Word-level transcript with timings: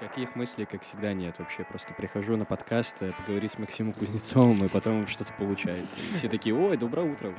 Никаких 0.00 0.34
мыслей, 0.36 0.64
как 0.64 0.82
всегда, 0.82 1.12
нет 1.12 1.38
вообще. 1.38 1.64
Просто 1.64 1.92
прихожу 1.92 2.36
на 2.36 2.44
подкаст, 2.46 2.96
э, 3.00 3.12
поговорить 3.12 3.52
с 3.52 3.58
Максимом 3.58 3.92
Кузнецовым, 3.92 4.64
и 4.64 4.68
потом 4.68 5.06
что-то 5.08 5.32
получается. 5.34 5.94
И 5.96 6.16
все 6.16 6.28
такие, 6.28 6.54
ой, 6.54 6.76
доброе 6.78 7.12
утро. 7.12 7.34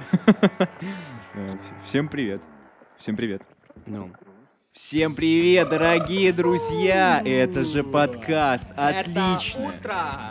Всем 1.83 2.07
привет. 2.09 2.43
Всем 2.97 3.15
привет. 3.15 3.41
Ну, 3.87 4.11
Всем 4.73 5.13
привет, 5.13 5.69
дорогие 5.69 6.33
друзья! 6.33 7.21
Это 7.23 7.63
же 7.63 7.83
подкаст. 7.83 8.67
Отлично. 8.75 9.71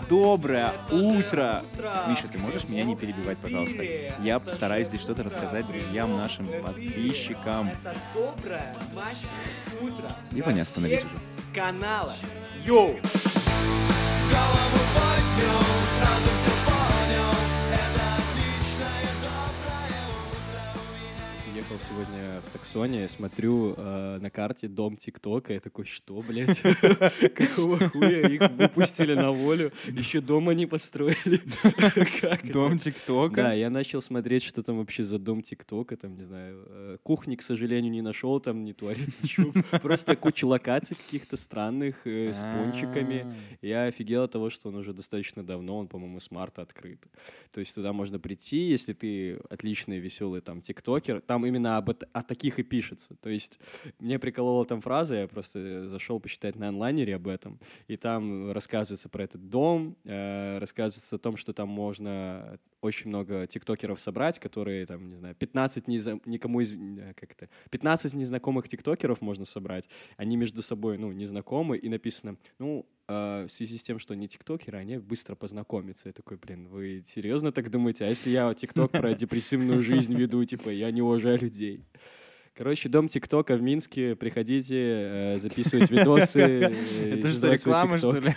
Доброе 0.09 0.73
утро. 0.91 1.63
Миша, 2.09 2.27
ты 2.27 2.39
можешь 2.39 2.69
меня 2.69 2.83
не 2.83 2.97
перебивать, 2.97 3.39
пожалуйста? 3.39 3.85
Я 4.21 4.41
постараюсь 4.41 4.89
здесь 4.89 5.01
что-то 5.01 5.23
рассказать 5.23 5.65
друзьям, 5.69 6.17
нашим 6.17 6.49
подписчикам. 6.61 7.71
доброе 8.13 8.75
мать 8.93 9.19
утро. 9.81 10.11
Его 10.33 10.51
не 10.51 10.61
остановить 10.61 11.05
уже. 11.05 11.15
канала. 11.55 12.13
Йоу! 12.65 12.97
Ехал 21.73 21.87
сегодня 21.89 22.41
в 22.41 22.53
таксоне, 22.53 23.09
смотрю 23.09 23.75
э, 23.77 24.19
на 24.21 24.31
карте 24.31 24.69
дом 24.69 24.97
ТикТока, 24.97 25.55
я 25.55 25.61
такой, 25.61 25.87
что, 25.87 26.21
блядь? 26.23 26.61
Какого 27.35 27.79
хуя 27.79 28.29
их 28.29 28.51
выпустили 28.51 29.15
на 29.15 29.31
волю? 29.31 29.73
Еще 29.87 30.21
дома 30.21 30.55
не 30.55 30.67
построили. 30.67 31.41
Дом 32.53 32.73
Да, 32.73 32.79
ТикТока. 32.79 33.53
я 33.55 33.71
начал 33.71 34.03
смотреть, 34.03 34.43
что 34.43 34.63
там 34.63 34.79
вообще 34.79 35.05
за 35.05 35.19
дом 35.19 35.43
ТикТока, 35.43 35.97
там, 35.97 36.15
не 36.17 36.23
знаю, 36.23 36.65
э, 36.69 36.99
кухни, 37.03 37.37
к 37.37 37.43
сожалению, 37.43 37.93
не 37.93 38.03
нашел, 38.03 38.41
там 38.41 38.65
не 38.65 38.73
творит 38.73 39.09
ничего. 39.23 39.53
Просто 39.79 40.17
куча 40.17 40.45
локаций 40.45 40.97
каких-то 40.97 41.37
странных, 41.37 42.07
э, 42.07 42.33
с 42.33 42.41
пончиками. 42.41 43.27
А, 43.63 43.67
Я 43.67 43.85
офигел 43.85 44.25
от 44.25 44.33
того, 44.33 44.51
что 44.51 44.69
он 44.69 44.77
уже 44.77 44.93
достаточно 44.93 45.43
давно, 45.43 45.79
он, 45.79 45.89
по-моему, 45.89 46.21
с 46.21 46.31
марта 46.31 46.63
открыт. 46.63 47.01
То 47.53 47.61
есть 47.61 47.75
туда 47.75 47.93
можно 47.93 48.19
прийти, 48.19 48.69
если 48.69 48.93
ты 48.93 49.37
отличный, 49.51 49.99
веселый 49.99 50.41
там 50.41 50.61
тиктокер. 50.61 51.21
Там 51.21 51.47
именно 51.47 51.62
об, 51.67 51.91
эт- 51.91 52.09
о 52.13 52.23
таких 52.23 52.59
и 52.59 52.63
пишется. 52.63 53.15
То 53.21 53.31
есть 53.31 53.59
мне 53.99 54.19
приколола 54.19 54.65
там 54.67 54.81
фраза, 54.81 55.17
я 55.17 55.29
просто 55.29 55.89
зашел 55.89 56.21
почитать 56.21 56.57
на 56.57 56.69
онлайнере 56.69 57.17
об 57.17 57.29
этом, 57.29 57.59
и 57.89 57.97
там 57.97 58.53
рассказывается 58.53 59.09
про 59.09 59.25
этот 59.25 59.49
дом, 59.49 59.97
э, 60.05 60.59
рассказывается 60.59 61.17
о 61.17 61.19
том, 61.19 61.37
что 61.37 61.53
там 61.53 61.69
можно 61.69 62.59
очень 62.81 63.09
много 63.09 63.47
тиктокеров 63.47 64.01
собрать, 64.01 64.39
которые 64.39 64.87
там, 64.87 65.09
не 65.11 65.17
знаю, 65.17 65.35
15 65.35 65.87
неза- 65.89 66.21
никому 66.27 66.61
из... 66.61 66.73
э, 66.73 67.15
Как 67.15 67.33
это? 67.33 67.49
15 67.71 68.15
незнакомых 68.15 68.69
тиктокеров 68.69 69.21
можно 69.21 69.45
собрать. 69.45 69.89
Они 70.17 70.37
между 70.37 70.63
собой, 70.63 70.99
ну, 70.99 71.13
незнакомы, 71.13 71.77
и 71.77 71.89
написано, 71.89 72.37
ну, 72.59 72.85
э, 73.02 73.02
в 73.09 73.49
связи 73.49 73.79
с 73.79 73.83
тем, 73.83 73.99
что 73.99 74.15
они 74.15 74.29
тиктокеры, 74.29 74.79
они 74.79 74.99
быстро 74.99 75.35
познакомятся. 75.35 76.09
Я 76.09 76.13
такой, 76.13 76.37
блин, 76.37 76.69
вы 76.69 77.03
серьезно 77.07 77.53
так 77.53 77.71
думаете? 77.71 78.05
А 78.05 78.09
если 78.09 78.31
я 78.31 78.53
тикток 78.55 78.93
про 78.93 79.15
депрессивную 79.15 79.83
жизнь 79.83 80.15
веду, 80.15 80.45
типа, 80.45 80.71
я 80.71 80.91
не 80.91 81.03
уважаю 81.03 81.41
людей? 81.41 81.85
Короче, 82.55 82.91
дом 82.91 83.09
ТикТока 83.09 83.57
в 83.57 83.63
Минске. 83.63 84.15
Приходите, 84.15 84.77
э, 84.77 85.39
записывать 85.39 85.91
видосы. 85.91 86.41
э, 86.41 87.15
Это 87.15 87.29
что, 87.29 87.33
создавать 87.33 87.61
свой 87.63 87.75
реклама, 87.75 87.99
что 87.99 88.13
ли? 88.19 88.35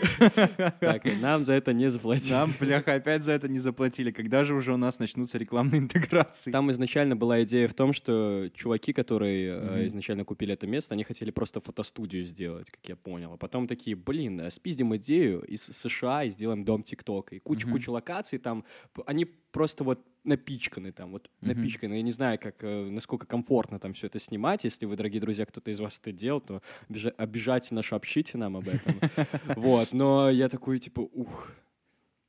Так, 0.80 1.04
нам 1.22 1.44
за 1.44 1.54
это 1.54 1.74
не 1.74 1.90
заплатили. 1.90 2.32
Нам, 2.32 2.54
бляха, 2.58 2.94
опять 2.94 3.24
за 3.24 3.34
это 3.34 3.50
не 3.50 3.60
заплатили. 3.60 4.12
Когда 4.12 4.46
же 4.46 4.54
уже 4.54 4.74
у 4.74 4.78
нас 4.78 5.00
начнутся 5.00 5.38
рекламные 5.38 5.80
интеграции? 5.80 6.50
Там 6.50 6.72
изначально 6.72 7.18
была 7.18 7.44
идея 7.44 7.68
в 7.68 7.74
том, 7.74 7.92
что 7.92 8.50
чуваки, 8.54 8.94
которые 8.94 9.82
э, 9.82 9.88
изначально 9.88 10.24
купили 10.24 10.54
это 10.54 10.66
место, 10.66 10.94
они 10.94 11.04
хотели 11.04 11.32
просто 11.32 11.60
фотостудию 11.60 12.26
сделать, 12.26 12.72
как 12.72 12.88
я 12.88 12.96
понял. 12.96 13.34
А 13.34 13.38
потом 13.38 13.68
такие, 13.68 13.98
блин, 13.98 14.40
а 14.40 14.50
спиздим 14.50 14.96
идею 14.96 15.42
из 15.42 15.64
США 15.64 16.24
и 16.24 16.30
сделаем 16.30 16.64
дом 16.64 16.84
ТикТока. 16.84 17.36
И 17.36 17.40
куча-куча 17.40 17.90
локаций 17.90 18.40
там, 18.40 18.64
они 19.06 19.26
просто 19.26 19.84
вот 19.84 20.00
напичканы 20.26 20.92
там, 20.92 21.12
вот 21.12 21.30
Мгм. 21.42 21.50
напичканы. 21.56 21.94
Я 21.94 22.02
не 22.02 22.12
знаю, 22.12 22.40
как, 22.40 22.56
э, 22.64 22.90
насколько 22.90 23.26
комфортно 23.26 23.80
там 23.80 23.94
все 23.94 24.08
это 24.08 24.20
снимать. 24.20 24.64
Если 24.64 24.86
вы, 24.86 24.96
дорогие 24.96 25.22
друзья, 25.22 25.46
кто-то 25.46 25.72
из 25.72 25.80
вас 25.80 26.00
это 26.02 26.12
делал, 26.12 26.42
то 26.42 26.62
обижа- 26.90 27.14
обязательно 27.18 27.82
сообщите 27.84 28.38
нам 28.38 28.58
об 28.58 28.68
этом. 28.68 29.00
Вот, 29.56 29.94
но 29.94 30.30
я 30.30 30.50
такой, 30.50 30.80
типа, 30.80 31.02
ух, 31.02 31.52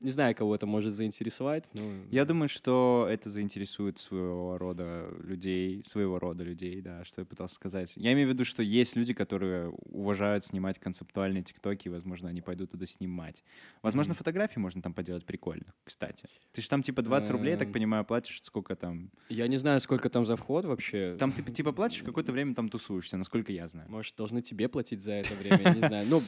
не 0.00 0.10
знаю, 0.10 0.34
кого 0.34 0.54
это 0.54 0.66
может 0.66 0.94
заинтересовать, 0.94 1.64
но... 1.72 1.80
Я 2.10 2.24
думаю, 2.24 2.48
что 2.48 3.06
это 3.10 3.30
заинтересует 3.30 3.98
своего 3.98 4.58
рода 4.58 5.08
людей, 5.22 5.82
своего 5.86 6.18
рода 6.18 6.44
людей, 6.44 6.80
да, 6.82 7.04
что 7.04 7.22
я 7.22 7.24
пытался 7.24 7.54
сказать. 7.54 7.92
Я 7.96 8.12
имею 8.12 8.28
в 8.28 8.32
виду, 8.32 8.44
что 8.44 8.62
есть 8.62 8.94
люди, 8.94 9.14
которые 9.14 9.70
уважают 9.70 10.44
снимать 10.44 10.78
концептуальные 10.78 11.42
тиктоки, 11.44 11.88
и, 11.88 11.90
возможно, 11.90 12.28
они 12.28 12.42
пойдут 12.42 12.72
туда 12.72 12.86
снимать. 12.86 13.42
Возможно, 13.82 14.12
Мгм. 14.12 14.18
фотографии 14.18 14.58
можно 14.58 14.82
там 14.82 14.92
поделать 14.92 15.24
прикольно, 15.24 15.72
кстати. 15.84 16.28
Ты 16.52 16.60
же 16.60 16.68
там 16.68 16.82
типа 16.82 17.02
20 17.02 17.30
рублей, 17.30 17.52
я 17.52 17.56
так 17.56 17.68
Эм. 17.68 17.72
понимаю, 17.74 18.04
платишь, 18.04 18.40
сколько 18.44 18.76
там? 18.76 19.10
Я 19.28 19.48
не 19.48 19.56
знаю, 19.56 19.80
сколько 19.80 20.10
там 20.10 20.26
за 20.26 20.36
вход 20.36 20.64
вообще. 20.66 21.16
Там 21.18 21.32
ты 21.32 21.42
типа 21.50 21.72
платишь, 21.72 22.02
какое-то 22.02 22.32
время 22.32 22.54
там 22.54 22.68
тусуешься, 22.68 23.16
насколько 23.16 23.50
я 23.52 23.66
знаю. 23.68 23.90
Может, 23.90 24.14
должны 24.16 24.42
тебе 24.42 24.68
платить 24.68 25.00
за 25.00 25.12
это 25.12 25.34
время, 25.34 25.62
я 25.62 25.74
не 25.74 25.80
знаю. 25.80 26.06
Ну, 26.08 26.22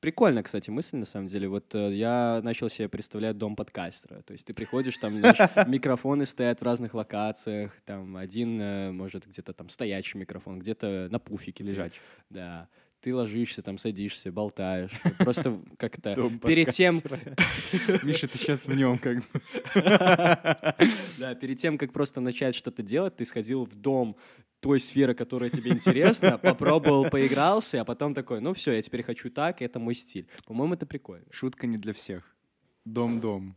прикольно, 0.00 0.42
кстати, 0.42 0.70
мысль, 0.70 0.96
на 0.96 1.06
самом 1.06 1.28
деле. 1.28 1.48
Вот 1.48 1.74
э, 1.74 1.94
я 1.94 2.40
начал 2.42 2.68
себе 2.68 2.88
представлять 2.88 3.38
дом 3.38 3.56
подкастера. 3.56 4.22
То 4.22 4.32
есть 4.32 4.46
ты 4.46 4.54
приходишь, 4.54 4.98
там 4.98 5.18
знаешь, 5.18 5.38
микрофоны 5.68 6.26
стоят 6.26 6.60
в 6.60 6.64
разных 6.64 6.94
локациях. 6.94 7.72
Там 7.84 8.16
один, 8.16 8.60
э, 8.60 8.92
может, 8.92 9.26
где-то 9.26 9.52
там 9.52 9.68
стоячий 9.68 10.18
микрофон, 10.18 10.58
где-то 10.58 11.08
на 11.10 11.18
пуфике 11.18 11.64
лежать. 11.64 11.92
Да. 12.28 12.68
Ты 13.00 13.14
ложишься, 13.14 13.62
там 13.62 13.78
садишься, 13.78 14.30
болтаешь. 14.30 14.90
Просто 15.18 15.58
как-то 15.78 16.14
перед 16.44 16.70
тем, 16.70 16.96
Миша, 18.02 18.28
ты 18.28 18.36
сейчас 18.36 18.66
в 18.66 18.76
нем 18.76 18.98
как 18.98 19.18
бы. 19.18 19.40
Да, 21.18 21.34
перед 21.34 21.58
тем, 21.58 21.78
как 21.78 21.92
просто 21.92 22.20
начать 22.20 22.54
что-то 22.54 22.82
делать, 22.82 23.16
ты 23.16 23.24
сходил 23.24 23.64
в 23.64 23.74
дом 23.74 24.16
той 24.60 24.78
сферы, 24.80 25.14
которая 25.14 25.50
тебе 25.50 25.70
интересна, 25.72 26.38
попробовал, 26.38 27.10
поигрался, 27.10 27.80
а 27.80 27.84
потом 27.84 28.14
такой, 28.14 28.40
ну 28.40 28.52
все, 28.52 28.72
я 28.72 28.82
теперь 28.82 29.02
хочу 29.02 29.30
так, 29.30 29.62
это 29.62 29.78
мой 29.78 29.94
стиль. 29.94 30.28
По-моему, 30.46 30.74
это 30.74 30.86
прикольно. 30.86 31.26
Шутка 31.30 31.66
не 31.66 31.78
для 31.78 31.92
всех. 31.92 32.36
Дом-дом. 32.84 33.56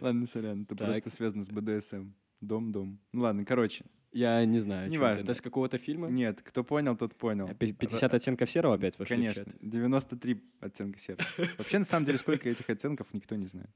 Ладно, 0.00 0.26
сорян, 0.26 0.62
это 0.62 0.76
просто 0.76 1.10
связано 1.10 1.44
с 1.44 1.48
БДСМ. 1.48 2.12
Дом-дом. 2.40 3.00
Ну 3.12 3.22
ладно, 3.22 3.44
короче. 3.44 3.84
Я 4.12 4.44
не 4.44 4.60
знаю. 4.60 4.88
Неважно. 4.88 5.22
Это 5.22 5.34
с 5.34 5.40
какого-то 5.40 5.76
фильма? 5.76 6.08
Нет, 6.08 6.40
кто 6.42 6.64
понял, 6.64 6.96
тот 6.96 7.14
понял. 7.14 7.48
А, 7.48 7.54
пи- 7.54 7.72
50 7.72 8.14
оттенков 8.14 8.50
серого 8.50 8.74
опять 8.74 8.98
вошли 8.98 9.16
Конечно, 9.16 9.44
чат? 9.44 9.54
93 9.60 10.42
оттенка 10.60 10.98
серого. 10.98 11.24
Вообще, 11.58 11.78
на 11.78 11.84
самом 11.84 12.06
деле, 12.06 12.16
сколько 12.18 12.48
этих 12.48 12.70
оттенков, 12.70 13.08
никто 13.12 13.34
не 13.34 13.46
знает. 13.46 13.70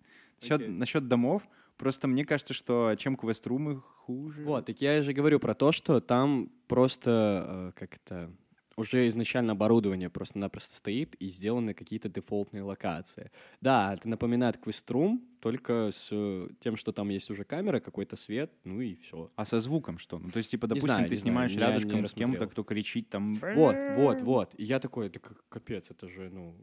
Насчет 0.69 1.07
домов, 1.09 1.43
просто 1.83 2.07
мне 2.07 2.25
кажется, 2.25 2.55
что 2.55 2.95
чем 2.97 3.17
квест-румы 3.17 3.81
хуже. 3.81 4.45
Вот, 4.45 4.67
так 4.67 4.81
я 4.81 5.03
же 5.03 5.13
говорю 5.13 5.41
про 5.41 5.53
то, 5.53 5.73
что 5.73 6.01
там 6.01 6.49
просто 6.69 7.73
э, 7.75 7.79
как 7.79 7.97
это 7.97 8.31
уже 8.77 9.09
изначально 9.09 9.53
оборудование 9.53 10.09
просто-напросто 10.09 10.77
стоит 10.77 11.17
и 11.17 11.29
сделаны 11.29 11.75
какие-то 11.75 12.09
дефолтные 12.09 12.63
локации. 12.63 13.33
Да, 13.61 13.95
это 13.95 14.09
напоминает 14.09 14.59
квеструм, 14.59 15.27
только 15.41 15.91
с 15.93 16.07
э, 16.13 16.51
тем, 16.61 16.77
что 16.77 16.93
там 16.93 17.09
есть 17.09 17.29
уже 17.31 17.43
камера, 17.43 17.81
какой-то 17.81 18.15
свет, 18.15 18.53
ну 18.63 18.81
и 18.81 18.95
все. 18.95 19.33
А 19.35 19.45
со 19.45 19.59
звуком 19.59 19.99
что? 19.99 20.21
Ну, 20.21 20.31
то 20.31 20.37
есть, 20.37 20.53
типа, 20.53 20.69
допустим, 20.69 20.87
знаю, 20.87 21.09
ты 21.09 21.17
знаю, 21.17 21.23
снимаешь 21.23 21.53
не 21.53 21.59
рядышком 21.59 22.07
с 22.07 22.13
кем-то, 22.13 22.47
кто 22.47 22.63
кричит 22.63 23.09
там... 23.09 23.35
Вот, 23.57 23.75
вот, 23.97 24.23
вот. 24.23 24.55
И 24.57 24.63
я 24.63 24.79
такой, 24.79 25.09
это 25.09 25.19
капец, 25.49 25.91
это 25.91 26.09
же, 26.09 26.31
ну, 26.31 26.55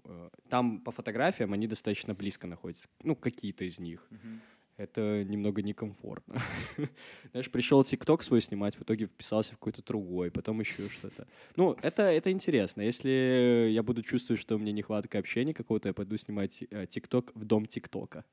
там 0.48 0.80
по 0.80 0.92
фотографиям 0.92 1.52
они 1.52 1.68
достаточно 1.68 2.14
близко 2.14 2.48
находятся, 2.48 2.88
ну, 3.04 3.18
какие-то 3.18 3.66
из 3.66 3.80
них. 3.80 4.08
Мгм. 4.10 4.42
Это 4.80 5.26
немного 5.26 5.62
некомфортно. 5.62 6.42
Знаешь, 7.32 7.52
пришел 7.52 7.84
ТикТок 7.84 8.24
свой 8.24 8.40
снимать, 8.40 8.78
в 8.78 8.84
итоге 8.84 9.08
вписался 9.08 9.50
в 9.50 9.58
какой-то 9.58 9.84
другой, 9.84 10.32
потом 10.32 10.62
еще 10.62 10.88
что-то. 10.88 11.28
Ну, 11.58 11.76
это, 11.82 12.04
это 12.04 12.32
интересно. 12.32 12.82
Если 12.82 13.72
я 13.72 13.84
буду 13.84 14.02
чувствовать, 14.04 14.42
что 14.42 14.56
у 14.56 14.58
меня 14.58 14.72
нехватка 14.72 15.20
общения 15.20 15.54
какого-то, 15.54 15.90
я 15.90 15.94
пойду 15.94 16.16
снимать 16.16 16.64
э, 16.72 16.86
ТикТок 16.88 17.36
в 17.36 17.44
дом 17.44 17.66
ТикТока. 17.66 18.24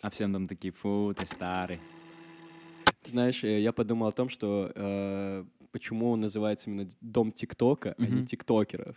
А 0.00 0.08
всем 0.08 0.32
там 0.32 0.48
такие, 0.48 0.72
фу, 0.72 1.14
ты 1.14 1.26
старый. 1.26 1.78
Знаешь, 3.06 3.44
э, 3.44 3.60
я 3.60 3.72
подумал 3.72 4.06
о 4.06 4.12
том, 4.12 4.30
что 4.30 4.72
э, 4.74 5.44
почему 5.72 6.12
он 6.12 6.22
называется 6.22 6.70
именно 6.70 6.88
дом 7.02 7.32
ТикТока, 7.32 7.96
а 7.98 8.02
не 8.02 8.26
тиктокеров. 8.26 8.96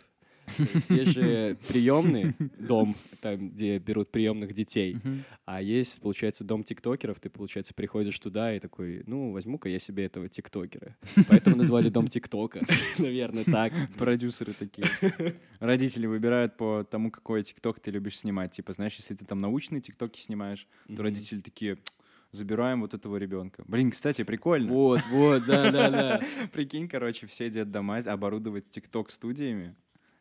Есть 0.88 1.12
же 1.12 1.56
приемный 1.68 2.34
дом, 2.58 2.94
там, 3.20 3.50
где 3.50 3.78
берут 3.78 4.10
приемных 4.10 4.52
детей, 4.52 4.96
а 5.44 5.62
есть, 5.62 6.00
получается, 6.00 6.44
дом 6.44 6.64
тиктокеров, 6.64 7.20
ты, 7.20 7.30
получается, 7.30 7.74
приходишь 7.74 8.18
туда 8.18 8.54
и 8.54 8.60
такой, 8.60 9.02
ну, 9.06 9.32
возьму-ка 9.32 9.68
я 9.68 9.78
себе 9.78 10.04
этого 10.04 10.28
тиктокера. 10.28 10.96
Поэтому 11.28 11.56
назвали 11.56 11.88
дом 11.88 12.08
тиктока, 12.08 12.62
наверное, 12.98 13.44
так. 13.44 13.72
Продюсеры 13.96 14.52
такие. 14.52 14.88
Родители 15.60 16.06
выбирают 16.06 16.56
по 16.56 16.84
тому, 16.84 17.10
какой 17.10 17.42
тикток 17.42 17.80
ты 17.80 17.90
любишь 17.90 18.18
снимать. 18.18 18.52
Типа, 18.52 18.72
знаешь, 18.72 18.94
если 18.96 19.14
ты 19.14 19.24
там 19.24 19.40
научные 19.40 19.80
тиктоки 19.80 20.20
снимаешь, 20.20 20.66
то 20.94 21.02
родители 21.02 21.40
такие, 21.40 21.78
забираем 22.32 22.80
вот 22.82 22.94
этого 22.94 23.16
ребенка. 23.16 23.64
Блин, 23.66 23.90
кстати, 23.90 24.22
прикольно. 24.22 24.72
Вот, 24.72 25.00
вот, 25.10 25.44
да, 25.46 25.70
да, 25.70 25.90
да. 25.90 26.20
Прикинь, 26.52 26.88
короче, 26.88 27.26
все 27.26 27.50
детдома 27.50 27.98
оборудовать 27.98 28.68
тикток-студиями, 28.70 29.74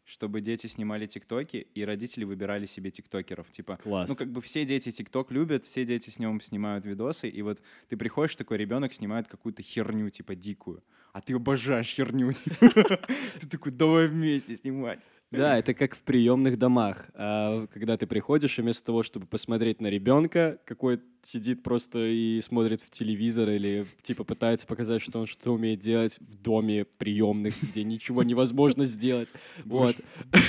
чтобы 0.06 0.40
дети 0.40 0.68
снимали 0.68 1.08
тиктоки, 1.08 1.68
и 1.74 1.84
родители 1.84 2.24
выбирали 2.24 2.66
себе 2.66 2.92
тиктокеров. 2.92 3.50
Типа, 3.52 3.78
Класс. 3.84 4.08
ну, 4.08 4.16
как 4.16 4.32
бы 4.32 4.42
все 4.42 4.66
дети 4.66 4.92
тикток 4.92 5.32
любят, 5.32 5.66
все 5.66 5.84
дети 5.86 6.10
с 6.10 6.20
ним 6.20 6.40
снимают 6.40 6.86
видосы, 6.86 7.28
и 7.28 7.42
вот 7.42 7.60
ты 7.90 7.98
приходишь, 7.98 8.36
такой 8.36 8.58
ребенок 8.58 8.94
снимает 8.94 9.28
какую-то 9.28 9.64
херню, 9.64 10.10
типа, 10.10 10.36
дикую, 10.36 10.84
а 11.16 11.22
ты 11.22 11.34
обожаешь 11.34 11.94
херню. 11.96 12.34
Ты 13.40 13.48
такой, 13.50 13.72
давай 13.72 14.10
вместе 14.10 14.54
снимать. 14.58 15.00
Да, 15.32 15.58
это 15.58 15.74
как 15.74 15.96
в 15.96 16.02
приемных 16.02 16.60
домах. 16.60 17.06
А, 17.14 17.68
когда 17.68 17.96
ты 17.96 18.06
приходишь, 18.06 18.60
и 18.60 18.62
вместо 18.62 18.86
того, 18.86 19.02
чтобы 19.02 19.26
посмотреть 19.26 19.80
на 19.80 19.88
ребенка, 19.88 20.60
какой 20.66 21.00
сидит 21.24 21.64
просто 21.64 22.00
и 22.06 22.42
смотрит 22.42 22.82
в 22.82 22.90
телевизор 22.90 23.50
или 23.50 23.86
типа 24.02 24.26
пытается 24.26 24.68
показать, 24.68 25.02
что 25.02 25.18
он 25.20 25.26
что 25.26 25.54
умеет 25.54 25.80
делать 25.80 26.20
в 26.20 26.36
доме 26.36 26.84
приемных, 26.84 27.56
где 27.64 27.86
ничего 27.86 28.22
невозможно 28.22 28.84
сделать. 28.84 29.30
Вот. 29.64 29.96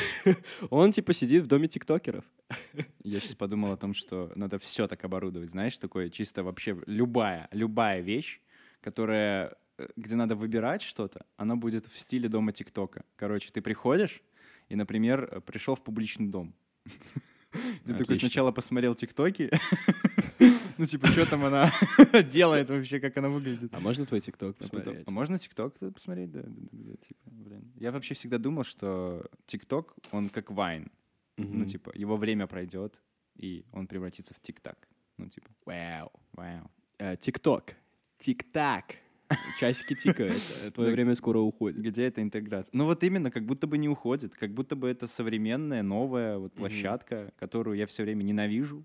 Он 0.71 0.91
типа 0.91 1.13
сидит 1.13 1.45
в 1.45 1.47
доме 1.47 1.69
тиктокеров. 1.69 2.25
Я 3.05 3.21
сейчас 3.21 3.37
подумал 3.37 3.71
о 3.71 3.77
том, 3.77 3.95
что 3.95 4.33
надо 4.35 4.59
все 4.59 4.89
так 4.89 5.05
оборудовать, 5.05 5.51
знаешь, 5.51 5.77
такое 5.79 6.11
чисто 6.11 6.43
вообще 6.43 6.77
любая, 6.87 7.49
любая 7.53 8.01
вещь, 8.01 8.41
которая, 8.81 9.57
где 9.97 10.15
надо 10.17 10.35
выбирать 10.37 10.83
что-то, 10.83 11.27
она 11.37 11.57
будет 11.57 11.87
в 11.87 11.99
стиле 11.99 12.29
дома 12.29 12.53
ТикТока. 12.53 13.05
Короче, 13.17 13.51
ты 13.53 13.61
приходишь 13.61 14.23
и, 14.69 14.77
например, 14.77 15.29
э, 15.31 15.41
пришел 15.41 15.75
в 15.75 15.83
публичный 15.83 16.29
дом. 16.29 16.55
Ты 17.85 17.95
такой 17.95 18.17
сначала 18.17 18.53
посмотрел 18.53 18.95
ТикТоки, 18.95 19.51
ну 20.79 20.85
типа, 20.85 21.07
что 21.07 21.25
там 21.25 21.45
она 21.45 21.71
делает 22.29 22.69
вообще, 22.69 23.01
как 23.01 23.17
она 23.17 23.29
выглядит. 23.29 23.73
А 23.73 23.81
можно 23.81 24.05
твой 24.05 24.21
тикток 24.21 24.57
А 24.59 24.63
потом- 24.65 24.81
посмотреть? 24.81 25.09
А 25.09 25.11
можно 25.11 25.39
ТикТок 25.39 25.79
посмотреть? 25.95 26.31
Да, 26.33 26.43
типа, 26.43 27.31
блин. 27.31 27.73
Я 27.77 27.93
вообще 27.93 28.15
всегда 28.15 28.39
думал, 28.39 28.65
что 28.65 29.25
ТикТок, 29.47 29.95
он 30.11 30.29
как 30.29 30.51
Вайн. 30.51 30.91
Ну, 31.39 31.65
типа, 31.65 31.93
его 31.95 32.17
время 32.17 32.47
пройдет, 32.47 33.01
и 33.37 33.65
он 33.73 33.87
превратится 33.87 34.35
в 34.35 34.41
ТикТак. 34.41 34.89
Ну, 35.17 35.29
типа, 35.29 35.49
Вау. 35.65 36.11
вау. 36.33 36.71
Э, 36.99 37.17
Тикток. 37.17 37.75
Тик-так. 38.19 38.97
Часики 39.59 39.95
тикают. 39.95 40.43
э, 40.63 40.71
Твое 40.71 40.93
время 40.93 41.15
скоро 41.15 41.39
уходит. 41.39 41.81
Где 41.81 42.07
эта 42.07 42.23
интеграция? 42.23 42.71
Ну, 42.75 42.85
вот 42.85 43.03
именно, 43.03 43.31
как 43.31 43.45
будто 43.45 43.67
бы 43.67 43.79
не 43.79 43.89
уходит, 43.89 44.35
как 44.35 44.53
будто 44.53 44.77
бы 44.77 44.89
это 44.89 45.07
современная, 45.07 45.83
новая 45.83 46.39
вот 46.39 46.53
площадка, 46.53 47.33
которую 47.39 47.77
я 47.77 47.87
все 47.87 48.03
время 48.03 48.23
ненавижу, 48.23 48.85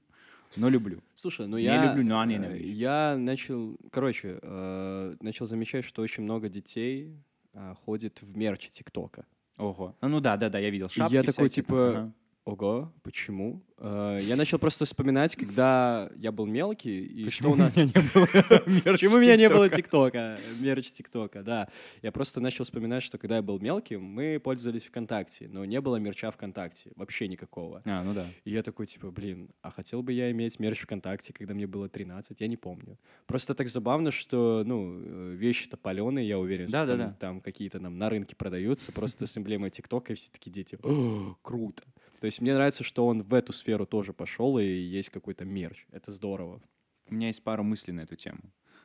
но 0.55 0.69
люблю. 0.69 1.01
Слушай, 1.15 1.47
ну 1.47 1.57
Не 1.57 1.63
я... 1.63 1.85
люблю, 1.85 2.03
но 2.03 2.23
э, 2.23 2.27
ненавижу. 2.27 2.67
Я 2.67 3.15
начал... 3.17 3.77
Короче, 3.91 4.39
э, 4.41 5.15
начал 5.21 5.47
замечать, 5.47 5.85
что 5.85 6.01
очень 6.01 6.23
много 6.23 6.49
детей 6.49 7.15
а, 7.53 7.75
ходит 7.85 8.21
в 8.21 8.37
мерче 8.37 8.69
ТикТока. 8.69 9.25
Ого. 9.57 9.95
Ну 10.01 10.19
да, 10.19 10.37
да, 10.37 10.49
да, 10.49 10.59
я 10.59 10.69
видел. 10.69 10.89
Шапки 10.89 11.13
я 11.13 11.23
такой, 11.23 11.49
всякие 11.49 11.63
типа, 11.63 11.89
ага. 11.89 12.13
Ого, 12.45 12.93
почему? 13.03 13.61
Э, 13.83 14.19
Я 14.21 14.35
начал 14.35 14.59
просто 14.59 14.85
вспоминать, 14.85 15.35
когда 15.35 16.09
я 16.17 16.31
был 16.31 16.45
мелкий, 16.45 17.03
и 17.03 17.25
Почему 17.25 17.31
что 17.31 17.51
у 17.51 17.55
нас... 17.55 17.73
у 17.75 17.79
меня 17.79 17.91
не 17.93 18.01
было 18.13 18.27
мерча 18.67 18.91
Почему 18.91 19.15
у 19.15 19.19
меня 19.19 19.35
не 19.35 19.49
было 19.49 19.69
ТикТока? 19.69 20.37
Мерч 20.59 20.91
ТикТока, 20.91 21.41
да. 21.41 21.67
Я 22.03 22.11
просто 22.11 22.39
начал 22.39 22.63
вспоминать, 22.63 23.01
что 23.01 23.17
когда 23.17 23.37
я 23.37 23.41
был 23.41 23.59
мелким, 23.59 24.03
мы 24.03 24.39
пользовались 24.39 24.83
ВКонтакте, 24.83 25.49
но 25.51 25.65
не 25.65 25.81
было 25.81 25.95
мерча 25.95 26.29
ВКонтакте, 26.31 26.91
вообще 26.95 27.27
никакого. 27.27 27.81
А, 27.85 28.03
ну 28.03 28.13
да. 28.13 28.27
И 28.45 28.51
я 28.51 28.61
такой, 28.61 28.85
типа, 28.85 29.09
блин, 29.09 29.49
а 29.61 29.71
хотел 29.71 30.03
бы 30.03 30.13
я 30.13 30.29
иметь 30.31 30.59
мерч 30.59 30.81
ВКонтакте, 30.81 31.33
когда 31.33 31.55
мне 31.55 31.65
было 31.65 31.89
13, 31.89 32.39
я 32.39 32.47
не 32.47 32.57
помню. 32.57 32.99
Просто 33.25 33.55
так 33.55 33.67
забавно, 33.67 34.11
что, 34.11 34.61
ну, 34.63 34.93
э, 34.95 35.33
вещи-то 35.35 35.77
паленые, 35.77 36.27
я 36.27 36.37
уверен, 36.37 36.67
что 36.67 36.73
Да-да-да. 36.73 37.03
там, 37.05 37.15
там 37.15 37.41
какие-то 37.41 37.79
нам 37.79 37.97
на 37.97 38.09
рынке 38.09 38.35
продаются, 38.35 38.91
просто 38.91 39.25
с 39.25 39.35
эмблемой 39.37 39.71
ТикТока, 39.71 40.13
и 40.13 40.15
все 40.15 40.29
такие 40.31 40.51
дети, 40.51 40.77
«О, 40.83 41.35
круто. 41.41 41.83
То 42.21 42.25
есть 42.25 42.39
мне 42.39 42.53
нравится, 42.53 42.83
что 42.83 43.07
он 43.07 43.23
в 43.23 43.33
эту 43.33 43.51
сферу 43.51 43.70
тоже 43.85 44.13
пошел, 44.13 44.57
и 44.59 44.65
есть 44.65 45.09
какой-то 45.09 45.45
мерч. 45.45 45.85
Это 45.91 46.11
здорово. 46.11 46.61
У 47.09 47.15
меня 47.15 47.27
есть 47.27 47.43
пару 47.43 47.63
мыслей 47.63 47.93
на 47.93 48.01
эту 48.01 48.15
тему. 48.15 48.39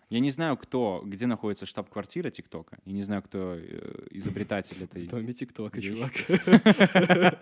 Я 0.09 0.21
не 0.21 0.31
знаю, 0.31 0.57
кто, 0.57 1.03
где 1.05 1.27
находится 1.27 1.67
штаб-квартира 1.67 2.31
ТикТока. 2.31 2.79
Я 2.85 2.93
не 2.93 3.03
знаю, 3.03 3.23
кто 3.23 3.57
э, 3.57 4.07
изобретатель 4.11 4.77
В 4.77 4.83
этой 4.83 5.07
доме 5.09 5.33
ТикТока, 5.33 5.83
чувак. 5.83 6.13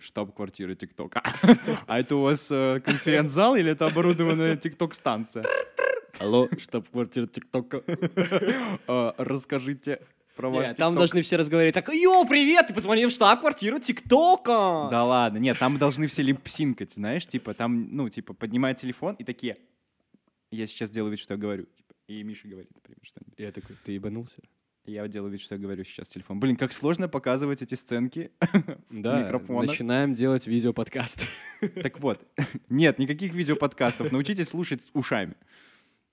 штаб-квартира 0.00 0.74
ТикТока. 0.74 1.22
А 1.86 1.98
это 1.98 2.16
у 2.16 2.22
вас 2.22 2.50
э, 2.50 2.80
конференц-зал 2.84 3.56
или 3.56 3.70
это 3.70 3.86
оборудованная 3.86 4.56
ТикТок-станция? 4.56 5.44
Алло, 6.18 6.46
штаб-квартира 6.58 7.26
ТикТока. 7.26 7.82
Э, 7.86 9.12
Расскажите 9.18 10.00
про 10.34 10.50
ваш 10.50 10.68
Нет, 10.68 10.76
там 10.76 10.94
должны 10.94 11.22
все 11.22 11.36
разговаривать 11.36 11.74
так, 11.74 11.88
йоу, 11.88 12.26
привет, 12.26 12.68
ты 12.68 12.74
позвонил 12.74 13.08
в 13.08 13.12
штаб-квартиру 13.12 13.78
ТикТока. 13.78 14.88
Да 14.90 15.04
ладно, 15.04 15.38
нет, 15.38 15.58
там 15.58 15.78
должны 15.78 16.06
все 16.06 16.22
липсинкать, 16.22 16.92
знаешь, 16.92 17.26
типа 17.26 17.54
там, 17.54 17.94
ну, 17.94 18.08
типа 18.08 18.34
поднимают 18.34 18.78
телефон 18.78 19.14
и 19.16 19.24
такие, 19.24 19.58
я 20.50 20.66
сейчас 20.66 20.90
делаю 20.90 21.12
вид, 21.12 21.20
что 21.20 21.34
я 21.34 21.38
говорю, 21.38 21.64
типа, 21.64 21.94
и 22.08 22.22
Миша 22.22 22.48
говорит, 22.48 22.70
например, 22.74 22.98
что-нибудь. 23.02 23.38
Я 23.38 23.52
такой, 23.52 23.76
ты 23.84 23.92
ебанулся? 23.92 24.36
Я 24.84 25.06
делаю 25.06 25.30
вид, 25.30 25.40
что 25.40 25.54
я 25.54 25.60
говорю 25.60 25.84
сейчас 25.84 26.08
телефон. 26.08 26.40
Блин, 26.40 26.56
как 26.56 26.72
сложно 26.72 27.08
показывать 27.08 27.62
эти 27.62 27.74
сценки 27.74 28.32
Да, 28.90 29.30
начинаем 29.48 30.12
делать 30.14 30.46
видеоподкаст. 30.46 31.24
Так 31.82 32.00
вот, 32.00 32.26
нет, 32.68 32.98
никаких 32.98 33.32
видеоподкастов, 33.32 34.10
научитесь 34.10 34.48
слушать 34.48 34.90
ушами. 34.92 35.34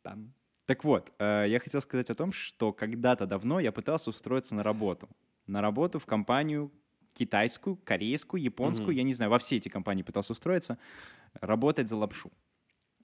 Там. 0.04 0.34
Так 0.70 0.84
вот, 0.84 1.12
э, 1.18 1.46
я 1.48 1.60
хотел 1.60 1.82
сказать 1.82 2.12
о 2.12 2.14
том, 2.14 2.32
что 2.32 2.72
когда-то 2.72 3.26
давно 3.26 3.60
я 3.60 3.72
пытался 3.72 4.12
устроиться 4.12 4.54
на 4.54 4.62
работу. 4.62 5.10
На 5.48 5.62
работу 5.62 5.98
в 5.98 6.06
компанию 6.06 6.72
китайскую, 7.16 7.76
корейскую, 7.78 8.44
японскую, 8.44 8.90
Мгм. 8.90 8.98
я 8.98 9.04
не 9.04 9.16
знаю, 9.16 9.32
во 9.32 9.40
все 9.40 9.56
эти 9.58 9.68
компании 9.68 10.04
пытался 10.04 10.34
устроиться, 10.34 10.78
работать 11.42 11.90
за 11.90 11.96
лапшу. 11.96 12.32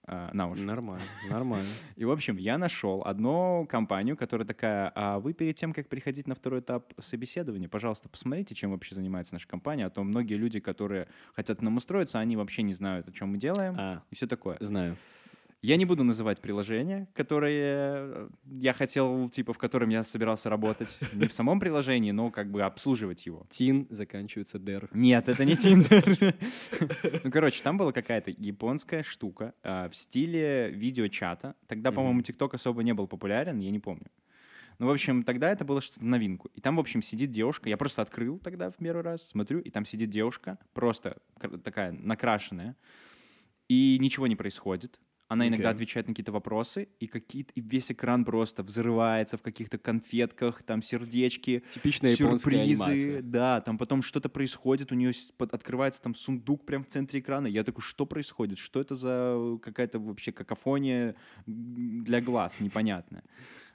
э, 0.07 0.29
на 0.33 0.47
уши. 0.47 0.61
Нормально, 0.61 1.07
нормально. 1.27 1.65
И, 1.95 2.05
в 2.05 2.11
общем, 2.11 2.37
я 2.37 2.59
нашел 2.59 3.01
одну 3.03 3.65
компанию, 3.67 4.15
которая 4.15 4.45
такая, 4.45 4.91
а 4.93 5.17
вы 5.17 5.33
перед 5.33 5.55
тем, 5.55 5.73
как 5.73 5.89
приходить 5.89 6.27
на 6.27 6.35
второй 6.35 6.59
этап 6.59 6.93
собеседования, 6.99 7.67
пожалуйста, 7.67 8.09
посмотрите, 8.09 8.53
чем 8.53 8.69
вообще 8.69 8.93
занимается 8.93 9.33
наша 9.33 9.47
компания, 9.47 9.87
а 9.87 9.89
то 9.89 10.03
многие 10.03 10.35
люди, 10.35 10.59
которые 10.59 11.07
хотят 11.33 11.63
нам 11.63 11.77
устроиться, 11.77 12.19
они 12.19 12.37
вообще 12.37 12.61
не 12.61 12.75
знают, 12.75 13.09
о 13.09 13.11
чем 13.11 13.29
мы 13.29 13.39
делаем, 13.39 13.75
А, 13.79 14.03
и 14.11 14.15
все 14.15 14.27
такое. 14.27 14.57
знаю. 14.59 14.95
Я 15.61 15.77
не 15.77 15.85
буду 15.85 16.03
называть 16.03 16.41
приложение, 16.41 17.07
которое 17.13 18.05
э, 18.05 18.29
я 18.59 18.73
хотел, 18.73 19.29
типа, 19.29 19.53
в 19.53 19.57
котором 19.57 19.89
я 19.89 20.03
собирался 20.03 20.49
работать. 20.49 20.95
Не 21.13 21.27
в 21.27 21.33
самом 21.33 21.59
приложении, 21.59 22.11
но 22.11 22.29
как 22.29 22.51
бы 22.51 22.61
обслуживать 22.61 23.25
его. 23.25 23.47
Тин 23.49 23.87
заканчивается 23.89 24.59
дер. 24.59 24.89
Нет, 24.93 25.27
это 25.27 25.43
не 25.43 25.57
Тиндер. 25.57 26.35
Ну, 27.23 27.31
короче, 27.31 27.63
там 27.63 27.77
была 27.77 27.91
какая-то 27.91 28.31
японская 28.31 29.01
штука 29.01 29.53
а, 29.63 29.89
в 29.89 29.95
стиле 29.95 30.69
видеочата. 30.69 31.55
Тогда, 31.67 31.91
по-моему, 31.91 32.21
ТикТок 32.21 32.53
особо 32.53 32.83
не 32.83 32.93
был 32.93 33.07
популярен, 33.07 33.59
я 33.59 33.71
не 33.71 33.79
помню. 33.79 34.07
Ну, 34.77 34.87
в 34.87 34.91
общем, 34.91 35.23
тогда 35.23 35.51
это 35.51 35.63
было 35.63 35.81
что-то 35.81 36.05
новинку. 36.05 36.49
И 36.53 36.61
там, 36.61 36.75
в 36.75 36.79
общем, 36.79 37.01
сидит 37.01 37.31
девушка. 37.31 37.69
Я 37.69 37.77
просто 37.77 38.01
открыл 38.01 38.39
тогда 38.39 38.69
в 38.69 38.75
первый 38.75 39.03
раз, 39.03 39.27
смотрю, 39.27 39.59
и 39.59 39.69
там 39.69 39.85
сидит 39.85 40.09
девушка, 40.09 40.59
просто 40.73 41.17
такая 41.63 41.91
накрашенная, 41.91 42.75
и 43.69 43.97
ничего 43.99 44.27
не 44.27 44.35
происходит. 44.35 44.99
Она 45.27 45.47
иногда 45.47 45.71
отвечает 45.71 46.07
на 46.07 46.13
какие-то 46.13 46.31
вопросы, 46.31 46.87
и, 46.99 47.07
какие 47.07 47.47
и 47.55 47.61
весь 47.61 47.91
экран 47.91 48.25
просто 48.25 48.61
взрывается 48.61 49.37
в 49.37 49.41
каких-то 49.41 49.79
конфетках, 49.79 50.61
там 50.63 50.83
сердечки, 50.83 51.63
Типичная 51.73 52.15
сюрпризы, 52.15 53.21
да, 53.23 53.61
там 53.61 53.77
потом 53.77 54.03
что-то 54.03 54.29
происходит, 54.29 54.91
у 54.91 54.95
нее 54.95 55.11
открывается 55.39 56.01
там 56.01 56.13
сундук 56.13 56.65
прям 56.65 56.83
в 56.83 56.87
центре 56.87 57.19
экрана. 57.21 57.47
Я 57.47 57.63
такой, 57.63 57.81
что 57.81 58.05
происходит? 58.05 58.59
Что 58.59 58.79
это 58.79 58.95
за 58.95 59.57
какая-то 59.61 59.99
вообще 59.99 60.31
какофония 60.31 61.15
для 61.47 62.21
глаз 62.21 62.59
непонятная? 62.59 63.23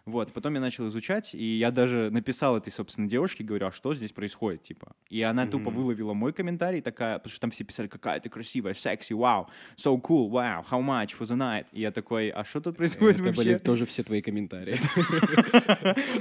Вот, 0.06 0.32
потом 0.32 0.54
я 0.54 0.60
начал 0.60 0.86
изучать, 0.88 1.34
и 1.34 1.58
я 1.58 1.70
даже 1.70 2.10
написал 2.10 2.56
этой, 2.56 2.70
собственно, 2.72 3.08
девушке, 3.08 3.44
говорю, 3.44 3.66
а 3.66 3.72
что 3.72 3.94
здесь 3.94 4.12
происходит, 4.12 4.62
типа. 4.62 4.92
И 5.08 5.22
она 5.22 5.46
тупо 5.46 5.70
Мгм. 5.70 5.80
выловила 5.80 6.14
мой 6.14 6.32
комментарий, 6.32 6.80
такая, 6.80 7.18
потому 7.18 7.30
что 7.30 7.40
там 7.40 7.50
все 7.50 7.64
писали, 7.64 7.86
какая 7.86 8.18
ты 8.20 8.28
красивая, 8.28 8.74
секси, 8.74 9.12
вау, 9.12 9.48
so 9.76 10.00
cool, 10.00 10.30
wow, 10.30 10.64
how 10.70 10.80
much 10.82 11.10
for 11.18 11.26
the 11.26 11.36
night? 11.36 11.66
И 11.72 11.80
я 11.80 11.90
такой, 11.90 12.30
а 12.30 12.44
что 12.44 12.60
тут 12.60 12.76
происходит 12.76 13.16
Это 13.16 13.24
вообще? 13.24 13.42
были 13.42 13.58
тоже 13.58 13.86
все 13.86 14.02
твои 14.02 14.22
комментарии. 14.22 14.78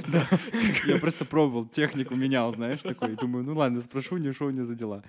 Да. 0.08 0.28
Я 0.86 0.96
просто 0.98 1.24
пробовал, 1.24 1.66
технику 1.66 2.14
менял, 2.14 2.52
знаешь, 2.54 2.80
такой. 2.80 3.16
Думаю, 3.16 3.44
ну 3.44 3.54
ладно, 3.54 3.80
спрошу, 3.80 4.16
не 4.16 4.30
у 4.40 4.50
меня 4.50 4.64
за 4.64 4.74
дела. 4.74 5.02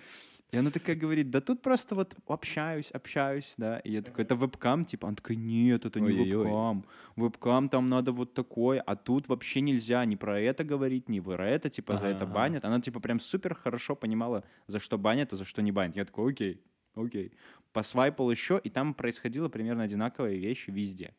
И 0.52 0.58
она 0.58 0.70
такая 0.70 0.98
говорит, 0.98 1.30
да 1.30 1.40
тут 1.40 1.62
просто 1.62 1.96
вот 1.96 2.14
общаюсь, 2.28 2.92
общаюсь, 2.92 3.54
да. 3.58 3.80
И 3.80 3.94
я 3.94 4.02
такой, 4.02 4.26
это 4.26 4.36
вебкам, 4.36 4.84
типа? 4.84 5.08
Она 5.08 5.16
такая, 5.16 5.38
нет, 5.38 5.86
это 5.86 6.02
не 6.02 6.08
Ой-ой-ой. 6.08 6.44
вебкам. 6.44 6.86
Вебкам 7.16 7.70
там 7.70 7.88
надо 7.88 8.12
вот 8.12 8.34
такой, 8.34 8.80
а 8.80 8.98
тут 8.98 9.30
вообще 9.30 9.62
нельзя 9.62 10.04
ни 10.04 10.16
про 10.16 10.42
это 10.42 10.66
говорить, 10.66 11.08
ни 11.08 11.22
про 11.22 11.48
это, 11.48 11.70
типа, 11.70 11.96
за 11.96 12.08
это 12.08 12.26
банят. 12.26 12.66
Она, 12.66 12.82
типа, 12.82 13.00
прям 13.00 13.22
супер 13.22 13.56
хорошо 13.56 13.96
понимала, 13.96 14.44
за 14.68 14.80
что 14.80 14.98
банят, 14.98 15.32
а 15.32 15.38
за 15.38 15.46
что 15.46 15.62
не 15.62 15.72
банят. 15.72 15.96
Я 15.96 16.04
такой, 16.04 16.34
окей, 16.34 16.62
окей. 16.96 17.32
Посвайпал 17.72 18.30
еще, 18.30 18.60
и 18.62 18.70
там 18.70 18.94
происходило 18.94 19.48
примерно 19.48 19.84
одинаковые 19.84 20.38
вещи 20.38 20.70
везде. 20.70 21.16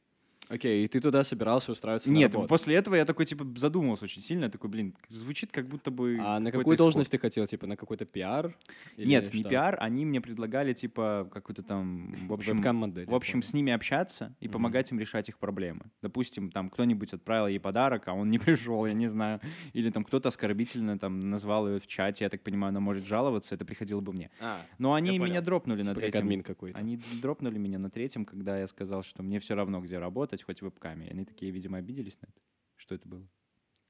Окей, 0.52 0.84
и 0.84 0.88
ты 0.88 1.00
туда 1.00 1.24
собирался 1.24 1.72
устраиваться 1.72 2.10
на 2.10 2.14
Нет, 2.14 2.34
работу? 2.34 2.48
после 2.50 2.74
этого 2.74 2.94
я 2.94 3.06
такой, 3.06 3.24
типа, 3.24 3.46
задумался 3.56 4.04
очень 4.04 4.20
сильно. 4.20 4.44
Я 4.44 4.50
такой, 4.50 4.68
блин, 4.68 4.94
звучит 5.08 5.50
как 5.50 5.66
будто 5.66 5.90
бы 5.90 6.18
А 6.20 6.40
на 6.40 6.52
какую 6.52 6.76
должность 6.76 7.10
ты 7.10 7.16
хотел? 7.16 7.46
Типа 7.46 7.66
на 7.66 7.74
какой-то 7.78 8.04
пиар? 8.04 8.54
Нет, 8.98 9.32
не 9.32 9.40
что? 9.40 9.48
пиар, 9.48 9.78
они 9.80 10.04
мне 10.04 10.20
предлагали, 10.20 10.74
типа, 10.74 11.26
какую-то 11.32 11.62
там, 11.62 12.14
в 12.28 12.34
общем, 12.34 12.56
Вебкам-модель, 12.56 13.06
в 13.06 13.14
общем, 13.14 13.42
с 13.42 13.54
ними 13.54 13.72
общаться 13.72 14.34
и 14.40 14.44
Мгм. 14.46 14.52
помогать 14.52 14.90
им 14.92 14.98
решать 14.98 15.30
их 15.30 15.38
проблемы. 15.38 15.86
Допустим, 16.02 16.50
там 16.50 16.68
кто-нибудь 16.68 17.14
отправил 17.14 17.46
ей 17.46 17.58
подарок, 17.58 18.06
а 18.08 18.12
он 18.12 18.28
не 18.30 18.38
пришел, 18.78 18.84
я 18.84 18.92
не 18.92 19.06
знаю. 19.06 19.40
Или 19.72 19.88
там 19.88 20.04
кто-то 20.04 20.28
оскорбительно 20.28 20.98
там 20.98 21.30
назвал 21.30 21.66
ее 21.66 21.80
в 21.80 21.86
чате, 21.86 22.24
я 22.24 22.28
так 22.28 22.42
понимаю, 22.42 22.68
она 22.68 22.80
может 22.80 23.06
жаловаться, 23.06 23.54
это 23.54 23.64
приходило 23.64 24.00
бы 24.00 24.12
мне. 24.12 24.30
А, 24.38 24.66
Но 24.76 24.92
они 24.92 25.18
меня 25.18 25.40
дропнули 25.40 25.82
на 25.82 25.94
типа 25.94 26.06
как 26.06 26.12
третьем. 26.12 26.74
Они 26.74 27.00
дропнули 27.22 27.56
меня 27.56 27.78
на 27.78 27.88
третьем, 27.88 28.26
когда 28.26 28.58
я 28.58 28.68
сказал, 28.68 29.02
что 29.02 29.22
мне 29.22 29.40
все 29.40 29.54
равно, 29.54 29.80
где 29.80 29.98
работать, 29.98 30.41
хоть 30.44 30.60
в 30.60 30.62
вебкаме. 30.62 31.06
И 31.06 31.10
они 31.10 31.24
такие, 31.24 31.50
видимо, 31.52 31.78
обиделись 31.78 32.18
на 32.20 32.26
это. 32.26 32.40
Что 32.76 32.94
это 32.94 33.08
было? 33.08 33.26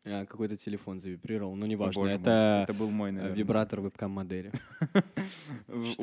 А, 0.05 0.27
какой-то 0.27 0.57
телефон 0.57 0.99
завибрировал, 0.99 1.55
ну 1.55 1.65
О, 1.65 1.69
неважно. 1.69 2.01
боже 2.03 2.13
мой, 2.15 2.21
это 2.21 2.65
это 2.69 2.75
был 2.75 2.91
мой, 2.91 3.13
наверное. 3.13 3.37
вибратор 3.37 3.81
вебкам-модели. 3.81 4.51
В- 5.69 5.95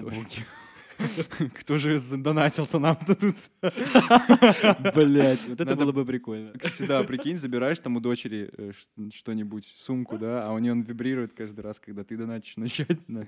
Кто 1.53 1.77
же 1.77 1.97
задонатил-то 1.97 2.79
нам-то 2.79 3.15
тут? 3.15 3.35
Блять, 4.95 5.47
вот 5.47 5.61
это 5.61 5.75
было 5.75 5.91
бы 5.91 6.05
прикольно. 6.05 6.51
Кстати, 6.57 6.87
да, 6.87 7.03
прикинь, 7.03 7.37
забираешь 7.37 7.79
там 7.79 7.95
у 7.95 7.99
дочери 7.99 8.49
э, 8.57 8.71
что-нибудь, 9.13 9.65
сумку, 9.77 10.17
да, 10.17 10.45
а 10.47 10.53
у 10.53 10.59
нее 10.59 10.73
он 10.73 10.81
вибрирует 10.81 11.33
каждый 11.33 11.61
раз, 11.61 11.79
когда 11.79 12.03
ты 12.03 12.17
донатишь 12.17 12.57
на 12.57 12.67
чат 12.67 12.97
на, 13.07 13.27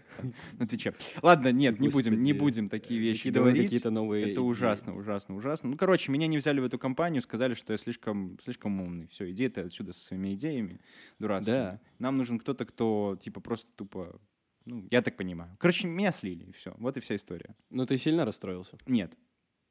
Твиче. 0.68 0.94
Ладно, 1.22 1.52
нет, 1.52 1.80
не 1.80 1.90
будем, 1.90 2.20
не 2.20 2.34
будем 2.34 2.70
такие 2.70 3.00
э, 3.00 3.04
вещи 3.04 3.30
говорить. 3.30 3.66
какие-то 3.66 3.90
новые 3.90 4.32
Это 4.32 4.42
ужасно, 4.42 4.96
ужасно, 4.96 5.36
ужасно. 5.36 5.70
Ну, 5.70 5.78
короче, 5.78 6.12
меня 6.12 6.28
не 6.28 6.38
взяли 6.38 6.60
в 6.60 6.66
эту 6.66 6.78
компанию, 6.78 7.22
сказали, 7.22 7.54
что 7.54 7.74
я 7.74 7.78
слишком, 7.78 8.38
слишком 8.44 8.82
умный. 8.82 9.08
Все, 9.08 9.30
иди 9.32 9.48
ты 9.50 9.62
отсюда 9.62 9.94
со 9.94 10.02
своими 10.02 10.34
идеями 10.34 10.80
дурацкими. 11.20 11.56
Да. 11.56 11.80
Нам 12.00 12.18
нужен 12.18 12.40
кто-то, 12.40 12.66
кто, 12.66 13.18
типа, 13.22 13.40
просто 13.40 13.70
тупо... 13.76 14.20
Ну, 14.66 14.88
я 14.92 15.02
так 15.02 15.18
понимаю. 15.18 15.56
Короче, 15.60 15.88
меня 15.88 16.12
слили, 16.12 16.46
и 16.46 16.52
все. 16.52 16.74
Вот 16.78 16.98
и 16.98 17.00
вся 17.00 17.16
история. 17.16 17.56
Ну 17.70 17.86
ты 17.86 17.98
сильно 17.98 18.26
расстроился? 18.26 18.78
Нет. 18.86 19.14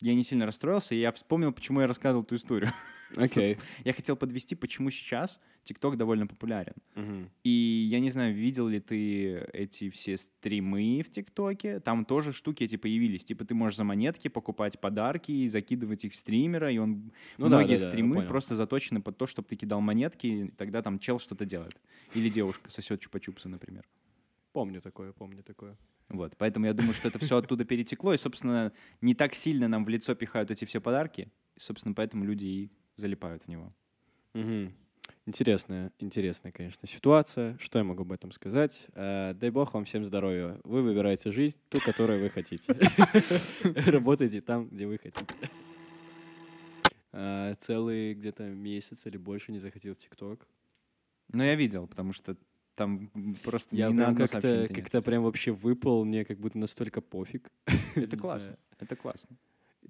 Я 0.01 0.15
не 0.15 0.23
сильно 0.23 0.47
расстроился, 0.47 0.95
и 0.95 0.99
я 0.99 1.13
вспомнил, 1.13 1.53
почему 1.53 1.83
я 1.83 1.87
рассказывал 1.87 2.25
эту 2.25 2.35
историю. 2.37 2.73
Окей. 3.17 3.59
Я 3.85 3.93
хотел 3.93 4.17
подвести, 4.17 4.55
почему 4.55 4.91
сейчас 4.91 5.39
ТикТок 5.63 5.99
довольно 5.99 6.27
популярен. 6.27 6.73
Мгм. 6.95 7.31
И 7.45 7.87
я 7.91 8.01
не 8.01 8.09
знаю, 8.11 8.35
видел 8.35 8.67
ли 8.67 8.81
ты 8.81 9.47
эти 9.53 9.91
все 9.91 10.17
стримы 10.17 11.03
в 11.03 11.11
ТикТоке. 11.11 11.81
Там 11.81 12.07
тоже 12.07 12.33
штуки 12.33 12.65
эти 12.65 12.77
появились. 12.77 13.25
Типа 13.25 13.45
ты 13.45 13.55
можешь 13.55 13.77
за 13.77 13.85
монетки 13.85 14.29
покупать 14.29 14.81
подарки 14.81 15.33
и 15.33 15.49
закидывать 15.49 16.07
их 16.07 16.15
в 16.15 16.17
стримера. 16.17 16.73
И 16.73 16.79
он... 16.79 17.13
Ну 17.37 17.49
да, 17.51 17.59
Многие 17.59 17.77
да, 17.77 17.85
да, 17.85 17.91
стримы 17.91 18.15
понял. 18.17 18.29
просто 18.29 18.57
заточены 18.57 19.03
под 19.03 19.19
то, 19.19 19.27
чтобы 19.27 19.49
ты 19.49 19.57
кидал 19.57 19.83
монетки, 19.83 20.27
и 20.27 20.49
тогда 20.53 20.81
там 20.81 20.99
чел 20.99 21.19
что-то 21.19 21.45
делает. 21.45 21.79
Или 22.15 22.31
девушка 22.31 22.71
сосет 22.71 23.03
чупа-чупсы, 23.05 23.49
например. 23.49 23.85
Помню 24.53 24.81
такое, 24.81 25.13
помню 25.13 25.43
такое. 25.43 25.77
Вот, 26.09 26.37
поэтому 26.37 26.67
я 26.67 26.75
думаю, 26.75 26.93
что 26.93 27.07
это 27.07 27.21
все 27.21 27.37
оттуда 27.37 27.65
перетекло, 27.65 28.13
и, 28.13 28.17
собственно, 28.17 28.73
не 29.01 29.15
так 29.15 29.35
сильно 29.35 29.69
нам 29.69 29.85
в 29.85 29.89
лицо 29.89 30.15
пихают 30.17 30.51
эти 30.51 30.65
все 30.65 30.81
подарки, 30.81 31.31
и, 31.55 31.61
собственно, 31.61 31.95
поэтому 31.95 32.25
люди 32.25 32.45
и 32.45 32.71
залипают 32.97 33.45
в 33.45 33.49
него. 33.49 33.73
Мгм. 34.35 34.75
Интересная, 35.27 35.93
интересная, 36.01 36.51
конечно, 36.51 36.89
ситуация. 36.89 37.57
Что 37.59 37.79
я 37.79 37.85
могу 37.85 38.03
об 38.03 38.11
этом 38.11 38.33
сказать? 38.33 38.87
Э, 38.95 39.35
дай 39.35 39.51
бог 39.51 39.73
вам 39.75 39.85
всем 39.85 40.05
здоровья. 40.05 40.59
Вы 40.65 40.83
выбираете 40.83 41.31
жизнь, 41.31 41.57
ту, 41.69 41.79
которую 41.81 42.21
вы 42.21 42.31
хотите. 42.31 42.73
Работайте 43.63 44.41
там, 44.41 44.69
где 44.69 44.87
вы 44.87 44.99
хотите. 44.99 45.35
Э, 47.13 47.55
Целый 47.61 48.15
где-то 48.15 48.45
месяц 48.45 49.07
или 49.07 49.17
больше 49.17 49.53
не 49.53 49.61
заходил 49.61 49.95
в 49.95 49.99
ТикТок. 49.99 50.49
Но 51.33 51.45
я 51.45 51.55
видел, 51.55 51.87
потому 51.87 52.13
что 52.13 52.37
там 52.81 53.11
просто 53.45 53.77
Я 53.77 53.91
на 53.91 54.15
прям 54.15 54.17
как-то 54.27 54.63
не 54.63 54.69
как-то 54.69 55.03
прям 55.03 55.23
вообще 55.23 55.53
выпал, 55.53 56.07
мне 56.07 56.25
как 56.25 56.39
будто 56.39 56.57
настолько 56.57 57.03
пофиг. 57.03 57.51
Это 57.95 58.17
Не 58.17 58.21
классно, 58.23 58.57
это 58.79 58.97
классно. 58.97 59.37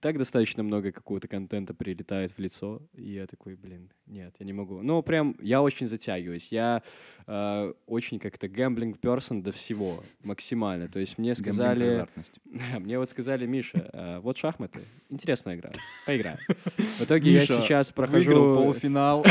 Так 0.01 0.17
достаточно 0.17 0.63
много 0.63 0.93
какого-то 0.93 1.29
контента 1.29 1.75
прилетает 1.75 2.33
в 2.33 2.39
лицо, 2.39 2.81
и 2.95 3.13
я 3.13 3.27
такой, 3.27 3.55
блин, 3.55 3.91
нет, 4.07 4.35
я 4.39 4.47
не 4.47 4.55
могу. 4.55 4.81
Ну, 4.83 5.03
прям, 5.03 5.37
я 5.41 5.61
очень 5.61 5.89
затягиваюсь. 5.89 6.49
Я 6.51 6.83
э, 7.27 7.73
очень 7.87 8.19
как-то 8.19 8.49
гэмблинг 8.49 8.99
персон 8.99 9.43
до 9.43 9.53
всего, 9.53 10.03
максимально. 10.25 10.89
То 10.89 11.01
есть 11.01 11.19
мне 11.19 11.35
сказали... 11.35 12.07
Мне 12.79 12.99
вот 12.99 13.11
сказали, 13.11 13.47
Миша, 13.47 13.91
э, 13.93 14.21
вот 14.21 14.39
шахматы, 14.39 14.81
интересная 15.11 15.57
игра, 15.57 15.71
поиграем. 16.07 16.39
В 16.99 17.03
итоге 17.03 17.31
я 17.31 17.41
Миша 17.43 17.61
сейчас 17.61 17.93
Выиграл 17.95 18.55
прохожу... 18.55 18.55
полуфинал, 18.57 19.27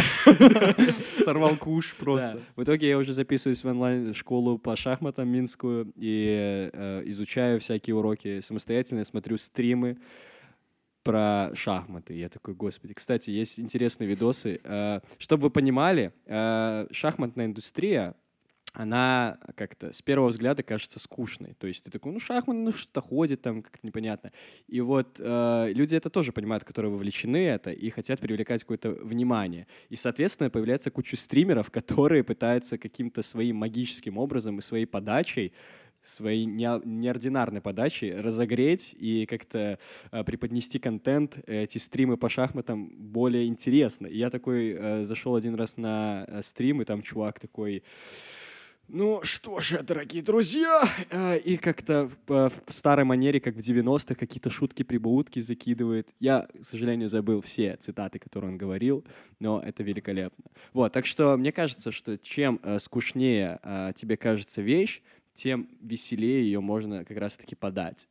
сорвал 1.23 1.57
куш 1.57 1.95
просто. 1.95 2.41
В 2.55 2.63
итоге 2.63 2.89
я 2.89 2.97
уже 2.97 3.13
записываюсь 3.13 3.63
в 3.63 3.67
онлайн-школу 3.67 4.59
по 4.59 4.75
шахматам 4.75 5.29
минскую 5.29 5.91
и 5.95 6.69
э, 6.71 7.03
изучаю 7.05 7.59
всякие 7.59 7.95
уроки 7.95 8.41
самостоятельно, 8.41 9.03
смотрю 9.03 9.37
стримы 9.37 9.97
про 11.03 11.51
шахматы. 11.55 12.13
Я 12.13 12.29
такой, 12.29 12.53
господи. 12.53 12.93
Кстати, 12.93 13.29
есть 13.29 13.59
интересные 13.59 14.07
видосы. 14.07 14.59
Э, 14.63 14.99
чтобы 15.17 15.43
вы 15.43 15.49
понимали, 15.49 16.13
э, 16.25 16.87
шахматная 16.91 17.45
индустрия, 17.45 18.15
она 18.73 19.39
как-то 19.55 19.91
с 19.91 20.01
первого 20.01 20.29
взгляда 20.29 20.63
кажется 20.63 20.99
скучной. 20.99 21.53
То 21.59 21.67
есть 21.67 21.83
ты 21.83 21.91
такой, 21.91 22.11
ну, 22.11 22.19
шахмат, 22.19 22.55
ну, 22.55 22.71
что-то 22.71 23.01
ходит 23.01 23.41
там, 23.41 23.63
как-то 23.63 23.85
непонятно. 23.85 24.31
И 24.67 24.81
вот 24.81 25.19
э, 25.19 25.71
люди 25.73 25.95
это 25.95 26.09
тоже 26.09 26.31
понимают, 26.31 26.63
которые 26.63 26.91
вовлечены 26.91 27.47
это 27.47 27.71
и 27.71 27.89
хотят 27.89 28.19
привлекать 28.19 28.61
какое-то 28.61 28.91
внимание. 28.91 29.67
И, 29.89 29.95
соответственно, 29.95 30.49
появляется 30.49 30.91
куча 30.91 31.15
стримеров, 31.17 31.71
которые 31.71 32.23
пытаются 32.23 32.77
каким-то 32.77 33.23
своим 33.23 33.57
магическим 33.57 34.17
образом 34.17 34.59
и 34.59 34.61
своей 34.61 34.85
подачей 34.85 35.53
своей 36.03 36.45
нео- 36.45 36.81
неординарной 36.85 37.61
подачей 37.61 38.19
разогреть 38.19 38.95
и 38.97 39.25
как-то 39.25 39.79
э, 40.11 40.23
преподнести 40.23 40.79
контент, 40.79 41.37
эти 41.47 41.77
стримы 41.77 42.17
по 42.17 42.29
шахматам 42.29 42.89
более 42.89 43.47
интересно. 43.47 44.07
И 44.07 44.17
я 44.17 44.29
такой 44.29 44.71
э, 44.71 45.03
зашел 45.03 45.35
один 45.35 45.55
раз 45.55 45.77
на 45.77 46.25
э, 46.27 46.41
стрим, 46.43 46.81
и 46.81 46.85
там 46.85 47.01
чувак 47.01 47.39
такой, 47.39 47.83
ну 48.87 49.21
что 49.23 49.59
же, 49.59 49.83
дорогие 49.83 50.23
друзья, 50.23 50.83
э, 51.11 51.37
и 51.37 51.57
как-то 51.57 52.09
в, 52.27 52.49
в 52.49 52.73
старой 52.73 53.05
манере, 53.05 53.39
как 53.39 53.55
в 53.55 53.59
90-х, 53.59 54.15
какие-то 54.15 54.49
шутки-прибаутки 54.49 55.39
закидывает. 55.39 56.09
Я, 56.19 56.47
к 56.59 56.65
сожалению, 56.65 57.09
забыл 57.09 57.41
все 57.41 57.75
цитаты, 57.77 58.17
которые 58.17 58.51
он 58.51 58.57
говорил, 58.57 59.05
но 59.39 59.61
это 59.61 59.83
великолепно. 59.83 60.45
Вот, 60.73 60.91
так 60.91 61.05
что 61.05 61.37
мне 61.37 61.51
кажется, 61.51 61.91
что 61.91 62.17
чем 62.17 62.59
скучнее 62.79 63.59
тебе 63.95 64.17
кажется 64.17 64.61
вещь, 64.61 65.01
тем 65.39 65.69
веселее 65.81 66.43
ее 66.43 66.59
можно 66.59 67.05
как 67.05 67.17
раз-таки 67.17 67.55
подать. 67.55 68.07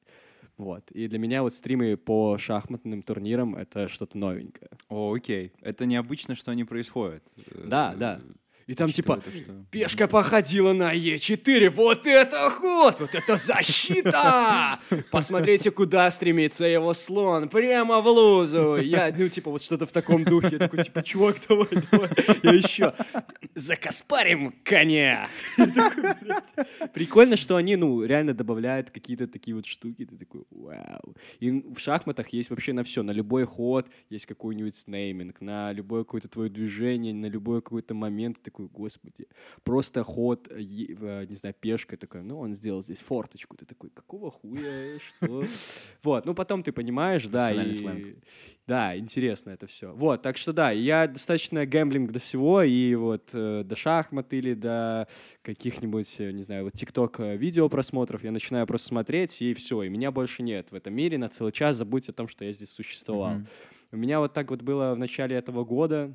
Вот. 0.56 0.90
И 0.90 1.06
для 1.06 1.18
меня 1.18 1.42
вот 1.42 1.54
стримы 1.54 1.96
по 1.96 2.36
шахматным 2.38 3.02
турнирам— 3.02 3.54
это 3.56 3.86
что-то 3.86 4.18
новенькое. 4.18 4.70
О, 4.88 5.14
окей. 5.14 5.52
Это 5.60 5.86
необычно, 5.86 6.34
что 6.34 6.50
они 6.50 6.64
происходят. 6.64 7.22
Да, 7.64 7.94
да. 7.94 8.20
И 8.68 8.74
там 8.74 8.92
типа 8.92 9.22
Пешка 9.70 10.06
походила 10.06 10.74
на 10.74 10.94
Е4. 10.94 11.70
Вот 11.70 12.06
это 12.06 12.50
ход! 12.50 13.00
Вот 13.00 13.14
это 13.14 13.36
защита! 13.36 14.78
Посмотрите, 15.10 15.70
куда 15.70 16.10
стремится 16.10 16.66
его 16.66 16.92
слон. 16.92 17.48
Прямо 17.48 18.02
в 18.02 18.06
лузу. 18.08 18.76
Я, 18.76 19.14
ну, 19.16 19.26
типа, 19.30 19.50
вот 19.50 19.62
что-то 19.62 19.86
в 19.86 19.92
таком 19.92 20.22
духе. 20.22 20.50
Я 20.52 20.58
такой, 20.58 20.84
типа, 20.84 21.02
чувак, 21.02 21.36
давай, 21.48 21.68
давай. 21.90 22.10
Я 22.42 22.52
еще. 22.52 22.92
Закаспарим 23.54 24.52
коня. 24.62 25.28
Такой. 25.56 26.14
Прикольно, 26.92 27.38
что 27.38 27.56
они, 27.56 27.76
ну, 27.76 28.04
реально 28.04 28.34
добавляют 28.34 28.90
какие-то 28.90 29.26
такие 29.26 29.56
вот 29.56 29.64
штуки. 29.64 30.04
Ты 30.04 30.16
такой, 30.16 30.42
вау. 30.50 31.16
И 31.40 31.50
в 31.50 31.78
шахматах 31.78 32.28
есть 32.34 32.50
вообще 32.50 32.74
на 32.74 32.84
все. 32.84 33.02
На 33.02 33.12
любой 33.12 33.46
ход 33.46 33.88
есть 34.10 34.26
какой-нибудь 34.26 34.76
снейминг. 34.76 35.40
На 35.40 35.72
любое 35.72 36.04
какое-то 36.04 36.28
твое 36.28 36.50
движение, 36.50 37.14
на 37.14 37.26
любой 37.26 37.62
какой-то 37.62 37.94
момент. 37.94 38.36
Ты 38.42 38.50
такой, 38.58 38.68
господи. 38.68 39.26
Просто 39.62 40.04
ход, 40.04 40.48
э, 40.50 40.58
э, 40.58 41.26
не 41.28 41.36
знаю, 41.36 41.54
пешка 41.58 41.96
такая, 41.96 42.22
ну, 42.22 42.38
он 42.38 42.54
сделал 42.54 42.82
здесь 42.82 42.98
форточку. 42.98 43.56
Ты 43.56 43.64
такой, 43.64 43.90
какого 43.90 44.30
хуя, 44.30 44.98
что? 44.98 45.44
Вот, 46.02 46.26
ну, 46.26 46.34
потом 46.34 46.62
ты 46.62 46.72
понимаешь, 46.72 47.26
да, 47.26 47.52
и... 47.52 48.16
Да, 48.66 48.98
интересно 48.98 49.50
это 49.50 49.66
все. 49.66 49.92
Вот, 49.92 50.20
так 50.20 50.36
что 50.36 50.52
да, 50.52 50.70
я 50.70 51.06
достаточно 51.06 51.64
гэмблинг 51.64 52.12
до 52.12 52.18
всего, 52.18 52.62
и 52.62 52.94
вот 52.94 53.30
э, 53.32 53.62
до 53.64 53.76
шахмат 53.76 54.32
или 54.34 54.52
до 54.52 55.08
каких-нибудь, 55.42 56.16
э, 56.18 56.32
не 56.32 56.42
знаю, 56.42 56.64
вот 56.64 56.74
ТикТок 56.74 57.20
э, 57.20 57.36
видео 57.36 57.68
просмотров 57.70 58.24
я 58.24 58.30
начинаю 58.30 58.66
просто 58.66 58.88
смотреть, 58.88 59.40
и 59.40 59.54
все, 59.54 59.84
и 59.84 59.88
меня 59.88 60.10
больше 60.10 60.42
нет 60.42 60.70
в 60.70 60.74
этом 60.74 60.94
мире 60.94 61.16
на 61.16 61.30
целый 61.30 61.52
час, 61.52 61.76
забудьте 61.76 62.12
о 62.12 62.14
том, 62.14 62.28
что 62.28 62.44
я 62.44 62.52
здесь 62.52 62.70
существовал. 62.70 63.38
У 63.90 63.96
меня 63.96 64.20
вот 64.20 64.34
так 64.34 64.50
вот 64.50 64.60
было 64.60 64.94
в 64.94 64.98
начале 64.98 65.34
этого 65.34 65.64
года. 65.64 66.14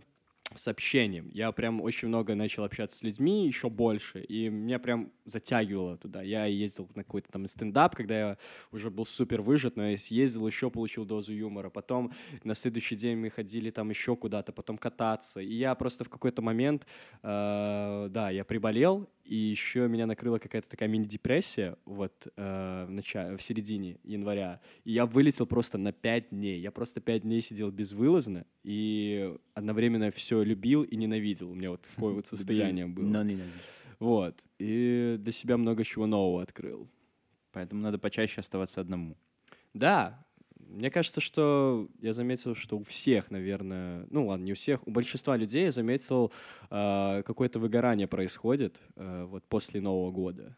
С 0.56 0.68
общением. 0.68 1.30
Я 1.32 1.52
прям 1.52 1.82
очень 1.82 2.08
много 2.08 2.36
начал 2.36 2.64
общаться 2.64 2.98
с 2.98 3.04
людьми, 3.04 3.46
еще 3.46 3.70
больше, 3.70 4.22
и 4.22 4.50
меня 4.50 4.80
прям 4.80 5.12
затягивало 5.26 5.98
туда. 5.98 6.22
Я 6.22 6.46
ездил 6.46 6.90
на 6.96 7.04
какой-то 7.04 7.32
там 7.32 7.48
стендап, 7.48 7.96
когда 7.96 8.20
я 8.20 8.38
уже 8.72 8.90
был 8.90 9.06
супер 9.06 9.42
выжат, 9.42 9.76
но 9.76 9.90
я 9.90 9.98
съездил, 9.98 10.48
еще 10.48 10.70
получил 10.70 11.06
дозу 11.06 11.34
юмора. 11.34 11.70
Потом 11.70 12.14
на 12.44 12.56
следующий 12.56 12.96
день 12.96 13.18
мы 13.18 13.30
ходили 13.30 13.72
там 13.72 13.90
еще 13.90 14.16
куда-то, 14.16 14.52
потом 14.52 14.78
кататься. 14.78 15.40
И 15.40 15.54
я 15.54 15.76
просто 15.76 16.04
в 16.04 16.10
какой-то 16.10 16.42
момент, 16.42 16.86
э, 17.22 18.08
да, 18.10 18.30
я 18.30 18.44
приболел, 18.44 19.10
и 19.24 19.36
еще 19.36 19.88
меня 19.88 20.06
накрыла 20.06 20.38
какая-то 20.38 20.68
такая 20.68 20.90
мини-депрессия 20.90 21.78
вот 21.86 22.28
э, 22.36 22.86
в, 22.88 22.92
начале, 22.92 23.38
в 23.38 23.42
середине 23.42 23.98
января. 24.04 24.60
И 24.84 24.92
я 24.92 25.06
вылетел 25.06 25.46
просто 25.46 25.78
на 25.78 25.92
пять 25.92 26.30
дней. 26.30 26.60
Я 26.60 26.72
просто 26.72 27.00
пять 27.00 27.22
дней 27.22 27.42
сидел 27.42 27.72
безвылазно 27.72 28.46
и 28.64 29.36
одновременно 29.54 30.12
все 30.12 30.44
любил 30.44 30.84
и 30.84 30.96
ненавидел. 30.96 31.52
У 31.52 31.56
меня 31.56 31.72
вот 31.72 31.82
такое 31.96 32.14
вот 32.14 32.28
состояние 32.28 32.88
было. 32.88 33.24
Но. 33.24 33.44
Вот. 34.00 34.40
И 34.60 35.16
для 35.20 35.32
себя 35.32 35.58
много 35.58 35.84
чего 35.86 36.06
нового 36.06 36.42
открыл. 36.42 36.90
Поэтому 37.54 37.82
надо 37.82 38.00
почаще 38.00 38.42
оставаться 38.42 38.82
одному. 38.82 39.16
Да, 39.74 40.26
мне 40.74 40.90
кажется, 40.90 41.22
что 41.22 41.88
я 42.02 42.14
заметил, 42.14 42.56
что 42.56 42.78
у 42.78 42.84
всех, 42.84 43.32
наверное, 43.32 44.08
ну 44.10 44.28
ладно, 44.28 44.44
не 44.44 44.54
у 44.54 44.56
всех, 44.56 44.86
у 44.88 44.92
большинства 44.92 45.38
людей 45.38 45.66
я 45.66 45.72
заметил, 45.72 46.32
э, 46.70 47.24
какое-то 47.26 47.60
выгорание 47.60 48.08
происходит 48.08 48.78
э, 48.96 49.26
вот 49.26 49.44
после 49.46 49.82
Нового 49.82 50.12
года. 50.12 50.58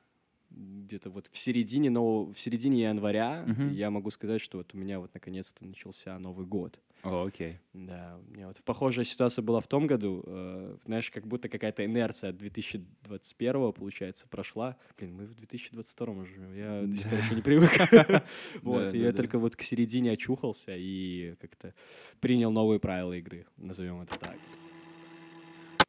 Где-то 0.58 1.10
вот 1.10 1.30
в 1.32 1.38
середине, 1.38 1.90
нового, 1.90 2.34
в 2.34 2.40
середине 2.40 2.84
января 2.84 3.44
Мгм. 3.46 3.74
я 3.74 3.90
могу 3.90 4.10
сказать, 4.10 4.40
что 4.40 4.60
вот 4.60 4.74
у 4.74 4.78
меня 4.78 5.00
вот 5.00 5.14
наконец-то 5.14 5.66
начался 5.66 6.18
Новый 6.18 6.46
год. 6.46 6.80
О, 7.04 7.26
окей. 7.26 7.60
Да, 7.74 8.18
у 8.28 8.34
меня 8.34 8.48
вот 8.48 8.58
похожая 8.64 9.06
ситуация 9.06 9.44
была 9.44 9.60
в 9.60 9.68
том 9.68 9.86
году. 9.86 10.24
э, 10.26 10.78
знаешь, 10.86 11.12
как 11.12 11.28
будто 11.28 11.50
какая-то 11.50 11.86
инерция 11.86 12.30
от 12.32 12.38
2021 12.38 13.74
получается, 13.74 14.28
прошла. 14.28 14.78
Блин, 14.98 15.14
мы 15.16 15.26
в 15.26 15.36
2022 15.36 16.14
уже 16.14 16.34
живем. 16.34 16.56
Я 16.56 16.82
до 16.88 16.96
сих 16.96 17.10
пор 17.10 17.20
еще 17.20 17.36
не 17.36 17.42
привык. 17.42 17.72
Вот, 18.62 18.94
я 18.94 19.12
только 19.14 19.38
вот 19.38 19.56
к 19.56 19.62
середине 19.62 20.12
очухался 20.12 20.74
и 20.76 21.36
как-то 21.42 21.74
принял 22.22 22.52
новые 22.52 22.80
правила 22.80 23.14
игры, 23.14 23.46
назовем 23.58 24.02
это 24.02 24.18
так. 24.18 24.38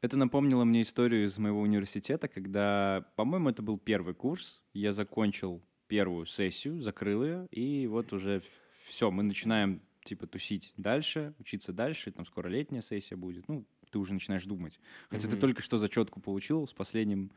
Это 0.06 0.16
напомнило 0.16 0.62
мне 0.62 0.82
историю 0.82 1.25
из 1.25 1.36
моего 1.36 1.60
университета, 1.60 2.28
когда, 2.28 3.04
по-моему, 3.16 3.48
это 3.48 3.60
был 3.60 3.76
первый 3.76 4.14
курс. 4.14 4.62
Я 4.72 4.92
закончил 4.92 5.60
первую 5.88 6.26
сессию, 6.26 6.80
закрыл 6.80 7.25
ее, 7.25 7.48
и 7.50 7.88
вот 7.88 8.12
уже 8.12 8.40
все, 8.84 9.10
мы 9.10 9.25
начинаем 9.25 9.82
типа 10.04 10.28
тусить 10.28 10.72
дальше, 10.76 11.34
учиться 11.40 11.72
дальше, 11.72 12.12
там 12.12 12.25
скоро 12.25 12.46
летняя 12.46 12.82
сессия 12.82 13.16
будет. 13.16 13.48
Ну, 13.48 13.66
ты 13.90 13.98
уже 13.98 14.12
начинаешь 14.14 14.44
думать. 14.44 14.78
Хотя 15.10 15.25
ты 15.26 15.32
Мгм. 15.32 15.40
только 15.40 15.60
что 15.60 15.76
зачетку 15.76 16.20
получил 16.20 16.68
с 16.68 16.72
последним, 16.72 17.32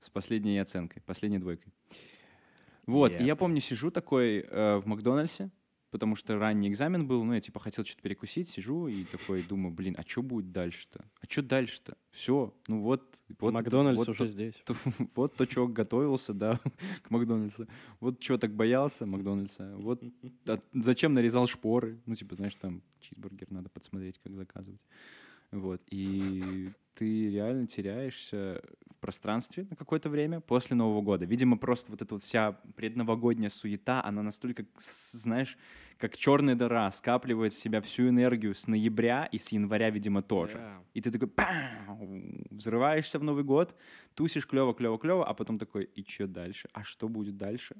с 0.00 0.08
последней 0.08 0.58
оценкой, 0.60 1.02
последней 1.02 1.38
двойкой. 1.38 1.74
Вот, 2.86 3.12
и 3.12 3.16
Yep. 3.16 3.26
я 3.26 3.36
помню, 3.36 3.60
сижу 3.60 3.90
такой 3.90 4.38
э, 4.38 4.76
в 4.78 4.86
Макдональдсе, 4.86 5.50
потому 5.90 6.16
что 6.16 6.38
ранний 6.38 6.68
экзамен 6.68 7.06
был, 7.06 7.24
ну, 7.24 7.34
я 7.34 7.40
типа 7.40 7.60
хотел 7.60 7.84
что-то 7.84 8.02
перекусить, 8.02 8.48
сижу 8.48 8.88
и 8.88 9.04
такой 9.04 9.42
думаю, 9.42 9.74
блин, 9.74 9.94
а 9.98 10.02
что 10.06 10.22
будет 10.22 10.52
дальше-то? 10.52 11.04
А 11.20 11.26
что 11.28 11.42
дальше-то? 11.42 11.96
Все, 12.10 12.54
ну 12.66 12.80
вот... 12.80 13.18
вот 13.38 13.54
Макдональдс 13.54 13.98
вот 13.98 14.08
уже 14.08 14.18
то- 14.18 14.26
здесь. 14.26 14.54
то- 14.64 14.76
вот 15.14 15.36
то, 15.36 15.46
чего 15.46 15.68
готовился, 15.68 16.34
да, 16.34 16.60
к 17.02 17.10
Макдональдсу. 17.10 17.66
Вот 18.00 18.20
чего 18.20 18.38
так 18.38 18.54
боялся 18.54 19.06
Макдональдса. 19.06 19.74
Вот 19.76 20.02
а 20.46 20.60
зачем 20.72 21.14
нарезал 21.14 21.46
шпоры. 21.46 22.00
Ну, 22.06 22.14
типа, 22.14 22.36
знаешь, 22.36 22.54
там 22.54 22.82
чизбургер 23.00 23.50
надо 23.50 23.68
подсмотреть, 23.68 24.18
как 24.18 24.34
заказывать. 24.34 24.80
Вот. 25.50 25.82
И 25.90 26.72
ты 26.94 27.30
реально 27.30 27.66
теряешься 27.66 28.62
в 28.90 28.96
пространстве 29.00 29.66
на 29.70 29.76
какое-то 29.76 30.08
время 30.08 30.40
после 30.40 30.76
Нового 30.76 31.00
года. 31.00 31.24
Видимо, 31.24 31.56
просто 31.56 31.90
вот 31.90 32.02
эта 32.02 32.14
вот 32.14 32.22
вся 32.22 32.52
предновогодняя 32.74 33.48
суета, 33.48 34.02
она 34.04 34.22
настолько, 34.22 34.66
знаешь, 35.12 35.56
как 35.96 36.16
черная 36.16 36.54
дыра, 36.54 36.90
скапливает 36.90 37.52
в 37.52 37.58
себя 37.58 37.80
всю 37.80 38.08
энергию 38.08 38.54
с 38.54 38.66
ноября 38.66 39.26
и 39.26 39.38
с 39.38 39.48
января, 39.48 39.90
видимо, 39.90 40.22
тоже. 40.22 40.54
Да. 40.58 40.82
И 40.94 41.00
ты 41.00 41.10
такой 41.10 41.28
пау, 41.28 42.20
взрываешься 42.50 43.18
в 43.18 43.24
Новый 43.24 43.44
год, 43.44 43.74
тусишь 44.14 44.46
клево, 44.46 44.74
клево, 44.74 44.98
клево, 44.98 45.24
а 45.26 45.34
потом 45.34 45.58
такой, 45.58 45.84
и 45.84 46.02
что 46.02 46.26
дальше? 46.26 46.68
А 46.72 46.82
что 46.82 47.08
будет 47.08 47.36
дальше? 47.36 47.76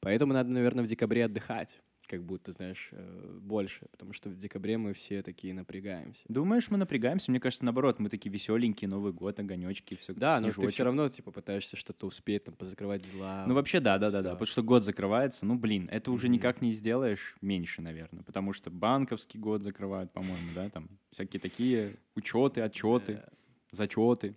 Поэтому 0.00 0.32
надо, 0.32 0.50
наверное, 0.50 0.84
в 0.84 0.88
декабре 0.88 1.24
отдыхать, 1.24 1.80
как 2.12 2.24
будто, 2.24 2.52
знаешь, 2.52 2.90
э, 2.92 3.38
больше, 3.40 3.86
потому 3.90 4.12
что 4.12 4.28
в 4.28 4.36
декабре 4.36 4.76
мы 4.76 4.92
все 4.92 5.22
такие 5.22 5.54
напрягаемся. 5.54 6.20
Думаешь, 6.28 6.70
мы 6.70 6.76
напрягаемся? 6.76 7.30
Мне 7.30 7.40
кажется, 7.40 7.64
наоборот, 7.64 8.00
мы 8.00 8.10
такие 8.10 8.30
веселенькие, 8.30 8.86
Новый 8.90 9.14
год, 9.14 9.40
огонечки, 9.40 9.94
все 9.94 10.12
Да, 10.12 10.38
но 10.38 10.52
ты 10.52 10.68
все 10.68 10.84
равно, 10.84 11.08
типа, 11.08 11.30
пытаешься 11.30 11.74
что-то 11.78 12.06
успеть, 12.06 12.44
там, 12.44 12.54
позакрывать 12.54 13.02
дела. 13.10 13.46
Ну, 13.48 13.54
вообще, 13.54 13.80
да, 13.80 13.96
да, 13.96 14.10
да, 14.10 14.20
да. 14.20 14.30
Потому 14.32 14.46
что 14.46 14.62
год 14.62 14.84
закрывается, 14.84 15.46
ну, 15.46 15.54
блин, 15.54 15.88
это 15.90 16.12
уже 16.12 16.28
никак 16.28 16.60
не 16.60 16.72
сделаешь 16.72 17.34
меньше, 17.40 17.80
наверное. 17.80 18.22
Потому 18.24 18.52
что 18.52 18.70
банковский 18.70 19.38
год 19.38 19.62
закрывают, 19.62 20.12
по-моему, 20.12 20.50
да, 20.54 20.68
там 20.68 20.90
всякие 21.12 21.40
такие 21.40 21.96
учеты, 22.14 22.60
отчеты, 22.60 23.22
зачеты. 23.70 24.36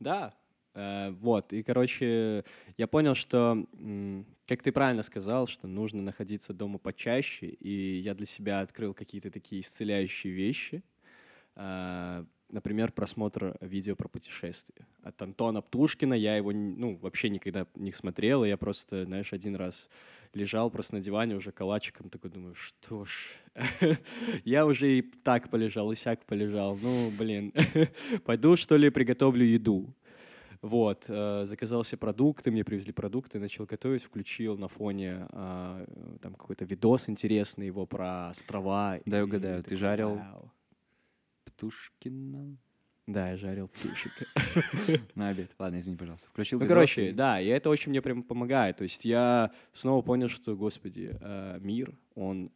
Да, 0.00 0.34
вот, 1.20 1.52
и, 1.52 1.62
короче, 1.62 2.44
я 2.76 2.86
понял, 2.86 3.14
что, 3.14 3.66
как 4.46 4.62
ты 4.62 4.72
правильно 4.72 5.02
сказал, 5.02 5.46
что 5.46 5.66
нужно 5.66 6.02
находиться 6.02 6.52
дома 6.52 6.78
почаще, 6.78 7.46
и 7.46 7.98
я 8.00 8.14
для 8.14 8.26
себя 8.26 8.60
открыл 8.60 8.92
какие-то 8.92 9.30
такие 9.30 9.62
исцеляющие 9.62 10.32
вещи, 10.32 10.82
Э, 11.56 12.24
например, 12.50 12.92
просмотр 12.92 13.56
видео 13.60 13.96
про 13.96 14.08
путешествия. 14.08 14.86
От 15.02 15.20
Антона 15.20 15.62
Птушкина 15.62 16.14
я 16.14 16.36
его, 16.36 16.52
ну, 16.52 16.96
вообще 16.96 17.28
никогда 17.28 17.66
не 17.74 17.92
смотрел, 17.92 18.44
и 18.44 18.48
я 18.48 18.56
просто, 18.56 19.04
знаешь, 19.04 19.32
один 19.32 19.56
раз 19.56 19.88
лежал 20.32 20.70
просто 20.70 20.94
на 20.94 21.00
диване 21.00 21.34
уже 21.34 21.50
калачиком, 21.50 22.08
такой 22.08 22.30
думаю, 22.30 22.54
что 22.54 23.04
ж, 23.04 23.10
я 24.44 24.66
уже 24.66 24.98
и 24.98 25.02
так 25.02 25.50
полежал, 25.50 25.90
и 25.90 25.96
сяк 25.96 26.24
полежал, 26.24 26.76
ну, 26.76 27.10
блин, 27.10 27.52
пойду, 28.24 28.54
что 28.56 28.76
ли, 28.76 28.90
приготовлю 28.90 29.44
еду. 29.44 29.92
Вот, 30.62 31.04
э, 31.08 31.44
заказал 31.46 31.84
себе 31.84 31.98
продукты, 31.98 32.50
мне 32.50 32.64
привезли 32.64 32.92
продукты, 32.92 33.38
начал 33.38 33.66
готовить, 33.66 34.02
включил 34.02 34.56
на 34.56 34.68
фоне 34.68 35.26
а, 35.30 35.84
э, 35.86 36.18
там 36.20 36.34
какой-то 36.34 36.64
видос 36.64 37.08
интересный 37.08 37.66
его 37.66 37.86
про 37.86 38.28
острова. 38.30 38.98
Дай 39.06 39.20
и 39.20 39.22
угадаю, 39.22 39.62
ты 39.62 39.76
жарил? 39.76 40.20
Птушкина 41.44 42.56
Да, 43.06 43.30
я 43.30 43.36
жарил 43.36 43.68
птушек. 43.68 44.12
на 45.14 45.28
обед. 45.28 45.50
Ладно, 45.60 45.78
извини, 45.78 45.96
пожалуйста. 45.96 46.28
Включил 46.28 46.58
Ну, 46.58 46.66
короче, 46.66 47.12
да, 47.12 47.40
и 47.40 47.46
это 47.46 47.70
очень 47.70 47.90
мне 47.90 48.02
прям 48.02 48.24
помогает. 48.24 48.78
То 48.78 48.82
есть 48.82 49.04
я 49.04 49.52
снова 49.72 50.02
понял, 50.02 50.28
что, 50.28 50.56
господи, 50.56 51.16
э, 51.20 51.58
мир, 51.60 51.94
он 52.16 52.50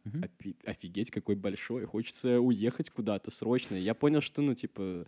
офигеть 0.65 1.09
какой 1.09 1.35
большой. 1.35 1.85
Хочется 1.85 2.41
уехать 2.41 2.89
куда-то 2.89 3.31
срочно. 3.31 3.75
Я 3.75 3.93
понял, 3.93 4.19
что, 4.19 4.41
ну, 4.41 4.53
типа, 4.53 5.05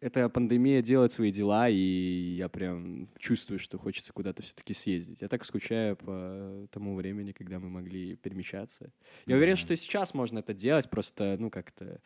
эта 0.00 0.28
пандемия 0.28 0.82
делает 0.82 1.12
свои 1.12 1.32
дела, 1.32 1.68
и 1.68 2.36
я 2.36 2.48
прям 2.48 3.08
чувствую, 3.18 3.58
что 3.58 3.78
хочется 3.78 4.12
куда-то 4.12 4.44
все-таки 4.44 4.72
съездить. 4.72 5.20
Я 5.20 5.26
так 5.26 5.44
скучаю 5.44 5.96
по 5.96 6.68
тому 6.70 6.94
времени, 6.94 7.32
когда 7.32 7.58
мы 7.58 7.68
могли 7.70 8.14
перемещаться. 8.14 8.92
Я 9.26 9.34
уверен, 9.34 9.56
что 9.56 9.72
и 9.74 9.76
сейчас 9.76 10.14
можно 10.14 10.38
это 10.38 10.54
делать, 10.54 10.88
просто, 10.88 11.36
ну, 11.40 11.50
как-то... 11.50 12.00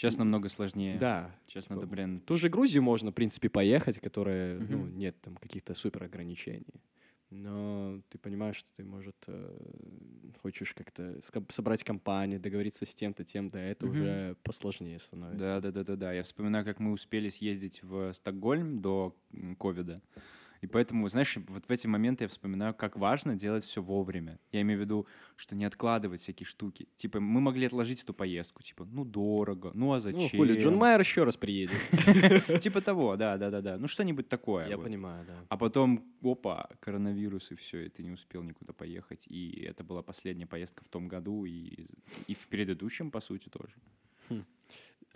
Сейчас 0.00 0.16
намного 0.16 0.48
сложнее. 0.48 0.96
Да, 0.98 1.30
Сейчас 1.46 1.68
надо, 1.68 1.86
блин, 1.86 2.20
ту 2.20 2.38
же 2.38 2.48
Грузию 2.48 2.82
можно, 2.82 3.10
в 3.10 3.14
принципе, 3.14 3.50
поехать, 3.50 4.00
которая, 4.00 4.58
ну, 4.58 4.86
Мгм. 4.86 4.98
нет 4.98 5.20
там 5.20 5.36
каких-то 5.36 5.74
супер 5.74 6.04
ограничений. 6.04 6.80
Но 7.28 8.00
ты 8.08 8.16
понимаешь, 8.16 8.56
что 8.56 8.70
ты, 8.78 8.82
может, 8.82 9.14
э, 9.26 9.58
хочешь 10.42 10.72
как-то 10.72 11.20
собрать 11.50 11.84
компанию, 11.84 12.40
договориться 12.40 12.86
с 12.86 12.94
тем-то, 12.94 13.24
тем-то, 13.24 13.58
это 13.58 13.86
Мгм. 13.86 13.92
уже 13.92 14.36
посложнее 14.42 14.98
становится. 14.98 15.38
Да, 15.38 15.60
да, 15.60 15.70
да, 15.70 15.84
да, 15.84 15.96
да. 15.96 16.12
Я 16.14 16.22
вспоминаю, 16.22 16.64
как 16.64 16.80
мы 16.80 16.92
успели 16.92 17.28
съездить 17.28 17.82
в 17.82 18.14
Стокгольм 18.14 18.80
до 18.80 19.14
ковида. 19.58 20.00
И 20.60 20.66
поэтому, 20.66 21.08
знаешь, 21.08 21.36
вот 21.48 21.64
в 21.66 21.70
эти 21.70 21.86
моменты 21.86 22.24
я 22.24 22.28
вспоминаю, 22.28 22.74
как 22.74 22.96
важно 22.96 23.34
делать 23.34 23.64
все 23.64 23.82
вовремя. 23.82 24.38
Я 24.52 24.60
имею 24.60 24.78
в 24.80 24.82
виду, 24.82 25.06
что 25.36 25.54
не 25.54 25.64
откладывать 25.64 26.20
всякие 26.20 26.46
штуки. 26.46 26.86
Типа, 26.96 27.18
мы 27.18 27.40
могли 27.40 27.66
отложить 27.66 28.02
эту 28.02 28.12
поездку. 28.12 28.62
Типа, 28.62 28.84
ну 28.84 29.04
дорого, 29.04 29.70
ну 29.74 29.92
а 29.92 29.96
Ну, 29.96 30.00
зачем? 30.00 30.38
хули, 30.38 30.60
Джон 30.60 30.76
Майер 30.76 31.00
еще 31.00 31.24
раз 31.24 31.36
приедет. 31.36 31.76
Типа 32.62 32.82
того, 32.82 33.16
да, 33.16 33.38
да, 33.38 33.50
да, 33.50 33.62
да. 33.62 33.78
Ну 33.78 33.88
что-нибудь 33.88 34.28
такое. 34.28 34.68
Я 34.68 34.76
понимаю, 34.76 35.24
да. 35.26 35.46
А 35.48 35.56
потом, 35.56 36.04
опа, 36.22 36.68
коронавирус, 36.80 37.50
и 37.52 37.54
все, 37.54 37.86
и 37.86 37.88
ты 37.88 38.02
не 38.02 38.10
успел 38.10 38.42
никуда 38.42 38.74
поехать. 38.74 39.26
И 39.28 39.62
это 39.62 39.82
была 39.82 40.02
последняя 40.02 40.46
поездка 40.46 40.84
в 40.84 40.88
том 40.88 41.08
году, 41.08 41.46
и, 41.46 41.86
и 42.26 42.34
в 42.34 42.46
предыдущем, 42.48 43.10
по 43.10 43.20
сути, 43.20 43.48
тоже. 43.48 43.74
Хм. 44.28 44.44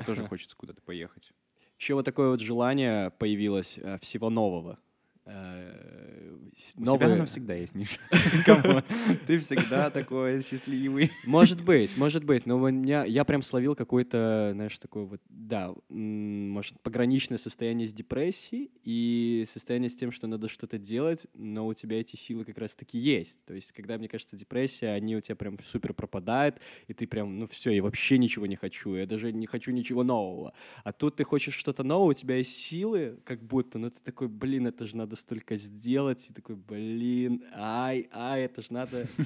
Тоже 0.07 0.27
хочется 0.27 0.57
куда-то 0.57 0.81
поехать. 0.81 1.33
Еще 1.79 1.95
вот 1.95 2.05
такое 2.05 2.31
вот 2.31 2.41
желание 2.41 3.11
появилось 3.11 3.79
э, 3.79 3.99
всего 4.01 4.31
нового. 4.31 4.79
Э, 5.27 6.37
У 6.77 6.83
тебя 6.83 6.85
новые... 6.85 7.15
оно 7.15 7.27
всегда 7.27 7.55
есть, 7.55 7.75
Миша. 7.75 7.99
Ты 9.27 9.39
всегда 9.39 9.91
такой 9.91 10.43
счастливый. 10.43 11.13
Может 11.25 11.65
быть, 11.65 11.97
может 11.97 12.25
быть, 12.25 12.45
но 12.47 12.59
у 12.59 12.69
меня, 12.69 13.05
я 13.05 13.25
прям 13.25 13.43
словил 13.43 13.75
какой-то, 13.75 14.51
знаешь, 14.53 14.77
такой 14.79 15.07
вот, 15.07 15.21
да, 15.29 15.73
может, 15.89 16.79
пограничное 16.81 17.39
состояние 17.39 17.89
с 17.89 17.93
депрессией 17.93 18.71
и 18.83 19.45
состояние 19.51 19.89
с 19.89 19.97
тем, 19.97 20.13
что 20.13 20.27
надо 20.27 20.49
что-то 20.49 20.79
делать, 20.79 21.27
но 21.33 21.67
у 21.67 21.75
тебя 21.75 22.01
эти 22.01 22.17
силы 22.17 22.45
как 22.45 22.59
раз-таки 22.59 22.99
есть. 22.99 23.43
То 23.47 23.55
есть, 23.55 23.73
когда, 23.73 23.97
мне 23.97 24.09
кажется, 24.09 24.37
депрессия, 24.37 24.89
они 24.89 25.17
у 25.17 25.21
тебя 25.23 25.37
прям 25.37 25.59
супер 25.65 25.95
пропадают, 25.95 26.61
и 26.87 26.93
ты 26.93 27.07
прям, 27.07 27.39
ну 27.39 27.47
все, 27.49 27.71
я 27.71 27.83
вообще 27.83 28.19
ничего 28.19 28.47
не 28.47 28.57
хочу, 28.57 28.95
я 28.95 29.07
даже 29.07 29.33
не 29.33 29.47
хочу 29.47 29.71
ничего 29.71 30.03
нового. 30.03 30.53
А 30.83 30.93
тут 30.93 31.17
ты 31.17 31.25
хочешь 31.25 31.55
что-то 31.55 31.83
новое, 31.83 32.11
у 32.11 32.13
тебя 32.13 32.37
есть 32.37 32.55
силы, 32.57 33.19
как 33.25 33.43
будто, 33.43 33.79
но 33.79 33.89
ты 33.89 34.01
такой, 34.03 34.29
блин, 34.29 34.67
это 34.67 34.87
же 34.87 34.97
надо 34.97 35.14
столько 35.17 35.57
сделать, 35.57 36.27
и 36.31 36.33
такой, 36.33 36.57
блин, 36.57 37.45
ай, 37.55 38.09
ай, 38.13 38.43
это 38.43 38.63
же 38.63 38.69
надо. 38.73 39.07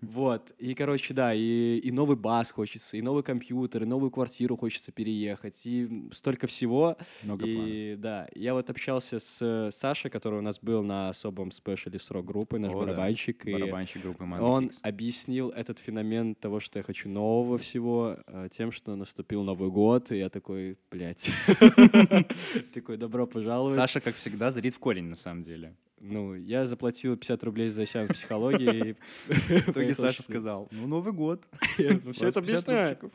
Вот. 0.00 0.52
И, 0.58 0.74
короче, 0.74 1.12
да, 1.12 1.34
и, 1.34 1.78
и 1.78 1.90
новый 1.90 2.16
бас 2.16 2.50
хочется, 2.50 2.96
и 2.96 3.02
новый 3.02 3.22
компьютер, 3.22 3.82
и 3.82 3.86
новую 3.86 4.10
квартиру 4.10 4.56
хочется 4.56 4.92
переехать, 4.92 5.60
и 5.64 6.08
столько 6.12 6.46
всего. 6.46 6.96
Много 7.22 7.44
и 7.46 7.96
да, 7.96 8.28
я 8.34 8.54
вот 8.54 8.70
общался 8.70 9.18
с 9.18 9.70
Сашей, 9.72 10.10
который 10.10 10.38
у 10.38 10.42
нас 10.42 10.58
был 10.60 10.82
на 10.82 11.08
особом 11.08 11.50
спешле 11.52 11.98
с 11.98 12.10
рок-группой, 12.10 12.58
наш 12.58 12.72
О, 12.72 12.80
да. 12.80 12.86
барабанщик, 12.86 13.46
и 13.46 13.52
Барабанщик 13.52 14.02
группы 14.02 14.24
Mango 14.24 14.54
он 14.54 14.70
объяснил 14.82 15.50
этот 15.50 15.78
феномен 15.78 16.34
того, 16.34 16.60
что 16.60 16.78
я 16.78 16.82
хочу 16.82 17.08
нового 17.08 17.58
всего, 17.58 18.18
э, 18.26 18.48
тем, 18.56 18.72
что 18.72 18.94
наступил 18.96 19.42
Новый 19.42 19.70
год, 19.70 20.12
и 20.12 20.18
я 20.18 20.28
такой, 20.28 20.78
блядь, 20.90 21.28
такой, 22.74 22.96
добро 22.96 23.26
пожаловать. 23.26 23.74
Саша, 23.74 24.00
как 24.00 24.14
всегда, 24.14 24.50
зрит 24.50 24.74
в 24.74 24.78
корень, 24.78 25.04
на 25.04 25.16
самом 25.16 25.33
деле. 25.42 25.74
Ну, 26.06 26.34
я 26.34 26.66
заплатил 26.66 27.16
50 27.16 27.44
рублей 27.44 27.70
за 27.70 27.86
сеанс 27.86 28.10
психологии. 28.10 28.94
В 29.26 29.70
итоге 29.70 29.94
Саша 29.94 30.22
сказал, 30.22 30.68
ну, 30.70 30.86
Новый 30.86 31.14
год. 31.14 31.42
Все 31.76 31.88
это 31.88 32.02
50 32.12 32.36
объясняю. 32.36 32.88
рубчиков. 32.90 33.12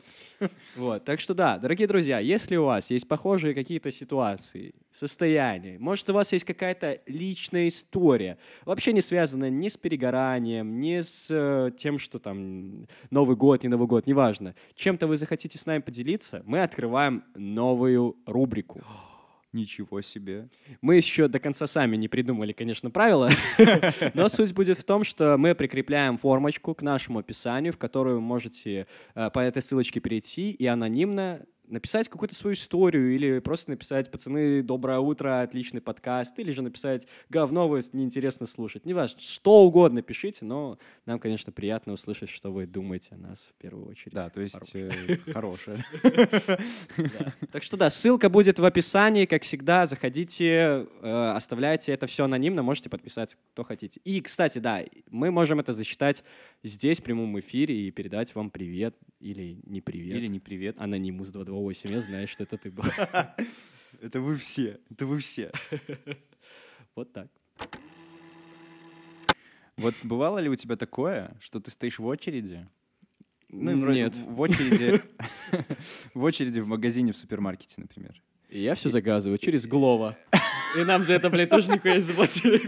Вот, 0.74 1.04
так 1.04 1.20
что 1.20 1.34
да, 1.34 1.58
дорогие 1.58 1.86
друзья, 1.86 2.18
если 2.18 2.56
у 2.56 2.64
вас 2.64 2.90
есть 2.90 3.06
похожие 3.06 3.54
какие-то 3.54 3.92
ситуации, 3.92 4.74
состояния, 4.90 5.78
может, 5.78 6.10
у 6.10 6.14
вас 6.14 6.32
есть 6.32 6.44
какая-то 6.44 7.00
личная 7.06 7.68
история, 7.68 8.38
вообще 8.64 8.92
не 8.92 9.02
связанная 9.02 9.50
ни 9.50 9.68
с 9.68 9.76
перегоранием, 9.76 10.80
ни 10.80 11.00
с 11.00 11.26
э, 11.30 11.70
тем, 11.78 11.98
что 11.98 12.18
там 12.18 12.88
Новый 13.10 13.36
год, 13.36 13.62
не 13.62 13.68
Новый 13.68 13.86
год, 13.86 14.06
неважно, 14.06 14.56
чем-то 14.74 15.06
вы 15.06 15.16
захотите 15.16 15.58
с 15.58 15.66
нами 15.66 15.80
поделиться, 15.80 16.42
мы 16.44 16.62
открываем 16.62 17.22
новую 17.36 18.16
рубрику. 18.26 18.80
Ничего 19.52 20.00
себе. 20.00 20.48
Мы 20.80 20.94
еще 20.94 21.26
до 21.26 21.40
конца 21.40 21.66
сами 21.66 21.96
не 21.96 22.06
придумали, 22.06 22.52
конечно, 22.52 22.88
правила, 22.88 23.30
но 24.14 24.28
суть 24.28 24.52
будет 24.52 24.78
в 24.78 24.84
том, 24.84 25.02
что 25.02 25.36
мы 25.38 25.56
прикрепляем 25.56 26.18
формочку 26.18 26.72
к 26.72 26.82
нашему 26.82 27.18
описанию, 27.18 27.72
в 27.72 27.76
которую 27.76 28.16
вы 28.16 28.20
можете 28.20 28.86
э, 29.16 29.30
по 29.30 29.40
этой 29.40 29.60
ссылочке 29.60 29.98
перейти 29.98 30.52
и 30.52 30.66
анонимно 30.66 31.44
написать 31.70 32.08
какую-то 32.08 32.34
свою 32.34 32.54
историю 32.54 33.14
или 33.14 33.38
просто 33.38 33.70
написать 33.70 34.10
«Пацаны, 34.10 34.62
доброе 34.62 34.98
утро, 34.98 35.42
отличный 35.42 35.80
подкаст» 35.80 36.38
или 36.38 36.50
же 36.50 36.62
написать 36.62 37.06
«Говно, 37.28 37.68
вы 37.68 37.80
неинтересно 37.92 38.46
слушать». 38.46 38.84
Неважно, 38.84 39.18
что 39.20 39.62
угодно 39.62 40.02
пишите, 40.02 40.44
но 40.44 40.78
нам, 41.06 41.18
конечно, 41.18 41.52
приятно 41.52 41.92
услышать, 41.92 42.28
что 42.28 42.52
вы 42.52 42.66
думаете 42.66 43.08
о 43.12 43.16
нас 43.16 43.38
в 43.38 43.54
первую 43.60 43.88
очередь. 43.88 44.12
Да, 44.12 44.28
то 44.28 44.40
есть 44.40 44.72
Хорошо. 45.32 45.76
э. 46.02 46.58
Так 47.52 47.62
что 47.62 47.76
да, 47.76 47.90
ссылка 47.90 48.28
будет 48.28 48.58
в 48.58 48.64
описании, 48.64 49.24
как 49.26 49.42
всегда. 49.42 49.86
Заходите, 49.86 50.86
э, 51.00 51.32
оставляйте 51.34 51.92
это 51.92 52.06
все 52.06 52.24
анонимно, 52.24 52.62
можете 52.62 52.88
подписаться, 52.88 53.36
кто 53.52 53.64
хотите. 53.64 54.00
И, 54.04 54.20
кстати, 54.20 54.58
да, 54.58 54.82
мы 55.10 55.30
можем 55.30 55.60
это 55.60 55.72
засчитать 55.72 56.24
здесь, 56.62 57.00
в 57.00 57.02
прямом 57.02 57.38
эфире, 57.40 57.88
и 57.88 57.90
передать 57.90 58.34
вам 58.34 58.50
привет 58.50 58.96
или 59.20 59.60
не 59.64 59.80
привет. 59.80 60.16
Или 60.16 60.26
не 60.26 60.40
привет. 60.40 60.76
Анонимус 60.80 61.28
228, 61.60 61.90
я 61.90 62.00
знаю, 62.00 62.28
что 62.28 62.44
это 62.44 62.56
ты 62.56 62.70
был. 62.70 62.84
Это 64.00 64.20
вы 64.20 64.34
все. 64.36 64.80
Это 64.90 65.06
вы 65.06 65.18
все. 65.18 65.52
Вот 66.96 67.12
так. 67.12 67.28
Вот 69.76 69.94
бывало 70.02 70.38
ли 70.38 70.48
у 70.48 70.56
тебя 70.56 70.76
такое, 70.76 71.36
что 71.40 71.60
ты 71.60 71.70
стоишь 71.70 72.00
в 72.00 72.04
очереди? 72.04 72.66
Ну, 73.48 73.80
вроде 73.80 74.00
Нет. 74.00 74.16
В 74.16 74.34
в 74.34 74.40
очереди, 74.40 75.00
в 76.14 76.22
очереди 76.24 76.60
в 76.60 76.66
магазине, 76.66 77.12
в 77.12 77.16
супермаркете, 77.16 77.74
например. 77.78 78.20
И 78.48 78.60
я 78.60 78.74
все 78.74 78.88
заказываю 78.88 79.38
через 79.38 79.66
Глова. 79.66 80.18
И 80.76 80.84
нам 80.84 81.02
за 81.04 81.14
это, 81.14 81.30
блядь, 81.30 81.50
тоже 81.50 81.68
нихуя 81.68 81.96
не 81.96 82.00
заплатили. 82.02 82.60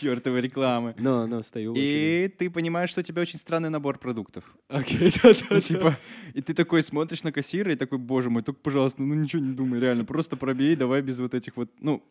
Чёртовы 0.00 0.40
рекламы. 0.40 0.94
Ну, 0.98 1.26
ну, 1.26 1.42
стою. 1.42 1.74
И 1.76 2.32
ты 2.38 2.48
понимаешь, 2.50 2.90
что 2.90 3.00
у 3.00 3.04
тебя 3.04 3.22
очень 3.22 3.38
странный 3.38 3.68
набор 3.70 3.98
продуктов. 3.98 4.44
Окей, 4.68 5.12
да-да-да. 5.22 5.46
Ну, 5.50 5.60
типа, 5.60 5.98
и 6.34 6.40
ты 6.42 6.54
такой 6.54 6.82
смотришь 6.82 7.22
на 7.22 7.32
кассира 7.32 7.72
и 7.72 7.76
такой, 7.76 7.98
боже 7.98 8.30
мой, 8.30 8.42
только, 8.42 8.60
пожалуйста, 8.60 9.02
ну 9.02 9.14
ничего 9.14 9.42
не 9.42 9.52
думай, 9.52 9.78
реально, 9.80 10.04
просто 10.04 10.36
пробей, 10.36 10.74
давай 10.76 11.02
без 11.02 11.20
вот 11.20 11.34
этих 11.34 11.56
вот, 11.56 11.70
ну, 11.80 12.02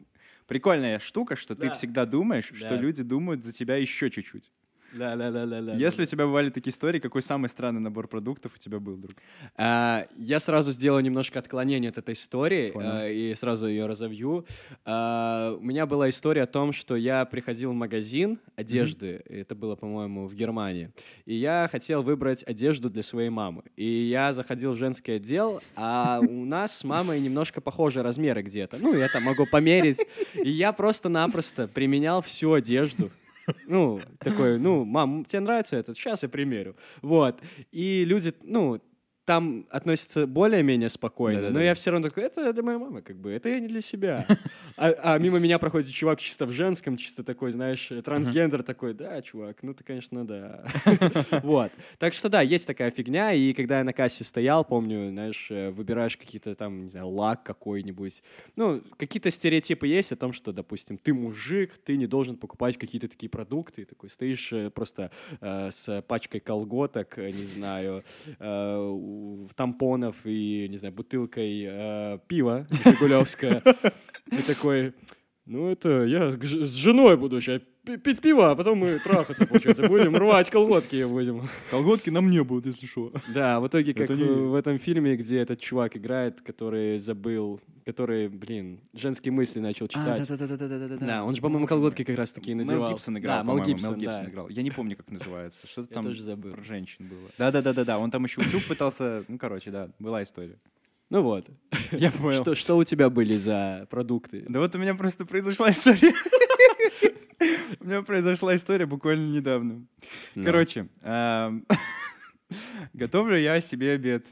прикольная 0.47 0.99
штука, 0.99 1.35
что 1.35 1.55
ты 1.55 1.67
Да. 1.67 1.71
всегда 1.73 2.05
думаешь, 2.05 2.51
что 2.53 2.75
люди 2.75 3.03
думают 3.03 3.43
за 3.43 3.51
тебя 3.51 3.75
еще 3.77 4.09
чуть-чуть. 4.09 4.51
Да-да-да-да-да. 4.93 5.73
Если 5.73 6.03
у 6.03 6.05
тебя 6.05 6.25
бывали 6.25 6.49
такие 6.49 6.71
истории, 6.71 6.99
какой 6.99 7.21
самый 7.21 7.47
странный 7.49 7.81
набор 7.81 8.07
продуктов 8.07 8.53
у 8.55 8.57
тебя 8.57 8.79
был, 8.79 8.97
друг? 8.97 9.15
А, 9.55 10.07
Я 10.17 10.39
сразу 10.39 10.71
сделаю 10.71 11.03
немножко 11.03 11.39
отклонение 11.39 11.89
от 11.89 11.97
этой 11.97 12.13
истории 12.13 12.71
а, 12.75 13.07
и 13.07 13.33
сразу 13.35 13.67
ее 13.67 13.85
разовью. 13.85 14.45
А, 14.85 15.55
У 15.59 15.63
меня 15.63 15.85
была 15.85 16.09
история 16.09 16.43
о 16.43 16.47
том, 16.47 16.73
что 16.73 16.95
я 16.95 17.25
приходил 17.25 17.71
в 17.71 17.75
магазин 17.75 18.39
одежды, 18.55 19.21
это 19.29 19.55
было, 19.55 19.75
по-моему, 19.75 20.27
в 20.27 20.35
Германии, 20.35 20.91
и 21.25 21.35
я 21.35 21.67
хотел 21.71 22.01
выбрать 22.01 22.43
одежду 22.43 22.89
для 22.89 23.03
своей 23.03 23.29
мамы. 23.29 23.63
И 23.75 23.85
я 23.85 24.33
заходил 24.33 24.73
в 24.73 24.77
женский 24.77 25.13
отдел, 25.13 25.61
а 25.75 26.19
у 26.21 26.45
нас 26.45 26.77
с 26.77 26.83
мамой 26.83 27.19
немножко 27.19 27.61
похожие 27.61 28.03
размеры 28.03 28.41
где-то. 28.41 28.77
Ну, 28.79 28.95
я 28.95 29.07
там 29.09 29.23
могу 29.23 29.45
померить. 29.45 29.99
И 30.33 30.49
я 30.49 30.71
просто-напросто 30.73 31.67
применял 31.67 32.21
всю 32.21 32.53
одежду. 32.53 33.11
Ну, 33.67 34.01
такой, 34.19 34.59
ну, 34.59 34.85
мам, 34.85 35.25
тебе 35.25 35.41
нравится 35.41 35.75
этот? 35.77 35.97
Сейчас 35.97 36.23
я 36.23 36.29
примерю. 36.29 36.75
Вот. 37.01 37.41
И 37.71 38.03
люди, 38.05 38.33
ну, 38.43 38.81
там 39.29 39.67
относятся 39.69 40.25
более-менее 40.25 40.89
спокойно, 40.89 41.41
Да-да-да. 41.41 41.59
но 41.59 41.63
я 41.63 41.75
все 41.75 41.91
равно 41.91 42.09
такой, 42.09 42.23
это 42.23 42.51
для 42.51 42.63
моей 42.63 42.79
мамы, 42.79 43.03
как 43.03 43.15
бы, 43.15 43.29
это 43.29 43.47
я 43.47 43.59
не 43.59 43.67
для 43.67 43.81
себя. 43.81 44.25
А, 44.81 44.93
а 45.03 45.17
мимо 45.19 45.39
меня 45.39 45.59
проходит 45.59 45.91
чувак 45.91 46.21
чисто 46.21 46.45
в 46.45 46.51
женском, 46.51 46.95
чисто 46.95 47.21
такой, 47.21 47.51
знаешь, 47.51 47.91
трансгендер 48.05 48.63
такой, 48.63 48.93
да, 48.93 49.21
чувак, 49.21 49.57
ну 49.61 49.73
ты, 49.73 49.83
конечно, 49.83 50.25
да. 50.25 50.63
Вот. 51.43 51.69
Так 51.97 52.13
что 52.13 52.29
да, 52.29 52.41
есть 52.41 52.65
такая 52.65 52.89
фигня, 52.89 53.33
и 53.33 53.51
когда 53.51 53.79
я 53.79 53.83
на 53.83 53.91
кассе 53.91 54.23
стоял, 54.23 54.63
помню, 54.63 55.09
знаешь, 55.09 55.47
э, 55.51 55.69
выбираешь 55.69 56.15
какие-то 56.15 56.55
там, 56.55 56.85
не 56.85 56.91
знаю, 56.91 57.09
лак 57.09 57.43
какой-нибудь, 57.43 58.23
ну, 58.55 58.81
какие-то 58.97 59.31
стереотипы 59.31 59.85
есть 59.85 60.13
о 60.13 60.15
том, 60.15 60.31
что, 60.31 60.53
допустим, 60.53 60.97
ты 60.97 61.13
мужик, 61.13 61.77
ты 61.83 61.97
не 61.97 62.07
должен 62.07 62.37
покупать 62.37 62.77
какие-то 62.77 63.09
такие 63.09 63.29
продукты, 63.29 63.83
такой 63.83 64.09
стоишь 64.09 64.53
э, 64.53 64.69
просто 64.69 65.11
э, 65.41 65.71
с 65.71 66.01
пачкой 66.07 66.39
колготок, 66.39 67.17
не 67.17 67.45
знаю, 67.45 68.05
э, 68.39 69.18
тампонов 69.55 70.15
и, 70.25 70.67
не 70.69 70.77
знаю, 70.77 70.93
бутылкой 70.93 71.65
э, 71.67 72.19
пива 72.27 72.67
Жигулевское. 72.85 73.61
И 74.31 74.41
такой, 74.43 74.93
ну 75.45 75.71
это 75.71 76.03
я 76.03 76.37
с 76.41 76.73
женой 76.73 77.17
буду 77.17 77.41
сейчас 77.41 77.61
пить 77.97 78.21
пиво, 78.21 78.51
а 78.51 78.55
потом 78.55 78.77
мы 78.79 78.99
трахаться, 78.99 79.45
получается, 79.47 79.87
будем 79.87 80.15
рвать 80.15 80.49
колготки 80.49 81.03
будем. 81.05 81.49
Колготки 81.71 82.09
на 82.09 82.21
мне 82.21 82.43
будут, 82.43 82.65
если 82.67 82.85
что. 82.85 83.11
Да, 83.33 83.59
в 83.59 83.67
итоге, 83.67 83.93
как 83.93 84.05
Это 84.05 84.15
не- 84.15 84.23
в 84.25 84.55
этом 84.55 84.77
фильме, 84.79 85.15
где 85.15 85.39
этот 85.39 85.59
чувак 85.59 85.97
играет, 85.97 86.41
который 86.41 86.97
забыл, 86.99 87.59
который, 87.85 88.27
блин, 88.29 88.79
женские 88.93 89.31
мысли 89.31 89.59
начал 89.59 89.87
читать. 89.87 90.27
да-да-да-да-да-да. 90.27 90.97
Да, 91.05 91.23
он 91.23 91.33
же, 91.35 91.41
по-моему, 91.41 91.65
колготки 91.67 92.03
как 92.03 92.17
раз 92.17 92.31
таки 92.31 92.53
надевал. 92.53 92.81
Мел 92.81 92.89
Гибсон 92.91 93.17
играл, 93.17 93.43
Да, 93.43 93.53
Мел 93.53 93.63
Гибсон, 93.65 93.89
Мел 93.91 93.99
Гибсон 93.99 94.23
да. 94.25 94.29
играл. 94.31 94.49
Я 94.49 94.61
не 94.61 94.71
помню, 94.71 94.95
как 94.95 95.09
называется. 95.09 95.67
Что-то 95.67 95.93
там 95.93 96.03
тоже 96.03 96.21
забыл. 96.23 96.51
про 96.51 96.63
женщин 96.63 97.07
было. 97.07 97.29
Да-да-да-да-да, 97.37 97.97
он 97.99 98.11
там 98.11 98.23
еще 98.25 98.41
утюг 98.41 98.63
пытался... 98.65 99.23
Ну, 99.27 99.37
короче, 99.37 99.71
да, 99.71 99.89
была 99.99 100.21
история. 100.23 100.57
Ну 101.09 101.23
вот. 101.23 101.47
Я 101.91 102.11
понял. 102.11 102.41
Что, 102.41 102.53
что 102.53 102.77
у 102.77 102.83
тебя 102.83 103.09
были 103.09 103.37
за 103.37 103.87
продукты? 103.89 104.45
Да 104.47 104.59
вот 104.59 104.75
у 104.75 104.77
меня 104.77 104.93
просто 104.93 105.25
произошла 105.25 105.71
история. 105.71 106.13
У 107.79 107.85
меня 107.85 108.01
произошла 108.01 108.55
история 108.55 108.85
буквально 108.85 109.31
недавно. 109.33 109.85
Ну. 110.35 110.43
Короче, 110.45 110.89
эм, 111.01 111.65
готовлю 112.93 113.37
я 113.37 113.61
себе 113.61 113.91
обед. 113.93 114.27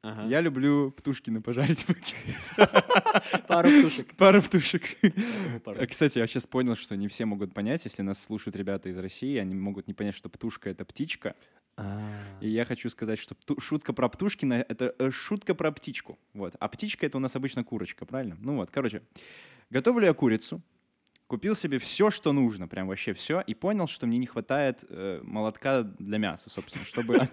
Ага. 0.00 0.26
Я 0.28 0.40
люблю 0.40 0.92
птушкины 0.92 1.40
пожарить, 1.42 1.84
получается. 1.86 2.54
пару 3.48 3.68
птушек. 3.68 4.14
Пару 4.16 4.40
птушек. 4.40 4.84
Э, 5.02 5.86
Кстати, 5.86 6.18
я 6.18 6.26
сейчас 6.28 6.46
понял, 6.46 6.76
что 6.76 6.96
не 6.96 7.08
все 7.08 7.24
могут 7.24 7.52
понять, 7.52 7.84
если 7.84 8.02
нас 8.02 8.22
слушают 8.22 8.54
ребята 8.54 8.88
из 8.88 8.96
России, 8.96 9.36
они 9.38 9.56
могут 9.56 9.88
не 9.88 9.94
понять, 9.94 10.14
что 10.14 10.28
птушка— 10.28 10.70
это 10.70 10.84
птичка. 10.84 11.34
А, 11.76 12.10
И 12.40 12.48
я 12.48 12.64
хочу 12.64 12.88
сказать, 12.90 13.18
что 13.18 13.36
шутка 13.60 13.92
про 13.92 14.08
Птушкина— 14.08 14.64
это 14.68 14.94
э, 14.98 15.10
шутка 15.10 15.54
про 15.54 15.72
птичку. 15.72 16.18
Вот. 16.32 16.54
А 16.60 16.68
птичка— 16.68 17.04
это 17.06 17.18
у 17.18 17.20
нас 17.20 17.34
обычно 17.34 17.64
курочка, 17.64 18.06
правильно? 18.06 18.36
Ну 18.40 18.54
вот, 18.56 18.70
короче. 18.70 19.02
Готовлю 19.70 20.06
я 20.06 20.14
курицу. 20.14 20.62
Купил 21.28 21.54
себе 21.54 21.78
все, 21.78 22.10
что 22.10 22.32
нужно, 22.32 22.68
прям 22.68 22.88
вообще 22.88 23.12
все, 23.12 23.42
и 23.46 23.52
понял, 23.52 23.86
что 23.86 24.06
мне 24.06 24.16
не 24.16 24.24
хватает 24.24 24.82
э, 24.88 25.20
молотка 25.22 25.82
для 25.82 26.16
мяса, 26.16 26.48
собственно, 26.48 26.86
чтобы... 26.86 27.20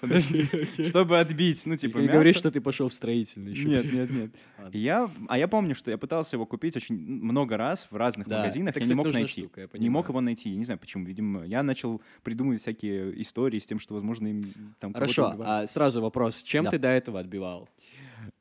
Подожди. 0.00 0.48
Чтобы 0.88 1.18
отбить, 1.18 1.66
ну, 1.66 1.76
типа, 1.76 1.98
Не 1.98 2.08
говори, 2.08 2.32
что 2.32 2.50
ты 2.50 2.62
пошел 2.62 2.88
в 2.88 2.94
строительный 2.94 3.52
еще. 3.52 3.64
Нет, 3.64 3.92
нет, 3.92 4.10
нет. 4.10 4.30
Я, 4.72 5.10
а 5.28 5.36
я 5.36 5.46
помню, 5.46 5.74
что 5.74 5.90
я 5.90 5.98
пытался 5.98 6.36
его 6.36 6.46
купить 6.46 6.74
очень 6.76 6.96
много 6.96 7.58
раз 7.58 7.86
в 7.90 7.96
разных 7.96 8.26
магазинах, 8.26 8.74
я 8.74 8.86
не 8.86 8.94
мог 8.94 9.12
найти. 9.12 9.50
не 9.74 9.90
мог 9.90 10.08
его 10.08 10.22
найти, 10.22 10.48
я 10.48 10.56
не 10.56 10.64
знаю 10.64 10.78
почему. 10.78 11.04
Видимо, 11.04 11.44
я 11.44 11.62
начал 11.62 12.00
придумывать 12.22 12.62
всякие 12.62 13.20
истории 13.20 13.58
с 13.58 13.66
тем, 13.66 13.78
что, 13.78 13.92
возможно, 13.92 14.28
им 14.28 14.74
там 14.80 14.94
Хорошо, 14.94 15.34
а 15.40 15.66
сразу 15.66 16.00
вопрос. 16.00 16.42
Чем 16.42 16.64
ты 16.64 16.78
до 16.78 16.88
этого 16.88 17.20
отбивал? 17.20 17.68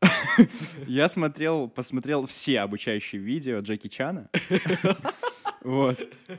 Я 0.87 1.09
смотрел, 1.09 1.67
посмотрел 1.69 2.25
все 2.25 2.59
обучающие 2.61 3.21
видео 3.21 3.59
Джеки 3.59 3.87
Чана. 3.87 4.29
Вот. 5.65 5.97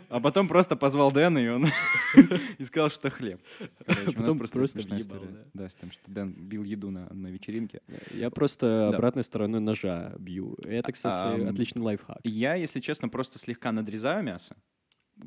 А 0.08 0.20
потом 0.20 0.46
просто 0.46 0.76
позвал 0.76 1.10
Дэна, 1.10 1.38
и 1.38 1.48
он 1.48 1.66
и 2.58 2.62
сказал, 2.62 2.90
что 2.90 3.10
хлеб. 3.10 3.40
Короче, 3.84 4.02
у 4.02 4.06
нас 4.06 4.14
Потом 4.14 4.38
просто 4.38 4.56
просто 4.56 4.78
въебал, 4.78 5.00
история. 5.00 5.46
Да, 5.52 5.68
с 5.68 5.74
тем, 5.74 5.90
что 5.90 6.02
Дэн 6.06 6.32
бил 6.32 6.62
еду 6.62 6.92
на, 6.92 7.12
на 7.12 7.26
вечеринке. 7.26 7.80
Я 8.14 8.30
просто 8.30 8.66
Да. 8.92 8.96
обратной 8.96 9.24
стороной 9.24 9.58
ножа 9.58 10.14
бью. 10.20 10.56
Это, 10.64 10.92
кстати, 10.92 11.40
Ам, 11.40 11.48
отличный 11.48 11.82
лайфхак. 11.82 12.18
Я, 12.22 12.54
если 12.54 12.78
честно, 12.78 13.08
просто 13.08 13.40
слегка 13.40 13.72
надрезаю 13.72 14.22
мясо 14.22 14.54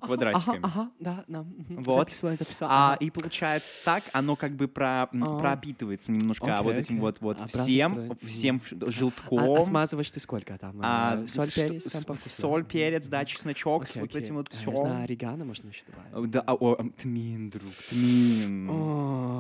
квадратиками. 0.02 0.60
Ага, 0.62 0.92
да, 1.00 1.24
да. 1.28 1.42
мгм. 1.42 1.84
Вот. 1.84 2.00
Записывай, 2.10 2.36
записал. 2.38 2.70
А, 2.72 2.94
ага. 2.94 2.98
и 3.04 3.10
получается 3.10 3.76
так, 3.84 4.04
оно 4.14 4.36
как 4.36 4.52
бы 4.56 4.68
про, 4.68 5.04
А. 5.04 5.08
пропитывается 5.40 6.12
немножко 6.12 6.46
Окей, 6.54 6.64
вот 6.64 6.76
этим 6.76 6.96
окей. 6.96 7.00
вот, 7.02 7.18
вот 7.22 7.36
Обратная 7.38 7.64
всем, 7.64 7.92
сторона. 7.94 8.16
всем 8.24 8.62
желтком. 8.92 9.40
А, 9.40 9.58
а 9.58 9.62
смазываешь 9.62 10.12
ты 10.12 10.20
сколько 10.20 10.58
там? 10.58 10.80
А, 10.82 11.14
А, 11.24 11.28
соль, 11.28 11.50
перец, 11.52 11.86
с- 11.88 12.04
там 12.06 12.16
соль, 12.18 12.64
перец, 12.66 13.08
да, 13.08 13.26
чесночок, 13.26 13.88
с 13.88 13.92
Окей, 13.92 14.02
вот 14.04 14.16
этим 14.16 14.36
вот 14.36 14.50
А, 14.52 14.56
все. 14.56 14.72
Я 14.72 14.78
знаю, 14.78 15.04
орегано 15.04 15.46
можно 15.46 15.68
еще 15.70 15.84
добавить. 15.88 16.32
Да, 16.32 16.42
а, 16.46 16.54
о, 16.54 16.76
тмин, 16.98 17.50
друг, 17.50 17.74
тмин. 17.90 18.70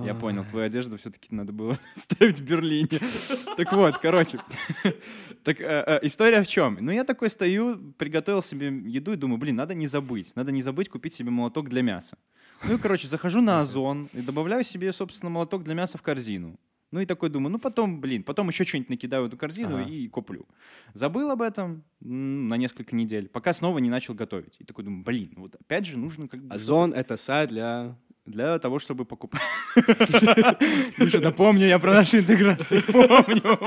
Я 0.09 0.15
понял, 0.15 0.43
твою 0.43 0.65
одежду 0.65 0.97
все-таки 0.97 1.27
надо 1.35 1.53
было 1.53 1.77
ставить 1.95 2.39
в 2.39 2.43
Берлине. 2.43 2.89
Так 3.57 3.73
вот, 3.73 3.97
короче. 3.99 4.39
Так 5.43 5.61
э, 5.61 5.83
э, 5.87 5.99
история 6.01 6.41
в 6.41 6.47
чем? 6.47 6.77
Ну, 6.81 6.91
я 6.91 7.03
такой 7.03 7.29
стою, 7.29 7.93
приготовил 7.97 8.41
себе 8.41 8.67
еду 8.67 9.13
и 9.13 9.15
думаю, 9.15 9.37
блин, 9.37 9.55
надо 9.55 9.73
не 9.73 9.87
забыть. 9.87 10.35
Надо 10.35 10.51
не 10.51 10.61
забыть 10.61 10.89
купить 10.89 11.13
себе 11.13 11.29
молоток 11.31 11.69
для 11.69 11.81
мяса. 11.81 12.17
Ну 12.63 12.75
и, 12.75 12.77
короче, 12.77 13.07
захожу 13.07 13.41
на 13.41 13.61
Озон 13.61 14.09
и 14.13 14.21
добавляю 14.21 14.63
себе, 14.63 14.91
собственно, 14.91 15.29
молоток 15.29 15.63
для 15.63 15.75
мяса 15.75 15.97
в 15.97 16.01
корзину. 16.01 16.59
Ну 16.91 16.99
и 17.01 17.05
такой 17.05 17.29
думаю, 17.29 17.51
ну 17.51 17.59
потом, 17.59 18.01
блин, 18.01 18.23
потом 18.23 18.49
еще 18.49 18.63
что-нибудь 18.63 18.89
накидаю 18.89 19.23
в 19.23 19.27
эту 19.27 19.37
корзину 19.37 19.77
Ага. 19.81 19.89
и 19.89 20.07
куплю. 20.07 20.47
Забыл 20.93 21.29
об 21.29 21.41
этом 21.41 21.83
на 21.99 22.55
несколько 22.57 22.95
недель, 22.95 23.29
пока 23.29 23.53
снова 23.53 23.77
не 23.77 23.89
начал 23.89 24.15
готовить. 24.15 24.55
И 24.59 24.63
такой 24.63 24.83
думаю, 24.83 25.03
блин, 25.03 25.33
вот 25.37 25.55
опять 25.55 25.85
же 25.85 25.97
нужно 25.97 26.27
как 26.27 26.43
бы 26.43 26.53
Озон— 26.53 26.93
это 26.95 27.15
сайт 27.17 27.49
для... 27.49 27.95
для 28.29 28.59
того, 28.59 28.79
чтобы 28.79 29.05
покупать. 29.05 29.41
Миша, 30.97 31.19
да 31.19 31.31
помню 31.31 31.65
я 31.67 31.79
про 31.79 31.93
наши 31.93 32.19
интеграции, 32.19 32.79
помню. 32.81 33.57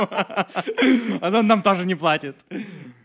Озон 1.20 1.46
нам 1.46 1.62
тоже 1.62 1.86
не 1.86 1.94
платит. 1.94 2.36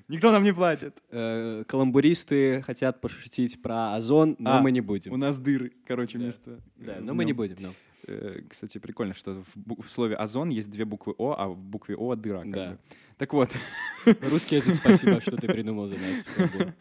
Никто 0.08 0.32
нам 0.32 0.44
не 0.44 0.54
платит. 0.54 0.98
Э, 1.12 1.64
Каламбуристы 1.68 2.62
хотят 2.66 3.02
пошутить 3.02 3.62
про 3.62 3.96
Озон, 3.96 4.38
но 4.40 4.58
А, 4.58 4.62
мы 4.62 4.72
не 4.72 4.80
У 4.80 4.84
будем. 4.84 5.20
нас 5.20 5.38
дыры, 5.38 5.74
короче, 5.86 6.18
вместо... 6.18 6.62
Да, 6.78 6.94
э, 6.96 7.00
но 7.02 7.14
мы 7.14 7.26
не 7.26 7.34
будем. 7.34 7.74
э, 8.08 8.40
Кстати, 8.50 8.78
прикольно, 8.78 9.14
что 9.14 9.44
в 9.56 9.90
слове 9.92 10.16
озон 10.16 10.48
есть 10.50 10.70
две 10.70 10.86
буквы 10.86 11.14
О, 11.18 11.36
а 11.38 11.50
в 11.50 11.58
букве 11.58 11.98
О 11.98 12.16
дыра. 12.16 12.44
как 12.44 12.52
Да. 12.52 12.70
бы. 12.72 12.78
Так 13.18 13.34
вот, 13.34 13.50
Русский 14.22 14.56
язык, 14.58 14.76
спасибо, 14.76 15.20
что 15.20 15.36
ты 15.36 15.48
придумал 15.48 15.88
за 15.88 15.96
нас. 15.96 16.26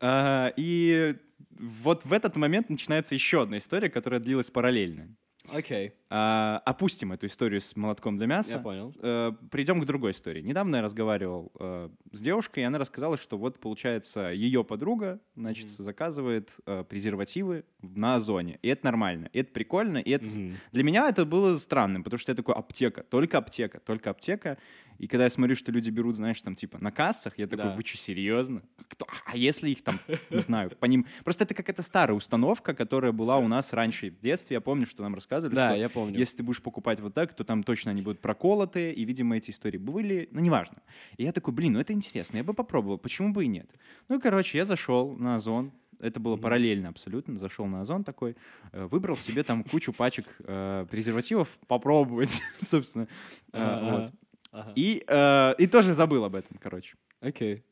А, 0.00 0.52
и 0.56 1.14
вот 1.62 2.04
в 2.04 2.12
этот 2.12 2.36
момент 2.36 2.68
начинается 2.68 3.14
еще 3.14 3.42
одна 3.42 3.56
история, 3.58 3.88
которая 3.88 4.20
длилась 4.20 4.50
параллельно. 4.50 5.08
Окей, 5.48 5.92
А, 6.08 6.62
Опустим 6.64 7.12
эту 7.12 7.26
историю 7.26 7.60
с 7.60 7.74
молотком 7.74 8.16
для 8.16 8.26
мяса. 8.28 8.52
я 8.52 8.58
понял. 8.60 8.94
Э, 9.00 9.32
Придем 9.50 9.80
к 9.82 9.86
другой 9.86 10.12
истории. 10.12 10.40
Недавно 10.40 10.76
я 10.76 10.82
разговаривал 10.82 11.50
э, 11.58 11.88
с 12.12 12.20
девушкой, 12.20 12.60
и 12.60 12.62
она 12.62 12.78
рассказала, 12.78 13.16
что 13.16 13.36
вот, 13.36 13.58
получается, 13.58 14.30
ее 14.30 14.62
подруга, 14.62 15.20
значит, 15.34 15.66
Мгм. 15.66 15.84
заказывает 15.84 16.54
э, 16.66 16.84
презервативы 16.88 17.64
на 17.82 18.14
Озоне. 18.16 18.60
И 18.62 18.68
это 18.68 18.84
нормально, 18.84 19.30
и 19.32 19.40
это 19.40 19.52
прикольно, 19.52 19.98
и 19.98 20.10
это... 20.12 20.26
Мгм. 20.26 20.56
Для 20.70 20.84
меня 20.84 21.08
это 21.08 21.24
было 21.24 21.56
странным, 21.56 22.04
потому 22.04 22.18
что 22.20 22.30
я 22.30 22.36
такой, 22.36 22.54
аптека, 22.54 23.02
только 23.02 23.38
аптека, 23.38 23.80
только 23.80 24.10
аптека. 24.10 24.58
И 25.02 25.08
когда 25.08 25.24
я 25.24 25.30
смотрю, 25.30 25.56
что 25.56 25.72
люди 25.72 25.90
берут, 25.90 26.14
знаешь, 26.14 26.40
там, 26.40 26.54
типа, 26.54 26.78
на 26.80 26.92
кассах, 26.92 27.36
я 27.36 27.48
такой, 27.48 27.64
Да. 27.70 27.74
вы 27.74 27.82
что, 27.84 27.98
серьезно? 27.98 28.62
Кто? 28.88 29.04
А 29.26 29.36
если 29.36 29.68
их 29.70 29.82
там, 29.82 29.98
не 30.30 30.42
знаю, 30.42 30.70
по 30.78 30.86
ним... 30.86 31.06
Просто 31.24 31.42
это 31.42 31.54
какая-то 31.54 31.82
старая 31.82 32.16
установка, 32.16 32.72
которая 32.72 33.10
была 33.10 33.38
у 33.38 33.48
нас 33.48 33.72
раньше 33.72 34.10
в 34.10 34.20
детстве. 34.20 34.54
Я 34.54 34.60
помню, 34.60 34.86
что 34.86 35.02
нам 35.02 35.16
рассказывали, 35.16 35.56
Да, 35.56 35.70
что 35.70 35.76
я 35.78 35.88
помню. 35.88 36.16
если 36.16 36.36
ты 36.36 36.42
будешь 36.44 36.62
покупать 36.62 37.00
вот 37.00 37.14
так, 37.14 37.34
то 37.34 37.42
там 37.42 37.64
точно 37.64 37.90
они 37.90 38.00
будут 38.02 38.20
проколоты, 38.20 38.92
и, 38.92 39.04
видимо, 39.04 39.36
эти 39.36 39.50
истории 39.50 39.78
были, 39.78 40.28
ну, 40.30 40.40
неважно. 40.40 40.76
И 41.16 41.24
я 41.24 41.32
такой, 41.32 41.52
блин, 41.52 41.72
ну 41.72 41.80
это 41.80 41.92
интересно, 41.92 42.36
я 42.36 42.44
бы 42.44 42.54
попробовал, 42.54 42.96
почему 42.96 43.32
бы 43.32 43.44
и 43.44 43.48
нет? 43.48 43.68
Ну, 44.08 44.18
и, 44.18 44.20
короче, 44.20 44.56
я 44.58 44.64
зашел 44.66 45.16
на 45.16 45.34
Озон, 45.34 45.72
это 45.98 46.20
было 46.20 46.34
Мгм. 46.34 46.42
параллельно 46.42 46.88
абсолютно, 46.90 47.38
зашел 47.38 47.66
на 47.66 47.80
Озон 47.80 48.04
такой, 48.04 48.36
э, 48.72 48.84
выбрал 48.86 49.16
себе 49.16 49.42
там 49.42 49.64
кучу 49.64 49.92
пачек 49.92 50.26
э, 50.40 50.86
презервативов 50.90 51.48
попробовать, 51.66 52.40
собственно. 52.60 53.08
Ага, 53.52 53.90
вот. 54.12 54.12
Ага. 54.52 54.72
И, 54.76 55.02
э, 55.06 55.54
и 55.58 55.66
тоже 55.66 55.94
забыл 55.94 56.24
об 56.24 56.34
этом, 56.34 56.56
короче. 56.62 56.94
Окей. 57.20 57.64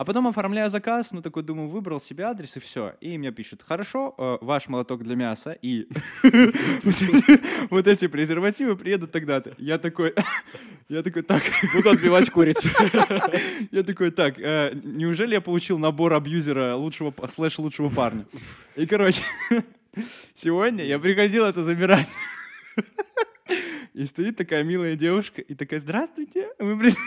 А 0.00 0.04
потом 0.06 0.26
оформляю 0.28 0.70
заказ, 0.70 1.12
ну 1.12 1.20
такой 1.20 1.42
думаю, 1.42 1.68
выбрал 1.68 2.00
себе 2.00 2.24
адрес 2.24 2.56
и 2.56 2.60
все. 2.60 2.94
И 3.02 3.18
мне 3.18 3.32
пишут, 3.32 3.60
хорошо, 3.60 4.14
э, 4.16 4.38
ваш 4.40 4.66
молоток 4.68 5.02
для 5.02 5.14
мяса 5.14 5.52
и 5.60 5.88
вот 7.70 7.86
эти- 7.86 8.06
презервативы 8.06 8.76
приедут 8.76 9.12
тогда-то. 9.12 9.54
Я 9.58 9.76
такой, 9.76 10.14
я 10.88 11.02
такой, 11.02 11.20
так, 11.20 11.42
Буду 11.74 11.90
отбивать 11.90 12.30
курицу. 12.30 12.70
я 13.70 13.82
такой, 13.82 14.10
так, 14.10 14.38
э, 14.38 14.72
неужели 14.82 15.34
я 15.34 15.42
получил 15.42 15.76
набор 15.76 16.14
абьюзера 16.14 16.76
лучшего, 16.76 17.12
слэш 17.28 17.58
лучшего 17.58 17.90
парня? 17.90 18.24
И, 18.76 18.86
короче, 18.86 19.22
сегодня 20.34 20.82
я 20.82 20.98
приходил 20.98 21.44
это 21.44 21.62
забирать. 21.62 22.08
И 23.94 24.06
стоит 24.06 24.36
такая 24.36 24.62
милая 24.64 24.96
девушка 24.96 25.40
и 25.40 25.54
такая, 25.54 25.80
здравствуйте, 25.80 26.48
вы 26.58 26.78
пришли 26.78 27.00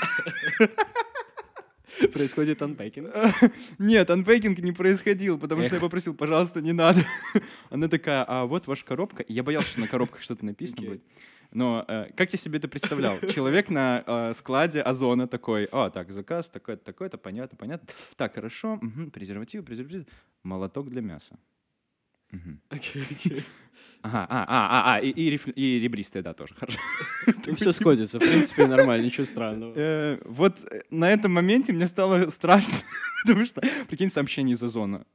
Происходит 2.12 2.62
анпекинг. 2.62 3.14
Нет, 3.78 4.10
анпекинг 4.10 4.60
не 4.60 4.72
происходил, 4.72 5.38
потому 5.38 5.64
что 5.64 5.76
я 5.76 5.82
попросил, 5.82 6.14
пожалуйста, 6.14 6.62
не 6.62 6.74
надо. 6.74 7.02
Она 7.70 7.88
такая, 7.88 8.26
а 8.28 8.46
вот 8.46 8.68
ваша 8.68 8.84
коробка. 8.84 9.24
Я 9.28 9.44
боялся, 9.44 9.70
что 9.70 9.80
на 9.80 9.88
коробках 9.88 10.22
что-то 10.22 10.46
написано 10.46 10.88
будет. 10.88 11.04
Но 11.52 11.86
э, 11.88 12.12
как 12.18 12.34
я 12.34 12.40
себе 12.40 12.58
это 12.58 12.68
представлял? 12.68 13.20
Человек 13.34 13.70
на 13.70 14.04
э, 14.06 14.34
складе 14.34 14.82
Озона 14.82 15.28
такой, 15.28 15.70
а, 15.72 15.92
так, 15.92 16.12
заказ, 16.12 16.50
такой-то, 16.50 16.84
такой-то, 16.84 17.20
понятно, 17.20 17.56
понятно. 17.58 17.88
Так, 18.16 18.34
хорошо, 18.34 18.80
мгм, 18.82 19.12
презервативы, 19.12 19.64
презервативы, 19.64 20.08
молоток 20.42 20.90
для 20.90 21.02
мяса. 21.02 21.38
Окей, 22.70 23.04
окей. 23.12 23.44
Ага, 24.02 24.28
а, 24.30 24.44
а, 24.44 24.46
а, 24.48 24.96
а, 24.96 25.00
и, 25.00 25.10
и, 25.10 25.36
и 25.56 25.80
ребристые, 25.80 26.24
да, 26.24 26.34
тоже, 26.34 26.54
хорошо. 26.56 26.78
Все 27.56 27.72
сходится. 27.72 28.20
В 28.20 28.22
принципе, 28.22 28.68
нормально, 28.68 29.06
ничего 29.06 29.26
странного. 29.26 29.74
Э, 29.78 30.18
вот 30.26 30.58
э, 30.70 30.82
на 30.90 31.10
этом 31.10 31.32
моменте 31.32 31.72
мне 31.72 31.88
стало 31.88 32.30
страшно, 32.30 32.74
потому 33.24 33.46
что, 33.46 33.62
прикинь, 33.88 34.10
сообщение 34.10 34.56
из 34.56 34.64
Озона. 34.64 35.06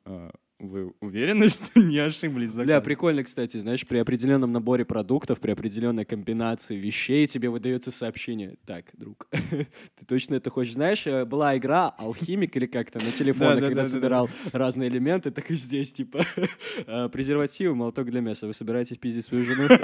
Вы 0.60 0.92
уверены, 1.00 1.48
что 1.50 1.80
не 1.80 1.98
ошиблись? 1.98 2.50
заказом?» 2.50 2.66
прикольно, 2.80 3.22
кстати, 3.22 3.58
знаешь, 3.58 3.86
при 3.86 3.98
определенном 3.98 4.52
наборе 4.52 4.84
продуктов, 4.84 5.38
при 5.38 5.52
определенной 5.52 6.04
комбинации 6.04 6.76
вещей 6.76 7.28
тебе 7.28 7.48
выдается 7.48 7.92
сообщение. 7.92 8.56
Так, 8.66 8.86
друг, 8.94 9.28
ты 9.30 10.04
точно 10.06 10.34
это 10.34 10.50
хочешь? 10.50 10.72
Знаешь, 10.72 11.06
э, 11.06 11.24
была 11.24 11.56
игра 11.56 11.90
«Алхимик» 11.90 12.56
или 12.56 12.66
как-то 12.66 12.98
на 12.98 13.12
телефоне, 13.12 13.54
Да, 13.54 13.60
да, 13.60 13.66
когда 13.68 13.82
да, 13.82 13.88
да, 13.88 13.88
собирал 13.88 14.30
разные 14.52 14.88
элементы, 14.88 15.30
так 15.30 15.48
и 15.50 15.54
здесь, 15.54 15.92
типа, 15.92 16.26
э, 16.86 17.08
презервативы, 17.08 17.76
молоток 17.76 18.10
для 18.10 18.20
мяса. 18.20 18.48
Вы 18.48 18.52
собираетесь 18.52 18.96
пиздить 18.96 19.26
свою 19.26 19.44
жену? 19.44 19.68
Я 19.68 19.78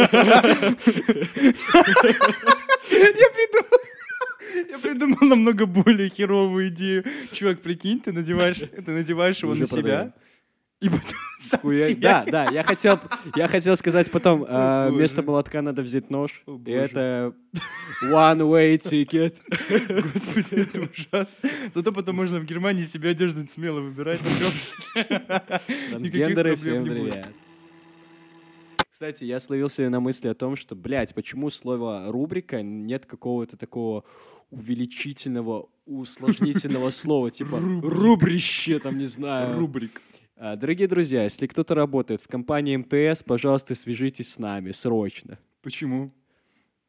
придумал... 3.31 3.79
Я 4.71 4.79
придумал 4.79 5.19
намного 5.21 5.67
более 5.67 6.09
херовую 6.09 6.69
идею. 6.69 7.05
Чувак, 7.33 7.61
прикинь, 7.61 8.01
ты 8.01 8.13
надеваешь, 8.13 8.59
ты 8.59 8.91
надеваешь 8.91 9.41
его 9.43 9.55
на 9.55 9.67
себя. 9.67 10.15
И 10.81 10.89
потом 10.89 11.19
сам 11.39 11.61
Хуя-. 11.61 11.97
Да, 11.97 12.25
да, 12.27 12.45
я 12.51 12.63
хотел, 12.63 12.99
я 13.37 13.49
хотел 13.49 13.77
сказать 13.77 14.11
потом, 14.11 14.45
э, 14.45 14.91
вместо 14.91 15.23
молотка 15.23 15.63
надо 15.63 15.83
взять 15.83 16.11
нож, 16.11 16.43
О, 16.47 16.55
и 16.55 16.59
боже. 16.59 16.79
это 16.79 17.35
one-way 18.03 18.79
ticket. 18.79 19.37
Господи, 20.13 20.63
это 20.63 20.81
ужасно. 20.81 21.51
Зато 21.75 21.93
потом 21.93 22.17
можно 22.17 22.41
в 22.41 22.45
Германии 22.45 22.85
себе 22.85 23.11
одежду 23.11 23.47
смело 23.47 23.81
выбирать. 23.81 24.21
Трансгендеры, 25.91 26.57
всем 26.57 26.85
привет. 26.85 27.27
Кстати, 28.91 29.25
я 29.25 29.41
словился 29.41 29.89
на 29.91 29.99
мысли 29.99 30.29
о 30.29 30.35
том, 30.35 30.55
что, 30.55 30.77
блядь, 30.77 31.15
почему 31.15 31.51
слова 31.51 32.13
рубрика 32.13 32.63
нет 32.63 33.07
какого-то 33.07 33.57
такого 33.57 34.05
увеличительного, 34.51 35.69
усложнительного 35.85 36.91
слова, 36.91 37.31
типа 37.31 37.59
рубрище, 37.59 38.79
там, 38.79 38.99
не 38.99 39.07
знаю. 39.07 39.59
Рубрик. 39.59 40.01
А, 40.37 40.57
Дорогие 40.57 40.89
друзья, 40.89 41.25
если 41.25 41.47
кто-то 41.47 41.75
работает 41.75 42.21
в 42.21 42.29
компании 42.29 42.77
МТС, 42.77 43.23
пожалуйста, 43.23 43.75
свяжитесь 43.75 44.33
с 44.33 44.39
нами 44.39 44.73
срочно. 44.73 45.39
Почему? 45.63 46.13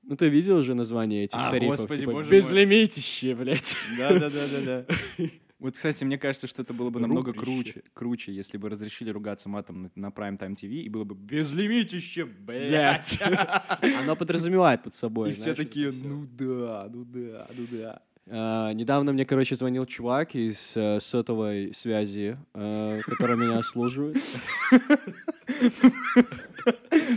Ну, 0.04 0.16
ты 0.16 0.30
видел 0.30 0.58
уже 0.58 0.74
название 0.76 1.26
этих 1.26 1.38
А, 1.38 1.52
тарифов? 1.52 1.78
господи, 1.80 2.02
типа, 2.02 2.12
боже 2.12 2.30
мой. 2.30 2.38
безлимитище, 2.38 3.36
блядь. 3.36 3.76
Да-да-да-да-да. 3.98 4.86
Вот, 5.58 5.74
кстати, 5.76 6.04
мне 6.04 6.18
кажется, 6.18 6.48
что 6.48 6.62
это 6.64 6.74
было 6.74 6.90
бы 6.90 7.00
намного 7.00 7.32
круче, 7.32 7.82
круче, 7.94 8.34
если 8.34 8.58
бы 8.58 8.70
разрешили 8.70 9.10
ругаться 9.10 9.48
матом 9.48 9.80
на, 9.82 9.92
на 9.96 10.08
Prime 10.10 10.38
Time 10.38 10.54
TV, 10.54 10.82
и 10.82 10.90
было 10.90 11.06
бы 11.06 11.16
безлимитище, 11.16 12.26
Блядь. 12.26 13.18
Оно 14.02 14.18
подразумевает 14.18 14.84
под 14.84 14.94
собой. 14.94 15.32
И 15.32 15.34
все 15.34 15.56
такие, 15.56 15.94
ну 15.94 16.28
да, 16.30 16.90
ну 16.94 17.06
да, 17.06 17.48
ну 17.58 17.66
да. 17.72 18.02
А, 18.28 18.74
Недавно 18.74 19.14
мне, 19.14 19.26
короче, 19.26 19.56
звонил 19.56 19.86
чувак 19.86 20.34
из 20.36 20.72
э, 20.76 21.00
сотовой 21.00 21.74
связи, 21.74 22.38
э, 22.54 23.00
который 23.06 23.38
меня 23.38 23.60
обслуживает. 23.60 24.18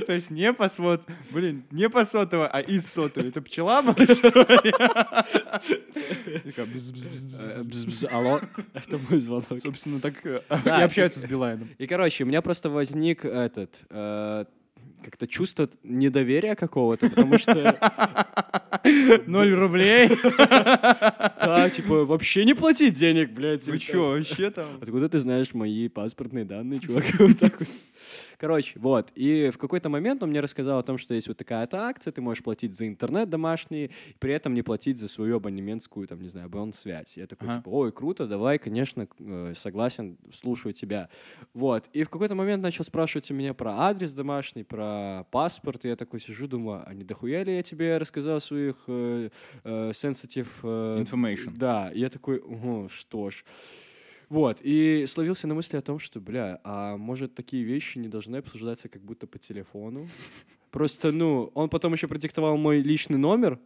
То 0.06 0.12
есть 0.12 0.30
не 0.30 0.52
по 0.52 0.68
сот, 0.68 1.00
блин, 1.30 1.64
не 1.70 1.88
по 1.88 2.04
сотово, 2.04 2.46
а 2.48 2.60
из 2.60 2.86
сотовой. 2.86 3.30
Это 3.30 3.40
пчела. 3.40 3.82
Э, 7.38 7.62
Алло, 8.10 8.40
это 8.74 8.98
мой 9.08 9.20
звонок. 9.20 9.60
Собственно, 9.62 10.00
так 10.00 10.14
э, 10.26 10.42
и 10.64 10.68
общаются 10.68 11.20
с 11.20 11.24
Билайном. 11.24 11.70
И, 11.78 11.86
короче, 11.86 12.24
у 12.24 12.26
меня 12.26 12.42
просто 12.42 12.68
возник 12.68 13.24
этот 13.24 13.74
э, 13.88 14.44
как-то 15.02 15.26
чувство 15.26 15.68
недоверия 15.82 16.54
какого-то, 16.54 17.08
потому 17.08 17.38
что, 17.38 17.78
Ноль 19.26 19.52
рублей? 19.54 20.08
да, 20.38 21.70
типа, 21.70 22.04
вообще 22.04 22.44
не 22.44 22.54
платить 22.54 22.94
денег, 22.94 23.30
блядь. 23.30 23.64
Вы 23.64 23.72
или 23.72 23.78
чё, 23.78 24.10
вообще 24.10 24.50
там? 24.50 24.78
Откуда 24.80 25.08
ты 25.08 25.18
знаешь 25.18 25.54
мои 25.54 25.88
паспортные 25.88 26.44
данные, 26.44 26.80
чувак? 26.80 27.04
Короче, 28.38 28.78
вот. 28.78 29.10
И 29.16 29.50
в 29.50 29.58
какой-то 29.58 29.88
момент 29.88 30.22
он 30.22 30.30
мне 30.30 30.38
рассказал 30.40 30.78
о 30.78 30.82
том, 30.84 30.96
что 30.96 31.12
есть 31.12 31.26
вот 31.26 31.36
такая-то 31.36 31.82
акция, 31.82 32.12
ты 32.12 32.20
можешь 32.20 32.42
платить 32.42 32.76
за 32.76 32.86
интернет 32.86 33.28
домашний, 33.28 33.90
при 34.20 34.32
этом 34.32 34.54
не 34.54 34.62
платить 34.62 34.98
за 34.98 35.08
свою 35.08 35.36
абонементскую, 35.36 36.06
там, 36.06 36.22
не 36.22 36.28
знаю, 36.28 36.46
абонент-связь. 36.46 37.16
Я 37.16 37.26
такой, 37.26 37.48
Ага. 37.48 37.58
типа, 37.58 37.68
ой, 37.68 37.90
круто, 37.92 38.26
давай, 38.28 38.58
конечно, 38.58 39.08
э, 39.18 39.54
согласен, 39.58 40.18
слушаю 40.32 40.72
тебя. 40.72 41.08
Вот. 41.52 41.88
И 41.92 42.04
в 42.04 42.10
какой-то 42.10 42.36
момент 42.36 42.62
начал 42.62 42.84
спрашивать 42.84 43.28
у 43.32 43.34
меня 43.34 43.54
про 43.54 43.72
адрес 43.72 44.12
домашний, 44.12 44.62
про 44.62 45.26
паспорт, 45.32 45.84
и 45.84 45.88
я 45.88 45.96
такой 45.96 46.20
сижу, 46.20 46.46
думаю, 46.46 46.84
а 46.86 46.94
не 46.94 47.02
дохуя 47.02 47.42
ли 47.42 47.56
я 47.56 47.62
тебе 47.64 47.98
рассказал 47.98 48.40
своих 48.40 48.76
э, 48.86 49.30
э, 49.64 49.90
sensitive... 49.90 50.48
э, 50.62 51.02
Information. 51.02 51.50
Да, 51.56 51.90
и 51.92 51.98
я 51.98 52.08
такой, 52.08 52.38
угу, 52.38 52.88
что 52.88 53.30
ж. 53.30 53.44
Вот, 54.28 54.60
и 54.62 55.06
словился 55.08 55.46
на 55.46 55.54
мысли 55.54 55.78
о 55.78 55.82
том, 55.82 55.98
что, 55.98 56.20
бля, 56.20 56.60
а 56.62 56.96
может 56.98 57.34
такие 57.34 57.64
вещи 57.64 57.98
не 57.98 58.08
должны 58.08 58.36
обсуждаться 58.36 58.88
как 58.88 59.02
будто 59.02 59.26
по 59.26 59.38
телефону? 59.38 60.06
Просто, 60.70 61.12
ну, 61.12 61.50
он 61.54 61.70
потом 61.70 61.94
еще 61.94 62.08
продиктовал 62.08 62.58
мой 62.58 62.80
личный 62.80 63.16
номер, 63.16 63.58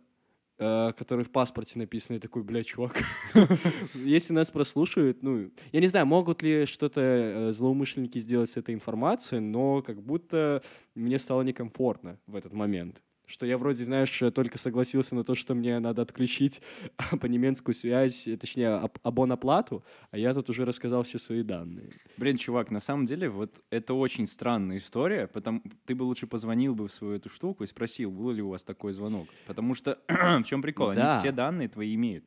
э, 0.59 0.93
который 0.97 1.25
в 1.25 1.33
паспорте 1.33 1.81
написан, 1.81 2.15
и 2.15 2.21
такой, 2.21 2.45
бля, 2.45 2.63
чувак, 2.63 3.03
если 3.95 4.33
нас 4.33 4.53
прослушают, 4.53 5.25
ну, 5.25 5.51
я 5.73 5.81
не 5.81 5.89
знаю, 5.89 6.07
могут 6.07 6.43
ли 6.43 6.65
что-то 6.67 7.01
э, 7.01 7.53
злоумышленники 7.53 8.21
сделать 8.21 8.51
с 8.51 8.57
этой 8.57 8.73
информацией, 8.73 9.41
но 9.41 9.83
как 9.83 10.01
будто 10.01 10.63
мне 10.95 11.19
стало 11.19 11.43
некомфортно 11.43 12.21
в 12.29 12.37
этот 12.37 12.53
момент. 12.53 13.03
Что 13.33 13.47
я 13.47 13.57
вроде, 13.57 13.83
знаешь, 13.83 14.23
только 14.35 14.59
согласился 14.59 15.15
на 15.15 15.25
то, 15.25 15.35
что 15.35 15.55
мне 15.55 15.79
надо 15.79 16.03
отключить 16.03 16.61
абонементскую 17.11 17.75
связь, 17.75 18.29
точнее, 18.39 18.75
аб- 18.75 18.99
абоноплату, 19.03 19.83
а 20.11 20.19
я 20.19 20.35
тут 20.35 20.51
уже 20.51 20.67
рассказал 20.67 21.03
все 21.03 21.19
свои 21.19 21.43
данные. 21.43 21.99
Блин, 22.19 22.37
чувак, 22.37 22.71
на 22.71 22.79
самом 22.79 23.07
деле, 23.07 23.31
вот 23.31 23.59
это 23.71 23.95
очень 23.95 24.27
странная 24.27 24.77
история, 24.77 25.29
потому 25.29 25.63
ты 25.87 25.95
бы 25.95 26.03
лучше 26.03 26.27
позвонил 26.27 26.75
бы 26.75 26.89
в 26.89 26.93
свою 26.93 27.15
эту 27.15 27.31
штуку 27.31 27.65
и 27.65 27.67
спросил, 27.67 28.11
был 28.11 28.33
ли 28.33 28.43
у 28.43 28.51
вас 28.51 28.65
такой 28.65 28.93
звонок. 28.93 29.29
Потому 29.47 29.75
что 29.75 29.99
в 30.09 30.45
чем 30.45 30.61
прикол? 30.61 30.93
Да. 30.93 31.13
Они 31.13 31.21
все 31.21 31.33
данные 31.33 31.69
твои 31.71 31.95
имеют. 31.95 32.27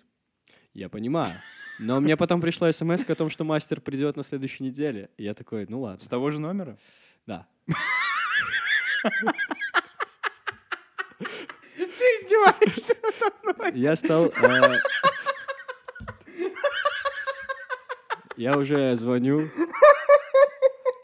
Я 0.73 0.89
понимаю. 0.89 1.35
Но 1.77 1.99
мне 2.01 2.17
потом 2.17 2.41
пришла 2.41 2.71
смс 2.71 3.07
о 3.07 3.13
том, 3.13 3.29
что 3.29 3.43
мастер 3.43 3.79
придет 3.79 4.17
на 4.17 4.23
следующей 4.23 4.63
неделе. 4.63 5.11
И 5.17 5.23
я 5.23 5.35
такой, 5.35 5.67
ну 5.69 5.81
ладно, 5.81 6.03
С 6.03 6.07
того 6.07 6.31
же 6.31 6.39
номера? 6.39 6.79
да. 7.27 7.47
Издеваешься? 12.25 12.95
Я 13.73 13.95
стал... 13.95 14.25
э, 14.27 14.77
Я 18.37 18.57
уже 18.57 18.95
звоню. 18.95 19.49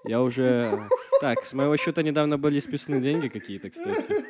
Я 0.06 0.22
уже... 0.22 0.80
Так, 1.22 1.46
с 1.46 1.54
моего 1.54 1.78
счета 1.78 2.02
недавно 2.02 2.38
были 2.38 2.60
списаны 2.60 3.00
деньги 3.00 3.28
какие-то, 3.28 3.70
кстати. 3.70 4.26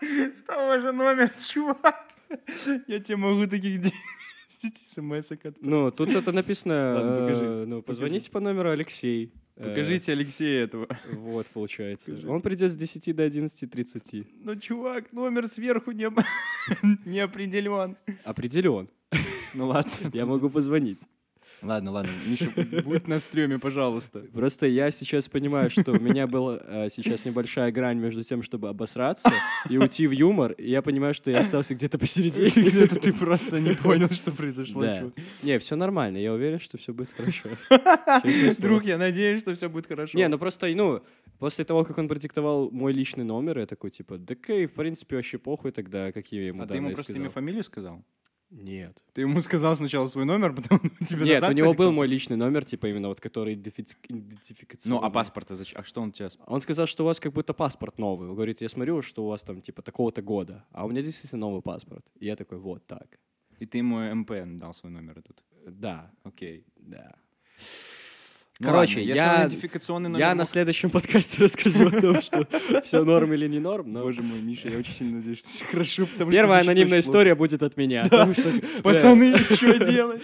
С 0.00 0.42
того 0.46 0.78
же 0.78 0.92
номера, 0.92 1.28
чувак. 1.28 2.04
Я 2.86 3.00
тебе 3.00 3.16
могу 3.16 3.46
таких 3.46 3.80
10 3.80 3.94
смс 4.76 5.30
Ну, 5.60 5.90
тут 5.90 6.10
это 6.10 6.32
написано... 6.32 7.28
Э, 7.30 7.64
Ну, 7.66 7.82
позвоните 7.82 8.30
по 8.30 8.40
номеру 8.40 8.70
Алексей. 8.70 9.32
Э, 9.58 9.68
Покажите 9.70 10.12
Алексея 10.12 10.64
этого. 10.64 10.86
Вот, 11.12 11.46
получается. 11.48 12.12
Он 12.28 12.40
придет 12.42 12.70
с 12.70 12.76
10 12.76 13.14
до 13.16 13.26
11.30. 13.26 14.26
Ну, 14.44 14.56
чувак, 14.56 15.12
номер 15.12 15.48
сверху 15.48 15.90
не, 15.90 16.08
не 17.04 17.18
определен. 17.18 17.96
Определен. 18.24 18.88
Ну 19.54 19.66
ладно. 19.66 19.90
Я 20.12 20.26
могу 20.26 20.48
позвонить. 20.48 21.00
Ладно, 21.62 21.90
ладно. 21.90 22.10
Миша, 22.26 22.52
будь 22.84 23.08
на 23.08 23.18
стреме, 23.18 23.58
пожалуйста. 23.58 24.20
Просто 24.32 24.66
я 24.66 24.90
сейчас 24.90 25.28
понимаю, 25.28 25.70
что 25.70 25.92
у 25.92 26.00
меня 26.00 26.26
была 26.26 26.60
э, 26.62 26.88
сейчас 26.90 27.24
небольшая 27.24 27.72
грань 27.72 27.98
между 27.98 28.22
тем, 28.22 28.42
чтобы 28.42 28.68
обосраться 28.68 29.30
и 29.68 29.76
уйти 29.76 30.06
в 30.06 30.12
юмор, 30.12 30.52
и 30.52 30.70
я 30.70 30.82
понимаю, 30.82 31.14
что 31.14 31.30
я 31.30 31.40
остался 31.40 31.74
где-то 31.74 31.98
посередине. 31.98 32.50
Где-то 32.50 33.00
ты 33.00 33.12
просто 33.12 33.60
не 33.60 33.72
понял, 33.72 34.08
что 34.10 34.30
произошло. 34.30 34.82
Да. 34.82 35.10
Не, 35.42 35.58
все 35.58 35.76
нормально, 35.76 36.18
я 36.18 36.32
уверен, 36.32 36.60
что 36.60 36.78
все 36.78 36.92
будет 36.92 37.10
хорошо. 37.12 37.48
Друг, 38.58 38.84
я 38.84 38.98
надеюсь, 38.98 39.40
что 39.40 39.54
все 39.54 39.68
будет 39.68 39.86
хорошо. 39.86 40.16
Не, 40.16 40.28
ну 40.28 40.38
просто, 40.38 40.68
ну, 40.68 41.02
после 41.38 41.64
того, 41.64 41.84
как 41.84 41.98
он 41.98 42.08
продиктовал 42.08 42.70
мой 42.70 42.92
личный 42.92 43.24
номер, 43.24 43.58
я 43.58 43.66
такой, 43.66 43.90
типа, 43.90 44.18
да 44.18 44.34
кей, 44.34 44.66
в 44.66 44.72
принципе, 44.74 45.16
вообще 45.16 45.38
похуй 45.38 45.72
тогда, 45.72 46.12
какие 46.12 46.46
ему 46.46 46.62
а 46.62 46.66
ты 46.66 46.76
ему 46.76 46.92
просто 46.92 47.12
имя, 47.14 47.30
фамилию 47.30 47.64
сказал? 47.64 48.04
Нет. 48.50 48.96
Ты 49.12 49.22
ему 49.22 49.40
сказал 49.40 49.76
сначала 49.76 50.06
свой 50.06 50.24
номер, 50.24 50.54
потом 50.56 50.80
он 50.82 51.06
тебе 51.06 51.24
Нет, 51.24 51.34
назад 51.40 51.50
у 51.50 51.52
него 51.52 51.74
был 51.74 51.92
мой 51.92 52.06
личный 52.06 52.36
номер, 52.36 52.64
типа 52.64 52.86
именно 52.86 53.08
вот, 53.08 53.20
который 53.20 53.54
идентифи- 53.54 53.96
идентификационный. 54.08 55.00
Ну, 55.00 55.04
а 55.04 55.10
паспорта 55.10 55.54
зачем? 55.54 55.80
А 55.80 55.84
что 55.84 56.00
он 56.00 56.12
тебе... 56.12 56.30
Он 56.46 56.60
сказал, 56.60 56.86
что 56.86 57.04
у 57.04 57.06
вас 57.06 57.20
как 57.20 57.32
будто 57.32 57.52
паспорт 57.52 57.98
новый. 57.98 58.28
Он 58.28 58.34
говорит, 58.34 58.60
я 58.60 58.68
смотрю, 58.68 59.02
что 59.02 59.24
у 59.24 59.28
вас 59.28 59.42
там 59.42 59.60
типа 59.60 59.82
такого-то 59.82 60.22
года. 60.22 60.64
А 60.72 60.86
у 60.86 60.88
меня 60.88 61.02
действительно 61.02 61.40
новый 61.40 61.62
паспорт. 61.62 62.04
И 62.18 62.26
я 62.26 62.36
такой, 62.36 62.58
вот 62.58 62.86
так. 62.86 63.18
И 63.58 63.66
ты 63.66 63.78
ему 63.78 63.98
МПН 64.14 64.56
дал 64.56 64.72
свой 64.72 64.92
номер 64.92 65.18
этот? 65.18 65.42
Да, 65.66 66.10
Окей. 66.22 66.64
да. 66.76 67.16
Ну 68.60 68.66
Короче, 68.70 68.98
ладно, 68.98 69.12
я- 69.14 69.34
он 69.34 69.40
идентификационный 69.48 70.08
номер 70.10 70.20
Я 70.20 70.34
на 70.34 70.42
мог- 70.42 70.48
следующем 70.48 70.90
подкасте 70.90 71.36
расскажу 71.44 71.86
о 71.86 71.90
том, 72.00 72.20
что 72.20 72.46
все 72.84 73.04
норм 73.04 73.32
или 73.32 73.46
не 73.46 73.60
норм. 73.60 73.92
Но 73.92 74.02
Боже 74.02 74.20
мой, 74.22 74.40
Миша, 74.40 74.68
я 74.68 74.78
очень 74.78 74.94
сильно 74.94 75.18
надеюсь, 75.18 75.38
что 75.38 75.48
все 75.48 75.64
хорошо, 75.64 76.06
потому 76.06 76.32
первая 76.32 76.62
что 76.62 76.72
анонимная 76.72 76.98
история 76.98 77.34
будет 77.36 77.62
от 77.62 77.76
меня. 77.76 78.02
потому 78.02 78.32
что, 78.34 78.42
плохо. 78.50 78.82
Пацаны, 78.82 79.36
что 79.38 79.78
делать? 79.84 80.22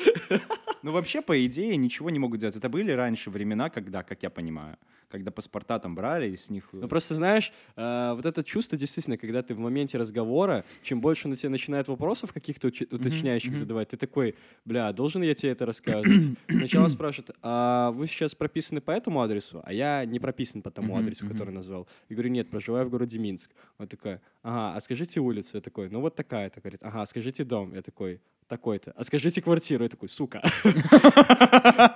Ну, 0.82 0.90
вообще, 0.92 1.22
по 1.22 1.46
идее, 1.46 1.76
ничего 1.76 2.10
не 2.10 2.18
могут 2.18 2.40
делать. 2.40 2.56
Это 2.56 2.68
были 2.68 2.90
раньше 2.92 3.30
времена, 3.30 3.70
когда, 3.70 4.02
как 4.02 4.22
я 4.22 4.28
понимаю, 4.30 4.76
когда 5.10 5.30
паспорта 5.30 5.78
там 5.78 5.94
брали, 5.94 6.30
и 6.32 6.36
с 6.36 6.50
них... 6.50 6.64
э, 6.72 6.78
Ну 6.82 6.88
просто 6.88 7.14
знаешь, 7.14 7.52
э, 7.76 8.12
вот 8.16 8.26
это 8.26 8.42
чувство 8.44 8.76
действительно, 8.76 9.16
когда 9.16 9.42
ты 9.42 9.54
в 9.54 9.60
моменте 9.60 9.96
разговора, 9.96 10.64
чем 10.82 11.00
больше 11.00 11.28
на 11.28 11.36
тебя 11.36 11.50
начинает 11.50 11.86
вопросов 11.88 12.32
каких-то 12.34 12.68
уточняющих 12.90 13.56
задавать, 13.56 13.88
ты 13.90 13.96
такой, 13.96 14.34
бля, 14.64 14.92
должен 14.92 15.22
я 15.22 15.34
тебе 15.34 15.52
это 15.52 15.64
рассказывать? 15.64 16.36
Сначала 16.50 16.88
спрашивают, 16.88 17.30
а 17.42 17.92
вы 17.92 18.06
сейчас 18.08 18.23
прописаны 18.32 18.80
по 18.80 18.90
этому 18.90 19.20
адресу? 19.20 19.60
А 19.64 19.72
я 19.72 20.04
не 20.04 20.18
прописан 20.18 20.62
по 20.62 20.70
тому 20.70 20.96
адресу, 20.96 21.24
мгм. 21.24 21.32
который 21.34 21.50
назвал. 21.52 21.86
Я 22.08 22.16
говорю, 22.16 22.30
нет, 22.30 22.48
проживаю 22.48 22.86
в 22.86 22.90
городе 22.90 23.18
Минск. 23.18 23.50
Он 23.78 23.86
такой, 23.86 24.20
ага, 24.42 24.76
а 24.76 24.80
скажите 24.80 25.20
улицу? 25.20 25.50
Я 25.54 25.60
такой, 25.60 25.90
ну 25.90 26.00
вот 26.00 26.14
такая-то. 26.14 26.60
Говорит, 26.60 26.80
ага, 26.82 27.02
а 27.02 27.06
скажите 27.06 27.44
дом? 27.44 27.74
Я 27.74 27.82
такой, 27.82 28.20
такой-то. 28.48 28.92
А 28.96 29.04
скажите 29.04 29.42
квартиру? 29.42 29.84
Я 29.84 29.88
такой, 29.88 30.08
сука. 30.08 30.42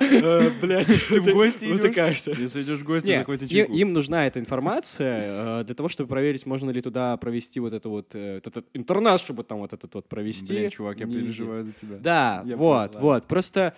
Э, 0.00 0.50
Блядь. 0.60 0.86
Ты 1.08 1.20
в 1.20 1.32
гости 1.32 1.66
идешь? 1.66 2.22
Если 2.38 2.62
идешь 2.62 2.80
в 2.80 2.84
гости, 2.84 3.16
захвати 3.16 3.48
чайку. 3.48 3.72
им 3.72 3.92
нужна 3.92 4.26
эта 4.26 4.40
информация 4.40 5.60
э, 5.60 5.64
для 5.64 5.74
того, 5.74 5.88
чтобы 5.88 6.08
проверить, 6.08 6.46
можно 6.46 6.70
ли 6.70 6.80
туда 6.82 7.16
провести 7.16 7.60
вот 7.60 7.72
это 7.72 7.88
вот 7.88 8.14
э, 8.14 8.38
этот 8.38 8.66
интернат, 8.74 9.20
чтобы 9.20 9.44
там 9.44 9.58
вот 9.58 9.72
этот 9.72 9.94
вот 9.94 10.08
провести. 10.08 10.54
Блин, 10.54 10.70
чувак, 10.70 10.98
я 11.00 11.06
переживаю 11.06 11.64
за 11.64 11.72
тебя. 11.72 11.96
Да, 11.98 12.42
вот, 12.44 12.96
вот. 12.96 13.26
Просто 13.26 13.74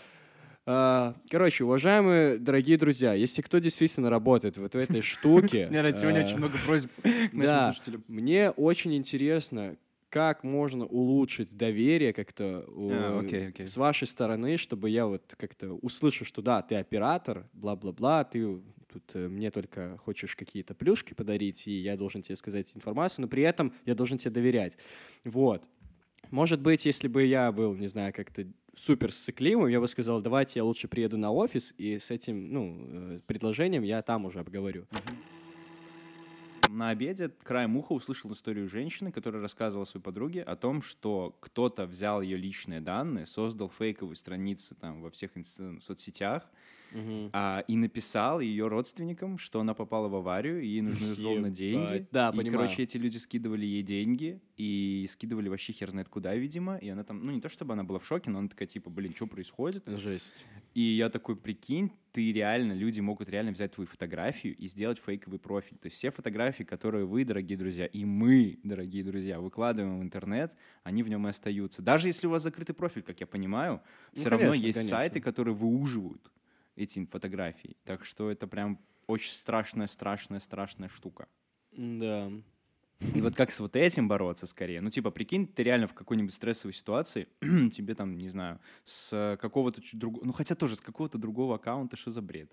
Короче, 1.31 1.65
уважаемые 1.65 2.39
дорогие 2.39 2.77
друзья, 2.77 3.15
если 3.15 3.43
кто 3.43 3.59
действительно 3.59 4.11
работает 4.11 4.57
вот 4.57 4.75
в 4.75 4.79
этой 4.79 5.03
штуке... 5.03 5.69
Сегодня 5.71 6.21
а, 6.21 6.25
очень 6.25 6.37
много 6.37 6.59
просьб 6.65 6.91
к 7.03 7.33
нашим 7.33 7.75
слушателям. 7.75 8.05
мне 8.09 8.51
очень 8.51 8.95
интересно, 8.95 9.77
как 10.11 10.45
можно 10.45 10.85
улучшить 10.87 11.57
доверие 11.57 12.13
как-то 12.13 12.65
А, 12.67 13.67
с 13.67 13.77
вашей 13.77 14.07
стороны, 14.07 14.57
чтобы 14.57 14.91
я 14.91 15.07
вот 15.07 15.35
как-то 15.39 15.73
услышал, 15.73 16.27
что 16.27 16.43
да, 16.43 16.63
ты 16.63 16.75
оператор, 16.75 17.49
бла-бла-бла, 17.53 18.25
ты 18.25 18.61
тут 18.93 19.05
э, 19.15 19.29
мне 19.29 19.51
только 19.51 19.99
хочешь 19.99 20.35
какие-то 20.35 20.75
плюшки 20.75 21.15
подарить, 21.15 21.67
и 21.67 21.73
я 21.73 21.97
должен 21.97 22.23
тебе 22.23 22.37
сказать 22.37 22.73
информацию, 22.75 23.23
но 23.23 23.29
при 23.29 23.45
этом 23.45 23.73
я 23.87 23.95
должен 23.95 24.19
тебе 24.19 24.33
доверять. 24.33 24.77
Вот. 25.25 25.65
Может 26.31 26.61
быть, 26.61 26.85
если 26.85 27.09
бы 27.09 27.25
я 27.25 27.51
был, 27.51 27.75
не 27.75 27.89
знаю, 27.89 28.13
как-то 28.13 28.47
супер 28.85 29.13
сцикливым, 29.13 29.69
я 29.69 29.81
бы 29.81 29.89
сказал, 29.89 30.21
давайте 30.21 30.61
я 30.61 30.65
лучше 30.65 30.89
приеду 30.89 31.19
на 31.19 31.31
офис, 31.33 31.75
и 31.77 31.99
с 31.99 32.11
этим, 32.11 32.53
ну, 32.53 32.77
э, 32.89 33.21
предложением 33.27 33.83
я 33.83 34.03
там 34.03 34.25
уже 34.25 34.41
обговорю. 34.41 34.87
На 36.69 36.91
обеде 36.91 37.31
краем 37.43 37.77
уха 37.77 37.93
услышал 37.93 38.33
историю 38.33 38.69
женщины, 38.69 39.11
которая 39.11 39.43
рассказывала 39.43 39.85
своей 39.85 40.05
подруге 40.05 40.43
о 40.43 40.55
том, 40.55 40.83
что 40.83 41.37
кто-то 41.41 41.85
взял 41.85 42.23
ее 42.23 42.37
личные 42.37 42.81
данные, 42.81 43.27
создал 43.27 43.71
фейковые 43.77 44.17
страницы 44.17 44.77
там 44.77 45.03
во 45.03 45.11
всех 45.11 45.33
соцсетях 45.83 46.49
Мгм. 46.93 47.31
а, 47.33 47.65
и 47.69 47.77
написал 47.77 48.41
ее 48.41 48.69
родственникам, 48.69 49.39
что 49.39 49.61
она 49.61 49.75
попала 49.75 50.09
в 50.09 50.15
аварию, 50.15 50.61
и 50.63 50.67
ей 50.67 50.81
нужны 50.83 51.13
условно 51.13 51.51
деньги. 51.51 52.07
Да, 52.11 52.31
и, 52.31 52.37
понимаю. 52.37 52.53
короче, 52.53 52.83
эти 52.83 52.97
люди 52.97 53.17
скидывали 53.19 53.65
ей 53.67 53.83
деньги, 53.83 54.41
и 54.57 55.09
скидывали 55.11 55.49
вообще 55.49 55.73
хер 55.73 55.91
знает 55.91 56.09
куда, 56.09 56.35
видимо, 56.35 56.77
и 56.77 56.89
она 56.89 57.03
там, 57.05 57.25
ну 57.25 57.33
не 57.33 57.41
то 57.41 57.49
чтобы 57.49 57.73
она 57.73 57.85
была 57.85 57.99
в 57.99 58.07
шоке, 58.07 58.31
но 58.31 58.39
она 58.41 58.49
такая, 58.49 58.69
типа, 58.69 58.91
блин, 58.91 59.15
что 59.15 59.27
происходит? 59.27 59.85
Жесть. 59.87 60.45
И 60.75 60.83
я 60.83 61.09
такой, 61.09 61.35
прикинь, 61.37 61.91
ты 62.13 62.33
реально, 62.33 62.73
люди 62.73 63.01
могут 63.01 63.29
реально 63.29 63.53
взять 63.53 63.73
твою 63.73 63.87
фотографию 63.87 64.55
и 64.57 64.67
сделать 64.67 64.99
фейковый 65.05 65.39
профиль. 65.39 65.79
То 65.79 65.87
есть 65.87 65.97
все 65.97 66.11
фотографии, 66.11 66.63
которые 66.65 67.07
вы, 67.07 67.25
дорогие 67.25 67.57
друзья, 67.57 67.87
и 67.87 68.05
мы, 68.05 68.59
дорогие 68.63 69.03
друзья, 69.03 69.41
выкладываем 69.41 70.01
в 70.01 70.03
интернет, 70.03 70.53
они 70.83 71.03
в 71.03 71.09
нем 71.09 71.27
и 71.27 71.31
остаются. 71.31 71.83
Даже 71.83 72.09
если 72.09 72.27
у 72.27 72.31
вас 72.31 72.43
закрытый 72.43 72.75
профиль, 72.75 73.03
как 73.03 73.21
я 73.21 73.27
понимаю, 73.27 73.81
Ну, 74.15 74.21
все 74.21 74.29
равно 74.29 74.49
конечно, 74.49 74.67
есть 74.67 74.79
конечно. 74.79 74.97
сайты, 74.97 75.21
которые 75.21 75.55
выуживают 75.55 76.31
эти 76.81 77.05
фотографии. 77.07 77.77
Так 77.85 78.05
что 78.05 78.31
это 78.31 78.47
прям 78.47 78.79
очень 79.07 79.33
страшная, 79.33 79.87
страшная, 79.87 80.41
страшная 80.41 80.89
штука. 80.89 81.29
Да. 81.73 82.31
И 83.15 83.21
вот 83.23 83.35
как 83.35 83.51
с 83.51 83.61
вот 83.61 83.77
этим 83.77 84.09
бороться 84.09 84.47
скорее? 84.47 84.81
Ну, 84.81 84.91
типа, 84.91 85.11
прикинь, 85.11 85.47
ты 85.47 85.63
реально 85.63 85.87
в 85.87 85.95
какой-нибудь 85.95 86.35
стрессовой 86.35 86.75
ситуации, 86.75 87.29
тебе 87.41 87.95
там, 87.95 88.19
не 88.19 88.29
знаю, 88.29 88.61
с 88.85 89.39
какого-то 89.41 89.81
другого, 89.95 90.25
ну, 90.27 90.33
хотя 90.33 90.55
тоже 90.55 90.77
с 90.77 90.81
какого-то 90.81 91.17
другого 91.17 91.57
аккаунта, 91.57 91.97
что 91.97 92.11
за 92.11 92.21
бред? 92.21 92.51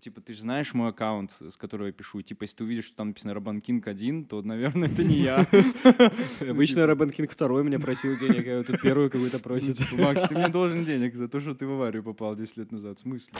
Типа, 0.00 0.20
ты 0.20 0.34
же 0.34 0.40
знаешь 0.40 0.74
мой 0.74 0.90
аккаунт, 0.90 1.32
с 1.40 1.56
которого 1.56 1.86
я 1.86 1.92
пишу, 1.92 2.20
типа, 2.20 2.42
если 2.42 2.56
ты 2.56 2.64
увидишь, 2.64 2.86
что 2.86 2.96
там 2.96 3.08
написано 3.08 3.32
Робан 3.32 3.60
Кинг 3.60 3.86
1, 3.86 4.26
то, 4.26 4.42
наверное, 4.42 4.88
это 4.88 5.02
не 5.02 5.16
я. 5.16 5.46
Обычно 6.40 6.86
Робин 6.86 7.10
Кинг 7.10 7.30
второй 7.30 7.64
меня 7.64 7.78
просил 7.78 8.16
денег, 8.18 8.46
а 8.46 8.62
тут 8.64 8.80
первую 8.82 9.10
какую-то 9.10 9.38
просит. 9.38 9.78
Типа, 9.78 9.96
Макс, 9.96 10.28
ты 10.28 10.34
мне 10.34 10.48
должен 10.48 10.84
денег 10.84 11.14
за 11.14 11.28
то, 11.28 11.40
что 11.40 11.54
ты 11.54 11.66
в 11.66 11.72
аварию 11.72 12.02
попал 12.02 12.36
10 12.36 12.56
лет 12.58 12.72
назад. 12.72 12.98
В 12.98 13.02
смысле? 13.02 13.32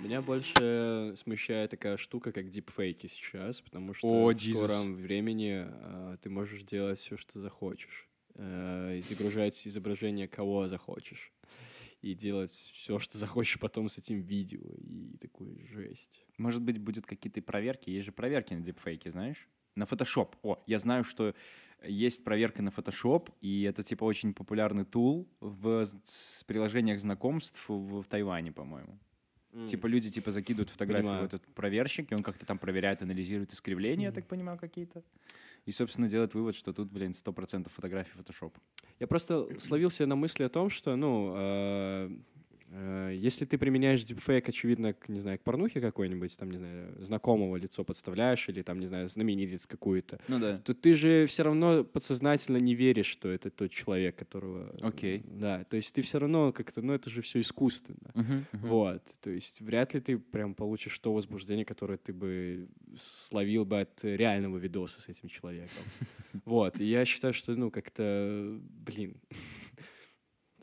Меня 0.00 0.20
больше 0.20 1.14
смущает 1.16 1.70
такая 1.70 1.96
штука, 1.96 2.32
как 2.32 2.50
дипфейки 2.50 3.06
сейчас, 3.06 3.60
потому 3.60 3.94
что 3.94 4.06
О, 4.06 4.32
в 4.32 4.40
скором 4.40 4.94
времени 4.96 5.64
а, 5.66 6.16
ты 6.18 6.28
можешь 6.28 6.64
делать 6.64 6.98
все, 6.98 7.16
что 7.16 7.40
захочешь. 7.40 8.06
Э, 8.38 8.98
и 8.98 9.00
загружать 9.00 9.66
изображение 9.66 10.28
кого 10.28 10.68
захочешь. 10.68 11.32
И 12.02 12.14
делать 12.14 12.52
все, 12.52 12.98
что 12.98 13.18
захочешь 13.18 13.58
потом 13.58 13.88
с 13.88 13.98
этим 13.98 14.20
видео. 14.20 14.62
И 14.78 15.16
такую 15.20 15.58
жесть. 15.66 16.24
Может 16.38 16.62
быть, 16.62 16.78
будет 16.78 17.06
какие-то 17.06 17.42
проверки? 17.42 17.90
Есть 17.90 18.06
же 18.06 18.12
проверки 18.12 18.54
на 18.54 18.60
дипфейки, 18.60 19.08
знаешь? 19.08 19.48
На 19.74 19.84
Photoshop. 19.84 20.34
О, 20.42 20.62
я 20.66 20.78
знаю, 20.78 21.04
что 21.04 21.34
есть 21.82 22.24
проверка 22.24 22.62
на 22.62 22.70
Photoshop, 22.70 23.32
и 23.40 23.62
это, 23.62 23.82
типа, 23.82 24.04
очень 24.04 24.32
популярный 24.32 24.84
тул 24.84 25.28
в 25.40 25.86
приложениях 26.46 27.00
знакомств 27.00 27.68
в, 27.68 28.02
в 28.02 28.04
Тайване, 28.04 28.52
по-моему. 28.52 28.98
Типа 29.68 29.86
люди 29.86 30.10
типа 30.10 30.32
закидывают 30.32 30.68
фотографию 30.68 31.04
Понимаю. 31.04 31.22
в 31.22 31.26
этот 31.26 31.46
проверщик, 31.54 32.12
и 32.12 32.14
он 32.14 32.22
как-то 32.22 32.44
там 32.44 32.58
проверяет, 32.58 33.00
анализирует 33.00 33.54
искривления, 33.54 34.08
я 34.08 34.12
так 34.12 34.26
понимаю, 34.26 34.58
какие-то. 34.58 35.02
И, 35.66 35.72
собственно, 35.72 36.08
делает 36.08 36.32
вывод, 36.34 36.54
что 36.54 36.72
тут, 36.72 36.90
блин, 36.90 37.12
100% 37.12 37.68
фотографий 37.68 38.16
Photoshop. 38.16 38.52
Я 39.00 39.06
просто 39.06 39.48
словился 39.58 40.06
на 40.06 40.14
мысли 40.14 40.44
о 40.44 40.48
том, 40.48 40.70
что, 40.70 40.94
ну, 40.96 41.34
э, 41.36 42.10
если 43.12 43.44
ты 43.44 43.58
применяешь 43.58 44.04
дипфейк, 44.04 44.48
очевидно, 44.48 44.92
к, 44.92 45.08
не 45.08 45.20
знаю, 45.20 45.38
к 45.38 45.42
порнухе 45.42 45.80
какой-нибудь, 45.80 46.36
там, 46.36 46.50
не 46.50 46.58
знаю, 46.58 46.94
знакомого 47.02 47.56
лицо 47.56 47.84
подставляешь 47.84 48.48
или, 48.48 48.62
там, 48.62 48.80
не 48.80 48.86
знаю, 48.86 49.08
знаменитец 49.08 49.66
какую-то, 49.66 50.18
Ну 50.28 50.38
да. 50.38 50.58
то 50.58 50.74
ты 50.74 50.94
же 50.94 51.26
все 51.26 51.44
равно 51.44 51.84
подсознательно 51.84 52.56
не 52.56 52.74
веришь, 52.74 53.06
что 53.06 53.28
это 53.28 53.50
тот 53.50 53.70
человек, 53.70 54.16
которого... 54.16 54.74
Окей. 54.80 55.22
Да, 55.24 55.64
то 55.64 55.76
есть 55.76 55.94
ты 55.94 56.02
все 56.02 56.18
равно 56.18 56.52
как-то, 56.52 56.82
ну, 56.82 56.92
это 56.92 57.08
же 57.10 57.22
все 57.22 57.40
искусственно. 57.40 58.12
Вот, 58.52 59.02
то 59.20 59.30
есть 59.30 59.60
вряд 59.60 59.94
ли 59.94 60.00
ты 60.00 60.18
прям 60.18 60.54
получишь 60.54 60.98
то 60.98 61.12
возбуждение, 61.12 61.64
которое 61.64 61.98
ты 61.98 62.12
бы 62.12 62.68
словил 62.98 63.64
бы 63.64 63.80
от 63.80 64.04
реального 64.04 64.58
видоса 64.58 65.00
с 65.00 65.08
этим 65.08 65.28
человеком. 65.28 65.82
Вот, 66.44 66.80
и 66.80 66.84
я 66.84 67.04
считаю, 67.06 67.32
что, 67.32 67.56
ну, 67.56 67.70
как-то, 67.70 68.58
блин, 68.60 69.16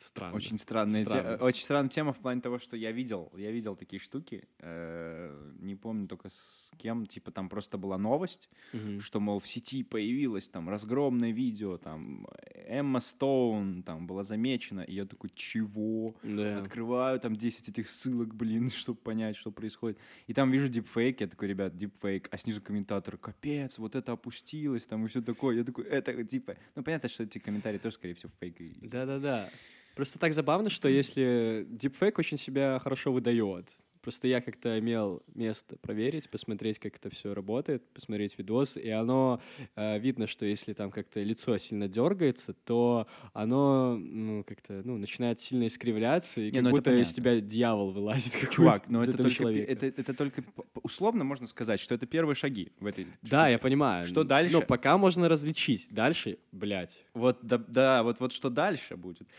странно. 0.04 0.36
Очень 0.36 0.58
странная, 0.60 1.04
те- 1.06 1.10
Странно. 1.10 1.38
очень 1.44 1.64
странная 1.64 1.90
тема 1.90 2.14
в 2.14 2.20
плане 2.20 2.42
того, 2.42 2.60
что 2.60 2.76
я 2.78 2.92
видел, 2.92 3.32
я 3.38 3.52
видел 3.52 3.76
такие 3.76 4.00
штуки, 4.00 4.48
э, 4.60 5.52
не 5.60 5.76
помню 5.76 6.08
только 6.08 6.30
с 6.30 6.72
кем, 6.78 7.06
типа 7.06 7.32
там 7.32 7.50
просто 7.50 7.78
была 7.78 7.98
новость, 7.98 8.50
Мгм. 8.74 9.00
что, 9.02 9.20
мол, 9.20 9.40
в 9.40 9.48
сети 9.48 9.84
появилось 9.84 10.50
там 10.50 10.70
разгромное 10.70 11.32
видео, 11.32 11.78
там 11.78 12.28
Эмма 12.68 13.00
Стоун 13.00 13.84
там 13.84 14.08
была 14.08 14.24
замечена, 14.24 14.82
и 14.82 14.94
я 14.96 15.06
такой, 15.06 15.32
чего? 15.36 16.16
Да. 16.24 16.60
Открываю 16.60 17.20
там 17.20 17.36
10 17.36 17.70
этих 17.70 17.90
ссылок, 17.90 18.34
блин, 18.36 18.70
чтобы 18.88 19.00
понять, 19.00 19.38
что 19.38 19.52
происходит. 19.52 19.98
И 20.28 20.34
там 20.34 20.52
вижу 20.52 20.70
дипфейк, 20.70 21.22
я 21.22 21.28
такой, 21.28 21.48
ребят, 21.48 21.76
дипфейк, 21.76 22.28
а 22.32 22.38
снизу 22.38 22.62
комментатор, 22.62 23.18
капец, 23.18 23.78
вот 23.78 23.96
это 23.96 24.12
опустилось, 24.14 24.86
там 24.86 25.06
и 25.06 25.08
все 25.08 25.22
такое. 25.22 25.58
Я 25.58 25.64
такой, 25.64 25.86
это 25.86 26.24
типа... 26.24 26.56
Ну, 26.76 26.84
понятно, 26.84 27.10
что 27.10 27.24
эти 27.24 27.38
комментарии 27.40 27.78
тоже, 27.78 27.96
скорее 27.96 28.14
всего, 28.16 28.32
фейк. 28.40 28.54
Да-да-да. 28.82 29.50
Просто 29.96 30.20
так 30.20 30.34
забавно, 30.34 30.70
что 30.70 30.88
если 30.88 31.66
дипфейк 31.70 32.18
очень 32.20 32.38
себя 32.38 32.80
хорошо 32.80 33.12
выдает. 33.12 33.76
Просто 34.04 34.28
я 34.28 34.42
как-то 34.42 34.78
имел 34.80 35.24
место 35.34 35.78
проверить, 35.78 36.30
посмотреть, 36.30 36.78
как 36.78 36.98
это 36.98 37.10
все 37.10 37.34
работает, 37.34 37.88
посмотреть 37.94 38.38
видос, 38.38 38.76
и 38.76 38.90
оно 38.90 39.42
э, 39.78 39.98
видно, 39.98 40.28
что 40.28 40.46
если 40.46 40.74
там 40.74 40.92
как-то 40.92 41.22
лицо 41.24 41.58
сильно 41.58 41.88
дергается, 41.88 42.54
то 42.54 43.08
оно 43.32 43.96
ну, 43.98 44.44
как-то 44.44 44.82
ну, 44.84 44.98
начинает 44.98 45.40
сильно 45.40 45.68
искривляться, 45.68 46.42
и 46.42 46.52
Не, 46.52 46.58
как 46.58 46.64
ну 46.64 46.70
будто 46.72 46.92
из 46.94 47.14
тебя 47.14 47.40
дьявол 47.40 47.92
вылазит. 47.92 48.34
Чувак, 48.52 48.90
но 48.90 49.04
из 49.04 49.08
это 49.08 49.20
только, 49.20 49.34
человека. 49.34 49.72
это, 49.72 49.86
это 49.86 50.14
только 50.14 50.44
условно 50.82 51.24
можно 51.24 51.48
сказать, 51.48 51.80
что 51.80 51.96
это 51.96 52.06
первые 52.06 52.36
шаги 52.36 52.74
в 52.82 52.86
этой 52.86 53.08
Да, 53.22 53.44
штуке. 53.44 53.52
я 53.54 53.58
понимаю. 53.58 54.04
Что 54.04 54.26
дальше? 54.26 54.52
Ну, 54.52 54.62
пока 54.64 54.98
можно 54.98 55.30
различить. 55.30 55.88
Дальше, 55.90 56.40
блядь. 56.52 57.06
Вот, 57.14 57.40
да, 57.42 57.58
да, 57.58 58.04
вот, 58.04 58.20
вот 58.20 58.34
что 58.34 58.50
дальше 58.50 58.98
будет. 58.98 59.30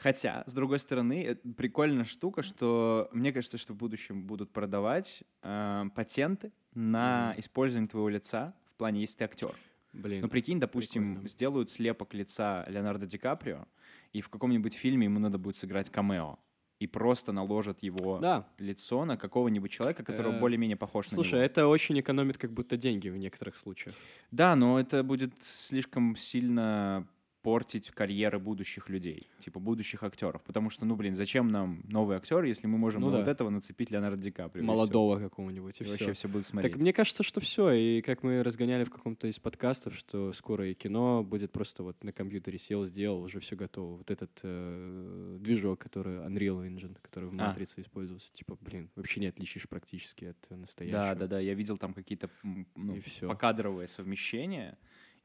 Хотя, 0.00 0.44
с 0.46 0.52
другой 0.52 0.78
стороны, 0.78 1.36
прикольная 1.56 2.04
штука, 2.04 2.42
что 2.42 3.08
мне 3.12 3.32
кажется, 3.32 3.58
что 3.58 3.72
в 3.72 3.76
будущем 3.76 4.22
будут 4.24 4.52
продавать 4.52 5.22
э, 5.42 5.84
патенты 5.94 6.52
на 6.74 7.34
использование 7.36 7.88
твоего 7.88 8.08
лица 8.08 8.54
в 8.66 8.74
плане, 8.74 9.00
если 9.00 9.18
ты 9.18 9.24
актер. 9.24 9.54
Блин. 9.92 10.20
Ну, 10.22 10.28
прикинь, 10.28 10.60
допустим, 10.60 11.08
прикольно. 11.14 11.28
сделают 11.28 11.70
слепок 11.70 12.14
лица 12.14 12.64
Леонардо 12.68 13.06
Ди 13.06 13.18
Каприо, 13.18 13.66
и 14.12 14.20
в 14.20 14.28
каком-нибудь 14.28 14.74
фильме 14.74 15.06
ему 15.06 15.18
надо 15.18 15.38
будет 15.38 15.56
сыграть 15.56 15.90
камео. 15.90 16.38
И 16.78 16.86
просто 16.86 17.32
наложат 17.32 17.82
его 17.82 18.18
Да. 18.20 18.46
лицо 18.58 19.04
на 19.04 19.16
какого-нибудь 19.16 19.70
человека, 19.72 20.04
который 20.04 20.32
Э, 20.32 20.38
более-менее 20.38 20.76
похож 20.76 21.10
на 21.10 21.16
Слушай, 21.16 21.32
него. 21.34 21.42
это 21.42 21.66
очень 21.66 21.98
экономит 21.98 22.38
как 22.38 22.52
будто 22.52 22.76
деньги 22.76 23.08
в 23.08 23.16
некоторых 23.16 23.56
случаях. 23.56 23.96
Да, 24.30 24.54
но 24.54 24.78
это 24.78 25.02
будет 25.02 25.32
слишком 25.42 26.14
сильно 26.14 27.08
портить 27.48 27.90
карьеры 27.92 28.38
будущих 28.38 28.90
людей, 28.90 29.30
типа 29.38 29.58
будущих 29.58 30.02
актеров. 30.02 30.42
Потому 30.42 30.68
что, 30.68 30.84
ну, 30.84 30.96
блин, 30.96 31.16
зачем 31.16 31.48
нам 31.48 31.80
новый 31.88 32.18
актер, 32.18 32.44
если 32.44 32.66
мы 32.66 32.76
можем 32.76 33.00
Ну 33.00 33.06
на 33.06 33.12
да. 33.12 33.18
вот 33.20 33.28
этого 33.28 33.48
нацепить 33.48 33.90
Леонардо 33.90 34.22
Ди 34.22 34.30
Каприо? 34.30 34.62
Молодого 34.62 35.18
какого-нибудь, 35.18 35.80
и. 35.80 35.84
И 35.84 35.86
всё. 35.86 35.92
вообще 35.92 36.12
все 36.12 36.28
будут 36.28 36.46
смотреть. 36.46 36.72
Так 36.72 36.78
мне 36.78 36.92
кажется, 36.92 37.22
что 37.22 37.40
все. 37.40 37.70
И 37.70 38.02
как 38.02 38.22
мы 38.22 38.42
разгоняли 38.42 38.84
в 38.84 38.90
каком-то 38.90 39.28
из 39.28 39.38
подкастов, 39.38 39.96
что 39.96 40.34
скоро 40.34 40.68
и 40.68 40.74
кино 40.74 41.24
будет 41.24 41.50
просто 41.50 41.82
вот 41.82 42.04
на 42.04 42.12
компьютере 42.12 42.58
сел, 42.58 42.84
сделал, 42.84 43.22
уже 43.22 43.40
все 43.40 43.56
готово. 43.56 43.96
Вот 43.96 44.10
этот 44.10 44.30
э, 44.42 45.38
движок, 45.40 45.78
который 45.78 46.16
Unreal 46.16 46.68
Engine, 46.68 46.98
который 47.00 47.30
в 47.30 47.32
А. 47.32 47.48
Матрице 47.48 47.80
использовался, 47.80 48.30
типа, 48.34 48.58
блин, 48.60 48.90
вообще 48.94 49.20
не 49.20 49.28
отличишь 49.28 49.66
практически 49.70 50.26
от 50.26 50.36
э, 50.50 50.54
настоящего. 50.54 50.98
Да, 50.98 51.14
да, 51.14 51.26
да. 51.26 51.38
Я 51.38 51.54
видел 51.54 51.78
там 51.78 51.94
какие-то 51.94 52.28
ну, 52.74 53.00
покадровые 53.22 53.88
совмещения. 53.88 54.76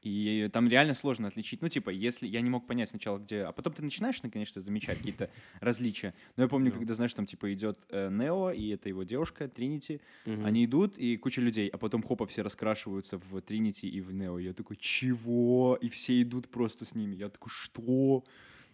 И 0.04 0.50
там 0.52 0.68
реально 0.68 0.92
сложно 0.92 1.28
отличить. 1.28 1.62
Ну, 1.62 1.70
типа, 1.70 1.88
если 1.88 2.26
я 2.26 2.42
не 2.42 2.50
мог 2.50 2.66
понять 2.66 2.90
сначала, 2.90 3.18
где... 3.18 3.44
А 3.44 3.52
потом 3.52 3.72
ты 3.72 3.82
начинаешь, 3.82 4.20
конечно, 4.20 4.60
замечать 4.60 4.98
какие-то 4.98 5.30
различия. 5.60 6.12
Но 6.36 6.42
я 6.42 6.48
помню, 6.48 6.70
когда, 6.70 6.94
знаешь, 6.94 7.14
там, 7.14 7.24
типа, 7.24 7.52
идет 7.54 7.78
э, 7.88 8.10
Нео, 8.10 8.50
и 8.50 8.68
это 8.68 8.90
его 8.90 9.02
девушка, 9.04 9.48
Тринити. 9.48 10.02
Они 10.26 10.66
идут, 10.66 10.98
и 10.98 11.16
куча 11.16 11.40
людей, 11.40 11.68
а 11.68 11.78
потом 11.78 12.02
хопа 12.02 12.26
все 12.26 12.42
раскрашиваются 12.42 13.16
в 13.16 13.40
Тринити 13.40 13.86
и 13.86 14.02
в 14.02 14.12
Нео. 14.12 14.38
Я 14.38 14.52
такой, 14.52 14.76
чего? 14.76 15.78
И 15.80 15.88
все 15.88 16.20
идут 16.20 16.48
просто 16.48 16.84
с 16.84 16.94
ними. 16.94 17.16
Я 17.16 17.30
такой, 17.30 17.50
что? 17.50 18.24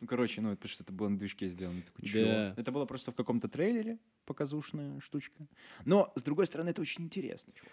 Ну, 0.00 0.06
короче, 0.06 0.40
ну, 0.40 0.48
это 0.48 0.56
потому 0.56 0.72
что 0.72 0.82
это 0.82 0.92
было 0.92 1.08
на 1.08 1.18
движке 1.18 1.48
сделано. 1.48 1.82
Такой? 1.82 2.10
Да. 2.12 2.54
Это 2.56 2.72
было 2.72 2.86
просто 2.86 3.12
в 3.12 3.14
каком-то 3.14 3.48
трейлере 3.48 3.98
показушная 4.24 4.98
штучка. 5.00 5.46
Но, 5.84 6.12
с 6.16 6.22
другой 6.22 6.46
стороны, 6.46 6.70
это 6.70 6.80
очень 6.80 7.04
интересно, 7.04 7.52
чувак. 7.52 7.72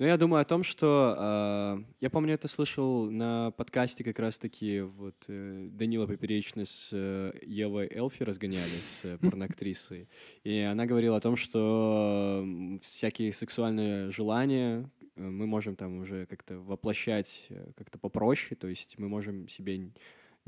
Ну, 0.00 0.06
я 0.06 0.16
думаю 0.16 0.42
о 0.42 0.44
том, 0.44 0.62
что 0.62 1.16
э, 1.18 1.84
я 2.00 2.08
помню, 2.08 2.34
это 2.34 2.46
слышал 2.46 3.10
на 3.10 3.50
подкасте 3.50 4.04
как 4.04 4.20
раз-таки 4.20 4.82
вот 4.82 5.16
э, 5.26 5.66
Данила 5.72 6.06
Поперечный 6.06 6.66
с 6.66 6.90
э, 6.92 7.32
Евой 7.42 7.88
Элфи 7.92 8.22
разгоняли, 8.22 8.62
с 8.62 9.04
э, 9.04 9.18
порноактрисой. 9.18 10.08
И 10.44 10.60
она 10.60 10.86
говорила 10.86 11.16
о 11.16 11.20
том, 11.20 11.34
что 11.34 12.42
м, 12.44 12.78
всякие 12.78 13.32
сексуальные 13.32 14.12
желания 14.12 14.88
э, 15.16 15.20
мы 15.20 15.48
можем 15.48 15.74
там 15.74 15.98
уже 15.98 16.26
как-то 16.26 16.60
воплощать 16.60 17.46
э, 17.48 17.72
как-то 17.76 17.98
попроще, 17.98 18.54
то 18.54 18.68
есть 18.68 19.00
мы 19.00 19.08
можем 19.08 19.48
себе 19.48 19.90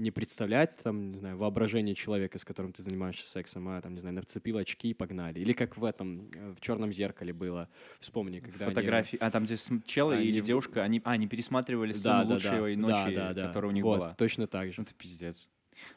не 0.00 0.10
представлять, 0.10 0.76
там, 0.82 1.12
не 1.12 1.18
знаю, 1.18 1.36
воображение 1.36 1.94
человека, 1.94 2.38
с 2.38 2.44
которым 2.44 2.72
ты 2.72 2.82
занимаешься 2.82 3.26
сексом, 3.28 3.68
а, 3.68 3.80
там, 3.80 3.94
не 3.94 4.00
знаю, 4.00 4.14
нацепил 4.16 4.56
очки 4.58 4.90
и 4.90 4.94
погнали. 4.94 5.38
Или 5.38 5.52
как 5.52 5.76
в 5.76 5.84
этом, 5.84 6.30
э, 6.34 6.54
в 6.56 6.60
«Черном 6.60 6.92
зеркале» 6.92 7.32
было. 7.32 7.68
Вспомни, 8.00 8.40
когда 8.40 8.64
они- 8.66 8.74
Фотографии. 8.74 9.18
А 9.20 9.30
там, 9.30 9.44
где 9.44 9.56
см- 9.56 9.86
чел 9.86 10.10
Они 10.10 10.24
или 10.24 10.40
девушка, 10.40 10.82
они, 10.82 11.00
а, 11.04 11.12
они 11.12 11.28
пересматривали 11.28 11.92
Да, 11.92 11.98
сцену 11.98 12.24
да, 12.24 12.32
лучшей 12.34 12.76
да, 12.76 12.80
ночи, 12.80 13.14
да, 13.14 13.28
да, 13.28 13.34
да. 13.34 13.46
которая 13.48 13.70
у 13.70 13.74
них 13.74 13.84
Вот, 13.84 13.98
была. 13.98 14.14
Точно 14.14 14.46
так 14.46 14.68
же. 14.68 14.74
Ну, 14.78 14.84
это 14.84 14.94
пиздец. 14.94 15.48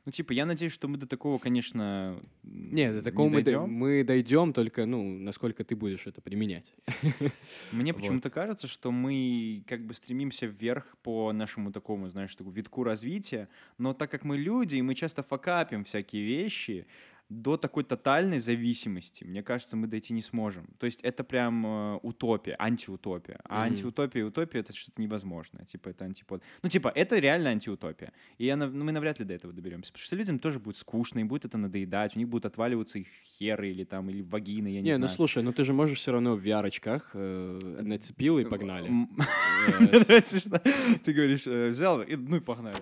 Ну, 0.06 0.12
типа, 0.12 0.34
я 0.34 0.46
надеюсь, 0.46 0.74
что 0.74 0.88
мы 0.88 0.98
до 0.98 1.08
такого, 1.08 1.38
конечно, 1.38 2.20
Нет, 2.44 2.96
до 2.96 3.02
такого 3.02 3.30
мы, 3.30 3.38
д- 3.42 3.52
дойдем. 3.52 3.70
мы 3.72 4.04
дойдем, 4.04 4.54
только, 4.54 4.86
ну, 4.86 5.04
насколько 5.04 5.64
ты 5.64 5.76
будешь 5.76 6.08
это 6.08 6.22
применять. 6.22 6.74
Мне 7.72 7.94
почему-то 7.94 8.30
кажется, 8.30 8.68
что 8.68 8.92
мы 8.92 9.64
как 9.68 9.86
бы 9.86 9.94
стремимся 9.94 10.46
вверх 10.46 10.98
по 11.04 11.32
нашему 11.32 11.72
такому, 11.72 12.10
знаешь, 12.10 12.36
такому 12.36 12.52
витку 12.54 12.84
развития, 12.84 13.48
но 13.78 13.94
так 13.94 14.12
как 14.12 14.24
мы 14.24 14.38
люди, 14.38 14.76
и 14.76 14.82
мы 14.82 14.96
часто 14.96 15.24
факапим 15.24 15.84
всякие 15.86 16.24
вещи, 16.26 16.86
до 17.30 17.58
такой 17.58 17.84
тотальной 17.84 18.40
зависимости, 18.40 19.24
мне 19.24 19.42
кажется, 19.44 19.76
мы 19.76 19.88
дойти 19.88 20.14
не 20.14 20.22
сможем. 20.22 20.68
То 20.78 20.86
есть 20.86 21.00
это 21.02 21.24
прям 21.24 21.66
э, 21.66 22.00
утопия, 22.04 22.56
антиутопия. 22.60 23.40
А 23.46 23.54
Мгм. 23.66 23.74
антиутопия 23.74 24.22
и 24.22 24.26
утопия— 24.26 24.60
это 24.62 24.74
что-то 24.74 25.02
невозможное. 25.02 25.66
Типа 25.66 25.90
это 25.90 26.06
антипод. 26.06 26.44
Ну, 26.62 26.70
типа, 26.70 26.92
это 26.94 27.18
реально 27.20 27.50
антиутопия. 27.50 28.12
И 28.38 28.46
я, 28.46 28.56
ну, 28.56 28.84
мы 28.84 28.92
навряд 28.92 29.20
ли 29.20 29.26
до 29.26 29.34
этого 29.34 29.54
доберемся. 29.54 29.92
Потому 29.92 30.04
что 30.06 30.16
людям 30.16 30.38
тоже 30.40 30.60
будет 30.60 30.78
скучно, 30.78 31.20
им 31.20 31.28
будет 31.28 31.46
это 31.46 31.58
надоедать, 31.58 32.16
у 32.16 32.20
них 32.20 32.28
будут 32.30 32.46
отваливаться 32.46 33.00
их 33.00 33.08
херы 33.38 33.70
или 33.72 33.84
там, 33.84 34.10
или 34.10 34.22
вагины, 34.22 34.68
я 34.68 34.74
не, 34.74 34.78
Не, 34.82 34.84
знаю. 34.96 35.00
ну 35.02 35.08
слушай, 35.08 35.42
ну 35.44 35.54
ты 35.54 35.64
же 35.64 35.74
можешь 35.74 35.98
все 36.00 36.12
равно 36.12 36.36
в 36.36 36.46
VR-очках 36.46 37.12
э, 37.14 37.60
нацепил 37.82 38.38
и 38.38 38.46
погнали. 38.46 38.88
Э, 38.88 38.90
Мне 39.80 40.00
нравится, 40.00 40.40
что 40.40 40.60
ты 41.04 41.14
говоришь, 41.14 41.48
э, 41.48 41.70
взял, 41.70 42.02
и, 42.02 42.16
ну 42.16 42.36
и 42.38 42.40
погнали. 42.40 42.78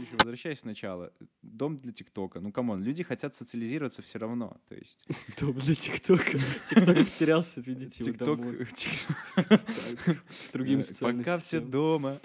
Миша, 0.00 0.16
возвращайся 0.16 0.62
сначала. 0.62 1.12
Дом 1.42 1.76
для 1.76 1.92
ТикТока. 1.92 2.40
Ну, 2.40 2.52
come 2.52 2.69
on, 2.69 2.82
люди 2.82 3.02
хотят 3.02 3.34
социализироваться 3.34 4.00
все 4.00 4.18
равно. 4.18 4.56
То 4.68 4.74
есть 4.74 5.06
Дом 5.40 5.58
для 5.58 5.74
ТикТока. 5.74 6.38
ТикТок 6.70 6.96
потерялся, 7.10 7.60
видите, 7.60 8.04
ТикТок... 8.04 8.40
другим 10.52 10.80
э, 10.80 10.84
Пока 11.00 11.38
все 11.38 11.60
дома. 11.60 12.20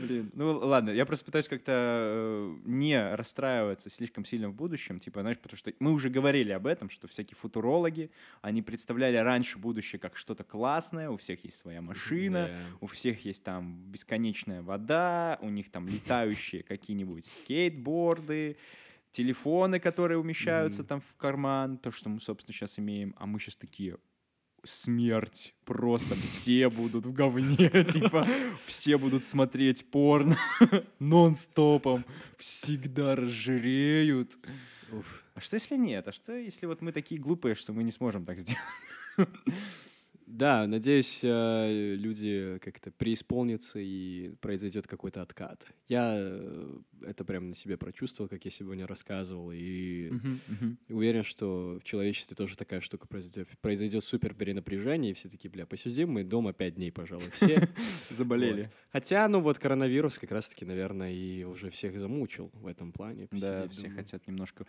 Блин, 0.00 0.30
ну 0.34 0.58
ладно, 0.58 0.90
я 0.90 1.06
просто 1.06 1.24
пытаюсь 1.24 1.48
как-то 1.48 1.72
э, 1.72 2.56
не 2.64 3.14
расстраиваться 3.14 3.90
слишком 3.90 4.24
сильно 4.24 4.48
в 4.48 4.54
будущем, 4.54 4.98
типа, 4.98 5.20
знаешь, 5.20 5.38
потому 5.38 5.56
что 5.56 5.72
мы 5.78 5.92
уже 5.92 6.10
говорили 6.10 6.52
об 6.52 6.66
этом, 6.66 6.90
что 6.90 7.06
всякие 7.06 7.36
футурологи, 7.36 8.10
они 8.40 8.62
представляли 8.62 9.16
раньше 9.16 9.58
будущее 9.58 9.98
как 9.98 10.16
что-то 10.16 10.42
классное, 10.42 11.10
у 11.10 11.16
всех 11.16 11.44
есть 11.44 11.58
своя 11.58 11.80
машина, 11.80 12.50
у 12.80 12.86
всех 12.86 13.24
есть 13.24 13.44
там 13.44 13.76
бесконечная 14.40 14.62
вода, 14.62 15.38
у 15.40 15.48
них 15.48 15.70
там 15.70 15.88
летающие 15.88 16.62
какие-нибудь 16.62 17.26
скейтборды, 17.26 18.56
телефоны, 19.12 19.80
которые 19.80 20.18
умещаются 20.18 20.84
там 20.84 21.00
в 21.00 21.16
карман, 21.16 21.78
то, 21.78 21.90
что 21.90 22.08
мы, 22.08 22.20
собственно, 22.20 22.54
сейчас 22.54 22.78
имеем, 22.78 23.14
а 23.18 23.26
мы 23.26 23.38
сейчас 23.38 23.56
такие 23.56 23.96
смерть, 24.62 25.54
просто 25.64 26.14
все 26.16 26.68
будут 26.68 27.06
в 27.06 27.12
говне, 27.12 27.70
типа, 27.92 28.26
все 28.66 28.98
будут 28.98 29.24
смотреть 29.24 29.90
порно 29.90 30.36
нон-стопом, 30.98 32.04
всегда 32.38 33.16
разжиреют. 33.16 34.36
Уф. 34.92 35.24
А 35.34 35.40
что 35.40 35.56
если 35.56 35.76
нет? 35.76 36.08
А 36.08 36.12
что 36.12 36.32
если 36.32 36.66
вот 36.66 36.82
мы 36.82 36.92
такие 36.92 37.20
глупые, 37.20 37.54
что 37.54 37.72
мы 37.72 37.82
не 37.82 37.92
сможем 37.92 38.24
так 38.26 38.38
сделать? 38.38 38.60
Да, 40.30 40.66
надеюсь, 40.68 41.20
э, 41.24 41.94
люди 41.96 42.58
как-то 42.62 42.92
преисполнятся 42.92 43.80
и 43.80 44.32
произойдет 44.40 44.86
какой-то 44.86 45.22
откат. 45.22 45.66
Я 45.88 46.14
э, 46.16 46.78
это 47.02 47.24
прям 47.24 47.48
на 47.48 47.54
себе 47.56 47.76
прочувствовал, 47.76 48.28
как 48.28 48.44
я 48.44 48.50
сегодня 48.52 48.86
рассказывал, 48.86 49.50
и 49.52 50.12
уверен, 50.88 51.24
что 51.24 51.80
в 51.80 51.84
человечестве 51.84 52.36
тоже 52.36 52.56
такая 52.56 52.80
штука 52.80 53.08
произойдет. 53.08 53.48
Произойдет 53.60 54.04
супер 54.04 54.34
перенапряжение, 54.34 55.10
и 55.10 55.14
все 55.14 55.28
такие, 55.28 55.50
бля, 55.50 55.66
посидим 55.66 56.10
мы 56.10 56.22
дома 56.22 56.52
пять 56.52 56.76
дней, 56.76 56.92
пожалуй, 56.92 57.30
все. 57.32 57.68
Заболели. 58.10 58.70
Хотя, 58.92 59.26
ну 59.26 59.40
вот 59.40 59.58
коронавирус 59.58 60.16
как 60.16 60.30
раз-таки, 60.30 60.64
наверное, 60.64 61.12
и 61.12 61.42
уже 61.42 61.70
всех 61.70 61.98
замучил 61.98 62.52
в 62.54 62.68
этом 62.68 62.92
плане. 62.92 63.26
Да, 63.32 63.68
все 63.68 63.90
хотят 63.90 64.28
немножко... 64.28 64.64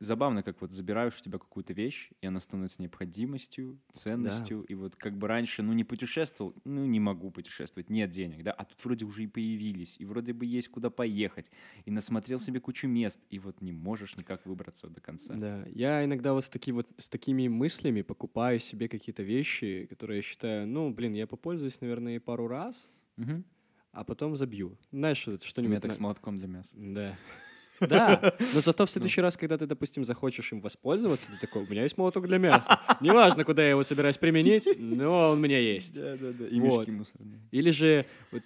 Забавно, 0.00 0.42
как 0.42 0.62
вот 0.62 0.72
забираешь 0.72 1.18
у 1.20 1.22
тебя 1.22 1.38
какую-то 1.38 1.74
вещь, 1.74 2.10
и 2.22 2.26
она 2.26 2.40
становится 2.40 2.80
необходимостью, 2.80 3.78
ценностью. 3.92 4.62
И 4.62 4.74
вот 4.74 4.96
как 4.96 5.18
бы 5.18 5.28
раньше, 5.28 5.62
ну, 5.62 5.74
не 5.74 5.84
путешествовал, 5.84 6.54
ну, 6.64 6.86
не 6.86 6.98
могу 6.98 7.30
путешествовать, 7.30 7.90
нет 7.90 8.08
денег, 8.08 8.42
да, 8.42 8.52
а 8.52 8.64
тут 8.64 8.82
вроде 8.82 9.04
уже 9.04 9.24
и 9.24 9.26
появились, 9.26 9.96
и 9.98 10.06
вроде 10.06 10.32
бы 10.32 10.46
есть 10.46 10.68
куда 10.68 10.88
поехать, 10.88 11.50
и 11.84 11.90
насмотрел 11.90 12.40
себе 12.40 12.60
кучу 12.60 12.88
мест, 12.88 13.20
и 13.28 13.38
вот 13.38 13.60
не 13.60 13.72
можешь 13.72 14.16
никак 14.16 14.46
выбраться 14.46 14.88
до 14.88 15.02
конца. 15.02 15.34
Да, 15.34 15.66
я 15.66 16.02
иногда 16.02 16.32
вот 16.32 16.44
с, 16.44 16.48
таки 16.48 16.72
вот 16.72 16.88
с 16.96 17.10
такими 17.10 17.46
мыслями 17.48 18.00
покупаю 18.00 18.58
себе 18.58 18.88
какие-то 18.88 19.22
вещи, 19.22 19.86
которые 19.90 20.16
я 20.16 20.22
считаю, 20.22 20.66
ну, 20.66 20.90
блин, 20.90 21.12
я 21.12 21.26
попользуюсь, 21.26 21.78
наверное, 21.82 22.18
пару 22.20 22.48
раз, 22.48 22.88
Мгм. 23.16 23.44
а 23.92 24.04
потом 24.04 24.34
забью. 24.34 24.78
Знаешь, 24.92 25.18
что-нибудь... 25.18 25.82
так 25.82 25.90
на- 25.90 25.94
с 25.94 26.00
молотком 26.00 26.38
для 26.38 26.48
мяса. 26.48 26.70
Да. 26.74 27.18
Да, 27.80 28.34
но 28.54 28.60
зато 28.60 28.86
в 28.86 28.90
следующий 28.90 29.20
раз, 29.20 29.36
когда 29.36 29.56
ты, 29.58 29.66
допустим, 29.66 30.04
захочешь 30.04 30.52
им 30.52 30.60
воспользоваться, 30.60 31.26
ты 31.30 31.46
такой, 31.46 31.62
у 31.62 31.70
меня 31.70 31.82
есть 31.82 31.96
молоток 31.98 32.26
для 32.26 32.38
мяса. 32.38 32.80
Неважно, 33.00 33.44
куда 33.44 33.62
я 33.62 33.70
его 33.70 33.82
собираюсь 33.82 34.18
применить, 34.18 34.66
но 34.78 35.30
он 35.30 35.38
у 35.38 35.40
меня 35.40 35.58
есть. 35.58 35.94
Да, 35.94 36.16
да, 36.16 36.32
да. 36.32 36.46
И 36.46 36.60
Вот. 36.60 36.80
мешки 36.86 36.90
мусорные. 36.92 37.40
Или 37.50 37.70
же 37.70 38.06
вот, 38.32 38.42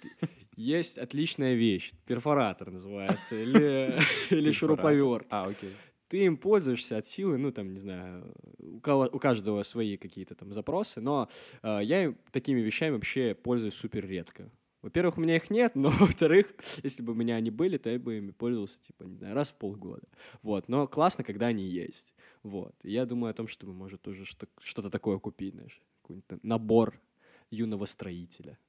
есть 0.55 0.97
отличная 0.97 1.55
вещь, 1.55 1.91
перфоратор 2.05 2.71
называется, 2.71 3.35
или, 3.35 3.99
или 4.29 4.51
шуруповерт. 4.51 5.27
А, 5.29 5.47
окей. 5.47 5.73
Ты 6.07 6.23
им 6.25 6.37
пользуешься 6.37 6.97
от 6.97 7.07
силы, 7.07 7.37
ну, 7.37 7.51
там, 7.51 7.73
не 7.73 7.79
знаю, 7.79 8.31
у, 8.59 8.79
кого, 8.79 9.09
у 9.11 9.19
каждого 9.19 9.63
свои 9.63 9.97
какие-то 9.97 10.35
там 10.35 10.53
запросы, 10.53 11.01
но 11.01 11.29
э, 11.63 11.79
я 11.81 12.03
им 12.03 12.17
такими 12.31 12.61
вещами 12.61 12.93
вообще 12.93 13.33
пользуюсь 13.33 13.73
супер 13.73 14.05
редко. 14.07 14.51
Во-первых, 14.85 15.17
у 15.17 15.21
меня 15.21 15.35
их 15.35 15.49
нет, 15.49 15.75
но 15.75 15.89
во-вторых, 15.99 16.53
если 16.83 17.01
бы 17.01 17.13
у 17.13 17.15
меня 17.15 17.35
они 17.37 17.49
были, 17.49 17.77
то 17.77 17.89
я 17.89 17.97
бы 17.97 18.17
ими 18.17 18.29
пользовался, 18.31 18.77
типа, 18.85 19.03
не 19.03 19.15
знаю, 19.17 19.33
раз 19.33 19.49
в 19.49 19.55
полгода. 19.55 20.07
Вот, 20.43 20.69
но 20.69 20.87
классно, 20.87 21.23
когда 21.23 21.47
они 21.47 21.63
есть. 21.67 22.13
Вот, 22.43 22.75
И 22.83 22.91
я 22.91 23.05
думаю 23.07 23.31
о 23.31 23.33
том, 23.33 23.47
чтобы, 23.47 23.73
может, 23.73 24.01
тоже 24.03 24.25
что- 24.25 24.47
что-то 24.61 24.91
такое 24.91 25.17
купить, 25.17 25.55
знаешь, 25.55 25.81
какой-нибудь 26.03 26.43
набор 26.43 27.01
юного 27.49 27.85
строителя. 27.85 28.59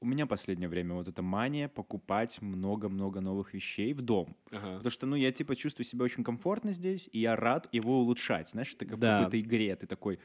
У 0.00 0.06
меня 0.06 0.26
последнее 0.26 0.68
время 0.68 0.94
вот 0.94 1.08
эта 1.08 1.22
мания 1.22 1.68
покупать 1.68 2.40
много-много 2.42 3.20
новых 3.20 3.54
вещей 3.54 3.92
в 3.94 4.02
дом. 4.02 4.36
Ага. 4.52 4.76
Потому 4.76 4.90
что, 4.90 5.06
ну, 5.06 5.16
я, 5.16 5.32
типа, 5.32 5.56
чувствую 5.56 5.84
себя 5.86 6.04
очень 6.04 6.22
комфортно 6.22 6.72
здесь, 6.72 7.08
и 7.12 7.18
я 7.20 7.34
рад 7.34 7.68
его 7.72 7.98
улучшать. 8.00 8.50
Знаешь, 8.50 8.72
это 8.74 8.84
как 8.86 8.98
Да. 9.00 9.18
в 9.20 9.24
какой-то 9.24 9.40
игре. 9.40 9.74
Ты 9.74 9.86
такой, 9.86 10.18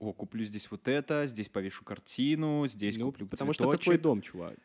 о, 0.00 0.12
куплю 0.12 0.44
здесь 0.44 0.68
вот 0.72 0.88
это, 0.88 1.26
здесь 1.28 1.48
повешу 1.48 1.84
картину, 1.84 2.66
здесь 2.66 2.96
Ну, 2.96 3.06
куплю 3.12 3.26
потому 3.28 3.52
что 3.52 3.64
цветочек». 3.64 3.84
такой 3.84 3.98
дом, 3.98 4.22
чувак. 4.22 4.56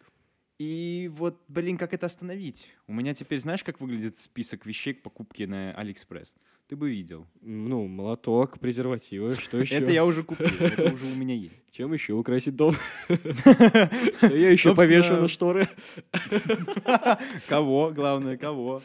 И 0.59 1.09
вот, 1.13 1.41
блин, 1.47 1.77
как 1.77 1.93
это 1.93 2.05
остановить? 2.05 2.69
У 2.87 2.93
меня 2.93 3.13
теперь, 3.13 3.39
знаешь, 3.39 3.63
как 3.63 3.81
выглядит 3.81 4.17
список 4.17 4.65
вещей 4.65 4.93
к 4.93 5.01
покупке 5.01 5.47
на 5.47 5.73
Алиэкспресс? 5.73 6.33
Ты 6.67 6.75
бы 6.75 6.89
видел. 6.89 7.27
Ну, 7.41 7.87
молоток, 7.87 8.59
презервативы, 8.59 9.35
что 9.35 9.57
еще? 9.61 9.75
Это 9.75 9.91
я 9.91 10.05
уже 10.05 10.23
купил, 10.23 10.47
это 10.47 10.93
уже 10.93 11.05
у 11.05 11.15
меня 11.15 11.35
есть. 11.35 11.55
Чем 11.71 11.91
еще 11.91 12.13
украсить 12.13 12.55
дом? 12.55 12.75
Что 13.07 14.35
я 14.35 14.51
еще 14.51 14.75
повешу 14.75 15.17
на 15.17 15.27
шторы? 15.27 15.67
Кого, 17.47 17.91
главное, 17.91 18.37
кого? 18.37 18.83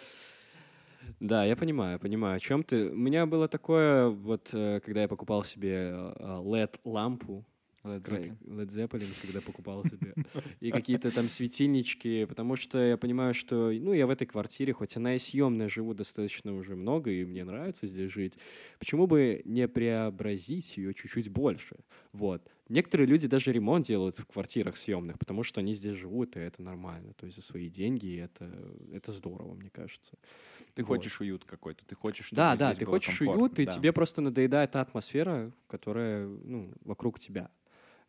Да, 1.20 1.44
я 1.44 1.54
понимаю, 1.56 1.98
понимаю, 1.98 2.36
о 2.36 2.40
чем 2.40 2.62
ты. 2.62 2.90
У 2.90 2.96
меня 2.96 3.26
было 3.26 3.48
такое, 3.48 4.08
вот, 4.08 4.50
э, 4.52 4.80
когда 4.84 5.02
я 5.02 5.08
покупал 5.08 5.42
себе 5.42 5.90
LED-лампу, 6.20 7.44
Led 7.88 8.04
Zeppelin. 8.04 8.36
Led 8.44 8.68
Zeppelin, 8.68 9.08
когда 9.22 9.40
покупал 9.40 9.84
себе. 9.84 10.14
И 10.60 10.70
какие-то 10.70 11.10
там 11.10 11.28
светильнички, 11.28 12.24
потому 12.24 12.56
что 12.56 12.78
я 12.78 12.96
понимаю, 12.96 13.34
что, 13.34 13.70
ну, 13.72 13.92
я 13.92 14.06
в 14.06 14.10
этой 14.10 14.26
квартире, 14.26 14.72
хоть 14.72 14.96
она 14.96 15.14
и 15.14 15.18
съемная, 15.18 15.68
живу 15.68 15.94
достаточно 15.94 16.54
уже 16.54 16.76
много, 16.76 17.10
и 17.10 17.24
мне 17.24 17.44
нравится 17.44 17.86
здесь 17.86 18.12
жить, 18.12 18.34
почему 18.78 19.06
бы 19.06 19.42
не 19.44 19.68
преобразить 19.68 20.76
ее 20.76 20.94
чуть-чуть 20.94 21.28
больше? 21.28 21.76
Вот. 22.12 22.48
Некоторые 22.68 23.06
люди 23.06 23.26
даже 23.26 23.50
ремонт 23.50 23.86
делают 23.86 24.18
в 24.18 24.26
квартирах 24.26 24.76
съемных, 24.76 25.18
потому 25.18 25.42
что 25.42 25.60
они 25.60 25.74
здесь 25.74 25.96
живут, 25.96 26.36
и 26.36 26.40
это 26.40 26.62
нормально. 26.62 27.14
То 27.14 27.26
есть 27.26 27.36
за 27.36 27.42
свои 27.42 27.70
деньги, 27.70 28.06
и 28.06 28.16
это, 28.16 28.50
это 28.92 29.12
здорово, 29.12 29.54
мне 29.54 29.70
кажется. 29.70 30.18
Ты 30.74 30.82
Вот. 30.82 30.96
хочешь 30.96 31.20
уют 31.20 31.44
какой-то, 31.44 31.84
ты 31.86 31.94
хочешь, 31.94 32.26
чтобы 32.26 32.36
Да, 32.36 32.56
да, 32.56 32.74
ты 32.74 32.84
хочешь 32.84 33.20
уют, 33.22 33.58
и 33.58 33.64
да. 33.64 33.72
тебе 33.72 33.92
просто 33.92 34.20
надоедает 34.20 34.72
та 34.72 34.82
атмосфера, 34.82 35.50
которая 35.66 36.28
ну, 36.28 36.72
вокруг 36.84 37.18
тебя. 37.18 37.50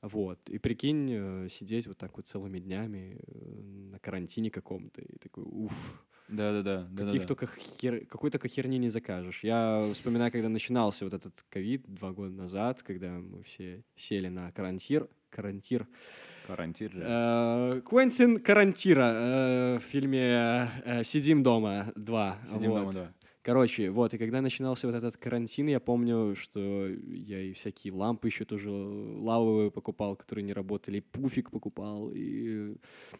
Вот. 0.02 0.39
И 0.50 0.58
прикинь, 0.60 1.10
э, 1.12 1.50
сидеть 1.50 1.88
вот 1.88 1.97
так 1.97 2.16
вот 2.16 2.28
целыми 2.28 2.60
днями 2.60 3.20
э, 3.20 3.62
на 3.91 4.00
карантине 4.00 4.50
каком-то, 4.50 5.02
и 5.02 5.18
такой, 5.18 5.43
уф, 5.45 6.06
Да-да-да. 6.30 6.88
каких 6.95 7.26
только 7.26 7.47
хер... 7.82 8.06
какой 8.06 8.32
только 8.32 8.47
херни 8.47 8.78
не 8.78 8.89
закажешь. 8.89 9.43
Я 9.43 9.89
вспоминаю, 9.93 10.32
когда 10.32 10.47
начинался 10.47 11.04
вот 11.04 11.14
этот 11.14 11.34
ковид 11.50 11.84
два 11.88 12.14
года 12.14 12.34
назад, 12.34 12.82
когда 12.82 13.12
мы 13.12 13.43
все 13.43 13.84
сели 13.97 14.30
на 14.30 14.52
карантир, 14.52 15.10
карантир, 15.30 15.88
Карантин 16.47 16.91
же. 16.91 17.04
Э, 17.06 17.82
Квентин 17.88 18.39
Карантира 18.39 19.78
в 19.80 19.84
фильме 19.84 20.72
«Сидим 21.04 21.43
дома 21.43 21.93
2». 21.95 22.45
Сидим 22.47 22.72
вот. 22.72 22.80
дома, 22.80 22.93
да. 22.93 23.14
Короче, 23.50 23.89
вот, 23.89 24.14
и 24.14 24.20
когда 24.20 24.41
начинался 24.41 24.86
вот 24.86 24.95
этот 24.95 25.18
карантин, 25.18 25.70
я 25.70 25.80
помню, 25.80 26.36
что 26.36 26.88
я 26.88 27.41
и 27.41 27.54
всякие 27.54 27.91
лампы 27.93 28.28
еще 28.28 28.45
тоже 28.45 28.70
лавовые 28.70 29.72
покупал, 29.72 30.16
которые 30.16 30.45
не 30.45 30.54
работали, 30.54 30.97
и 30.97 31.02
пуфик 31.02 31.50
покупал, 31.50 32.12
и 32.14 32.76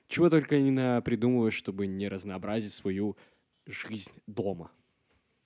чего 0.08 0.30
только 0.30 0.60
не 0.60 1.02
придумываешь, 1.02 1.56
чтобы 1.56 1.88
не 1.88 2.08
разнообразить 2.08 2.74
свою 2.74 3.18
жизнь 3.66 4.12
дома. 4.28 4.72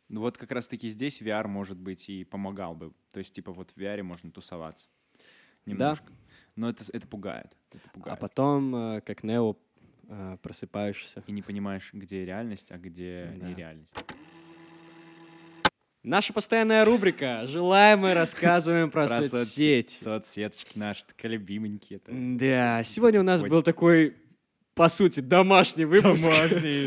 Ну 0.10 0.20
Вот 0.20 0.38
как 0.38 0.52
раз-таки 0.52 0.90
здесь 0.90 1.22
VR, 1.22 1.48
может 1.48 1.78
быть, 1.78 2.10
и 2.10 2.26
помогал 2.26 2.76
бы. 2.76 2.92
То 3.14 3.20
есть, 3.20 3.34
типа, 3.34 3.54
вот 3.54 3.72
в 3.72 3.78
VR 3.78 4.04
можно 4.04 4.32
тусоваться. 4.32 4.90
Немножко. 5.66 6.12
Но 6.58 6.68
это, 6.68 6.84
это 6.92 7.08
пугает. 7.08 7.56
Это 7.72 7.88
А 7.88 7.90
пугает. 7.94 8.20
потом, 8.20 8.76
э, 8.76 9.00
как 9.00 9.24
Нео, 9.24 9.56
э, 10.10 10.38
просыпаешься. 10.42 11.24
И 11.26 11.32
не 11.32 11.42
понимаешь, 11.42 11.90
где 11.94 12.26
реальность, 12.26 12.70
а 12.70 12.78
где 12.78 13.34
Да. 13.40 13.48
нереальность. 13.48 13.96
Наша 16.04 16.34
постоянная 16.34 16.84
рубрика 16.84 17.46
«Желаем 17.48 18.00
мы 18.00 18.14
рассказываем 18.14 18.92
про, 18.92 19.08
соцсети. 19.08 19.30
соцсети». 19.30 20.04
Соцсеточки 20.04 20.78
наши, 20.78 21.06
так 21.06 21.16
любименькие. 21.24 22.02
Да, 22.06 22.84
сегодня 22.84 23.22
у 23.22 23.24
нас 23.24 23.42
был 23.42 23.64
такой, 23.64 24.14
по 24.76 24.88
сути, 24.88 25.20
домашний 25.20 25.86
выпуск. 25.86 26.28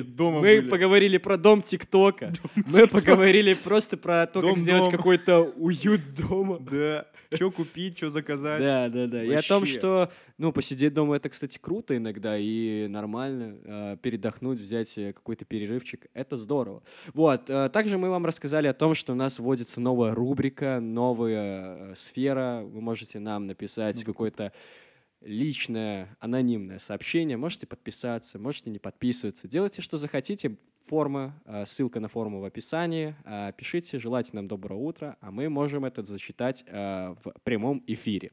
дома 0.07 0.41
Мы 0.41 0.63
поговорили 0.63 1.19
про 1.19 1.37
дом 1.37 1.63
ТикТока. 1.63 2.33
Мы 2.55 2.87
поговорили 2.87 3.55
просто 3.55 3.97
про 3.97 4.27
то, 4.27 4.41
как 4.41 4.51
Дом 4.51 4.59
сделать 4.59 4.85
дома. 4.85 4.97
какой-то 4.97 5.43
уют 5.43 6.01
дома. 6.15 6.59
Да. 6.59 7.07
Что 7.33 7.51
купить, 7.51 7.97
что 7.97 8.11
заказать. 8.11 8.63
Да, 8.63 8.89
да, 8.89 9.07
да. 9.07 9.25
И 9.25 9.33
о 9.33 9.43
том, 9.43 9.61
Вообще. 9.61 9.75
что, 9.79 10.13
ну, 10.39 10.53
посидеть 10.53 10.95
дома 10.95 11.17
это, 11.17 11.29
кстати, 11.29 11.59
круто 11.61 11.97
иногда 11.97 12.37
и 12.39 12.87
нормально. 12.89 13.57
э, 13.65 13.97
передохнуть, 14.01 14.61
взять 14.61 14.95
какой-то 14.95 15.45
перерывчик, 15.45 16.07
это 16.15 16.37
здорово. 16.37 16.83
Вот. 17.15 17.51
э, 17.51 17.69
также 17.73 17.99
мы 17.99 18.11
вам 18.11 18.27
рассказали 18.27 18.69
о 18.69 18.75
том, 18.75 18.95
что 18.95 19.13
у 19.13 19.17
нас 19.17 19.39
вводится 19.41 19.81
новая 19.81 20.15
рубрика, 20.15 20.79
новая 20.81 21.93
э, 21.93 21.95
сфера. 21.97 22.63
Вы 22.65 22.81
можете 22.81 23.19
нам 23.19 23.47
написать 23.49 24.05
какое-то 24.05 24.53
личное, 25.27 26.17
анонимное 26.21 26.79
сообщение. 26.79 27.37
Можете 27.37 27.67
подписаться, 27.67 28.39
можете 28.39 28.71
не 28.71 28.79
подписываться. 28.79 29.49
Делайте, 29.49 29.83
что 29.83 29.99
захотите. 29.99 30.57
Форма, 30.87 31.35
э, 31.47 31.67
ссылка 31.67 31.99
на 31.99 32.07
форму 32.07 32.41
в 32.41 32.45
описании. 32.45 33.17
Э, 33.25 33.53
Пишите, 33.57 33.99
желайте 33.99 34.31
нам 34.35 34.47
доброго 34.47 34.79
утра, 34.79 35.17
а 35.21 35.33
мы 35.33 35.49
можем 35.49 35.85
это 35.85 36.05
зачитать 36.05 36.63
э, 36.65 37.17
в 37.25 37.35
прямом 37.43 37.83
эфире. 37.89 38.31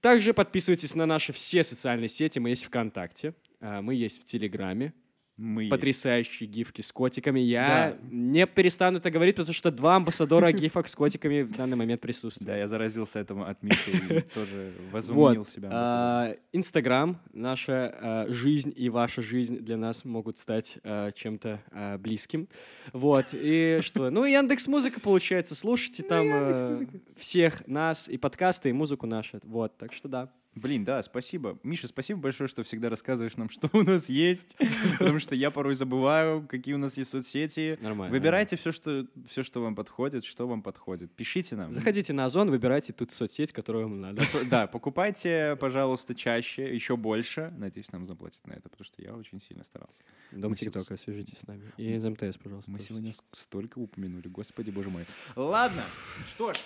Также 0.00 0.34
подписывайтесь 0.34 0.96
на 0.96 1.06
наши 1.06 1.32
все 1.32 1.62
социальные 1.62 2.08
сети. 2.08 2.40
Мы 2.40 2.50
есть 2.50 2.64
ВКонтакте, 2.64 3.34
мы 3.60 3.94
есть 3.94 4.20
в 4.20 4.24
Телеграме. 4.24 4.92
Мы 5.38 5.62
есть. 5.62 5.70
Потрясающие 5.70 6.48
гифки 6.48 6.82
с 6.82 6.90
котиками. 6.92 7.38
Я 7.38 7.96
Да. 8.02 8.08
не 8.10 8.44
перестану 8.46 8.98
это 8.98 9.08
говорить, 9.10 9.36
потому 9.36 9.54
что 9.54 9.70
два 9.70 9.94
амбассадора 9.96 10.50
гифок 10.50 10.88
с 10.88 10.94
котиками 10.96 11.42
в 11.42 11.56
данный 11.56 11.76
момент 11.76 12.00
присутствуют. 12.00 12.48
Да, 12.48 12.56
я 12.56 12.66
заразился 12.66 13.20
этому 13.20 13.44
от 13.46 13.62
Миши 13.62 13.90
и 13.92 14.20
тоже 14.34 14.72
возомнил 14.90 15.40
Вот. 15.42 15.48
себя. 15.48 15.68
а, 15.72 16.34
Инстаграм, 16.52 17.20
наша 17.32 17.94
а, 18.00 18.26
жизнь 18.28 18.74
и 18.76 18.90
ваша 18.90 19.22
жизнь 19.22 19.58
для 19.58 19.76
нас 19.76 20.04
могут 20.04 20.38
стать 20.38 20.78
а, 20.82 21.12
чем-то 21.12 21.60
близким. 22.00 22.48
Вот. 22.92 23.26
И 23.32 23.78
что? 23.84 24.10
Ну, 24.10 24.24
Яндекс 24.24 24.66
Музыка, 24.66 24.98
получается. 24.98 25.54
Слушайте 25.54 26.02
там 26.02 26.26
а, 26.32 26.76
всех 27.16 27.64
нас, 27.68 28.08
и 28.08 28.16
подкасты, 28.18 28.70
и 28.70 28.72
музыку 28.72 29.06
нашу. 29.06 29.38
Вот. 29.44 29.78
Так 29.78 29.92
что 29.92 30.08
да. 30.08 30.32
Блин, 30.58 30.84
да, 30.84 31.02
спасибо. 31.02 31.58
Миша, 31.62 31.88
спасибо 31.88 32.20
большое, 32.20 32.48
что 32.48 32.62
всегда 32.62 32.88
рассказываешь 32.88 33.36
нам, 33.36 33.50
что 33.50 33.70
у 33.72 33.82
нас 33.82 34.08
есть, 34.08 34.56
потому 34.98 35.18
что 35.18 35.34
я 35.34 35.50
порой 35.50 35.74
забываю, 35.74 36.46
какие 36.46 36.74
у 36.74 36.78
нас 36.78 36.96
есть 36.96 37.10
соцсети. 37.10 37.78
Нормально. 37.80 38.12
Выбирайте 38.12 38.56
все, 38.56 38.72
что, 38.72 39.06
все, 39.28 39.42
что 39.42 39.62
вам 39.62 39.74
подходит, 39.74 40.24
что 40.24 40.46
вам 40.46 40.62
подходит. 40.62 41.12
Пишите 41.12 41.56
нам. 41.56 41.72
Заходите 41.72 42.12
на 42.12 42.24
Озон, 42.24 42.50
выбирайте 42.50 42.92
тут 42.92 43.12
соцсеть, 43.12 43.52
которую 43.52 43.88
вам 43.88 44.00
надо. 44.00 44.22
Да, 44.50 44.66
покупайте, 44.66 45.56
пожалуйста, 45.60 46.14
чаще, 46.14 46.74
еще 46.74 46.96
больше. 46.96 47.52
Надеюсь, 47.56 47.90
нам 47.92 48.06
заплатят 48.06 48.46
на 48.46 48.52
это, 48.54 48.68
потому 48.68 48.84
что 48.84 49.02
я 49.02 49.14
очень 49.14 49.40
сильно 49.40 49.64
старался. 49.64 50.02
Дом 50.32 50.54
ТикТока, 50.54 50.96
свяжитесь 50.96 51.38
с 51.38 51.46
нами. 51.46 51.62
И 51.76 51.94
из 51.94 52.04
МТС, 52.04 52.36
пожалуйста. 52.36 52.70
Мы 52.70 52.80
сегодня 52.80 53.12
столько 53.32 53.78
упомянули, 53.78 54.28
господи, 54.28 54.70
боже 54.70 54.90
мой. 54.90 55.04
Ладно, 55.36 55.84
что 56.30 56.52
ж, 56.52 56.58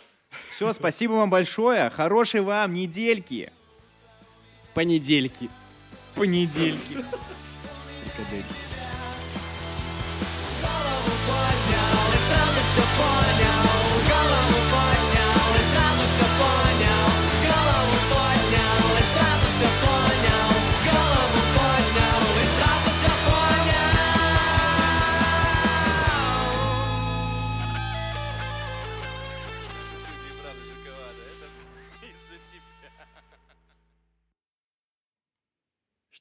все, 0.51 0.72
спасибо 0.72 1.12
вам 1.12 1.30
большое, 1.30 1.90
хорошей 1.90 2.40
вам 2.40 2.74
недельки, 2.74 3.53
Понедельки. 4.75 5.51
понедельки. 6.14 7.05
Прикадете. 8.05 8.55
Голову 10.62 11.12
поднял 11.27 12.09
и 12.09 12.18
сразу 12.29 12.61
все 12.73 12.83
понял. 12.97 13.32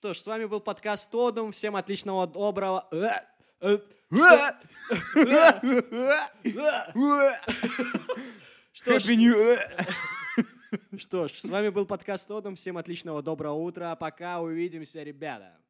Что 0.01 0.15
ж, 0.15 0.17
с 0.17 0.25
вами 0.25 0.45
был 0.45 0.61
подкаст 0.61 1.11
Тодум. 1.11 1.51
Всем 1.51 1.75
отличного, 1.75 2.25
доброго... 2.25 2.87
Что 8.73 8.97
ж, 8.97 9.03
что 10.97 11.27
ж, 11.27 11.33
с 11.33 11.45
вами 11.45 11.69
был 11.69 11.85
подкаст 11.85 12.27
Тодум. 12.27 12.55
Всем 12.55 12.79
отличного, 12.79 13.21
доброго 13.21 13.53
утра. 13.59 13.95
Пока, 13.95 14.41
увидимся, 14.41 15.03
ребята. 15.03 15.60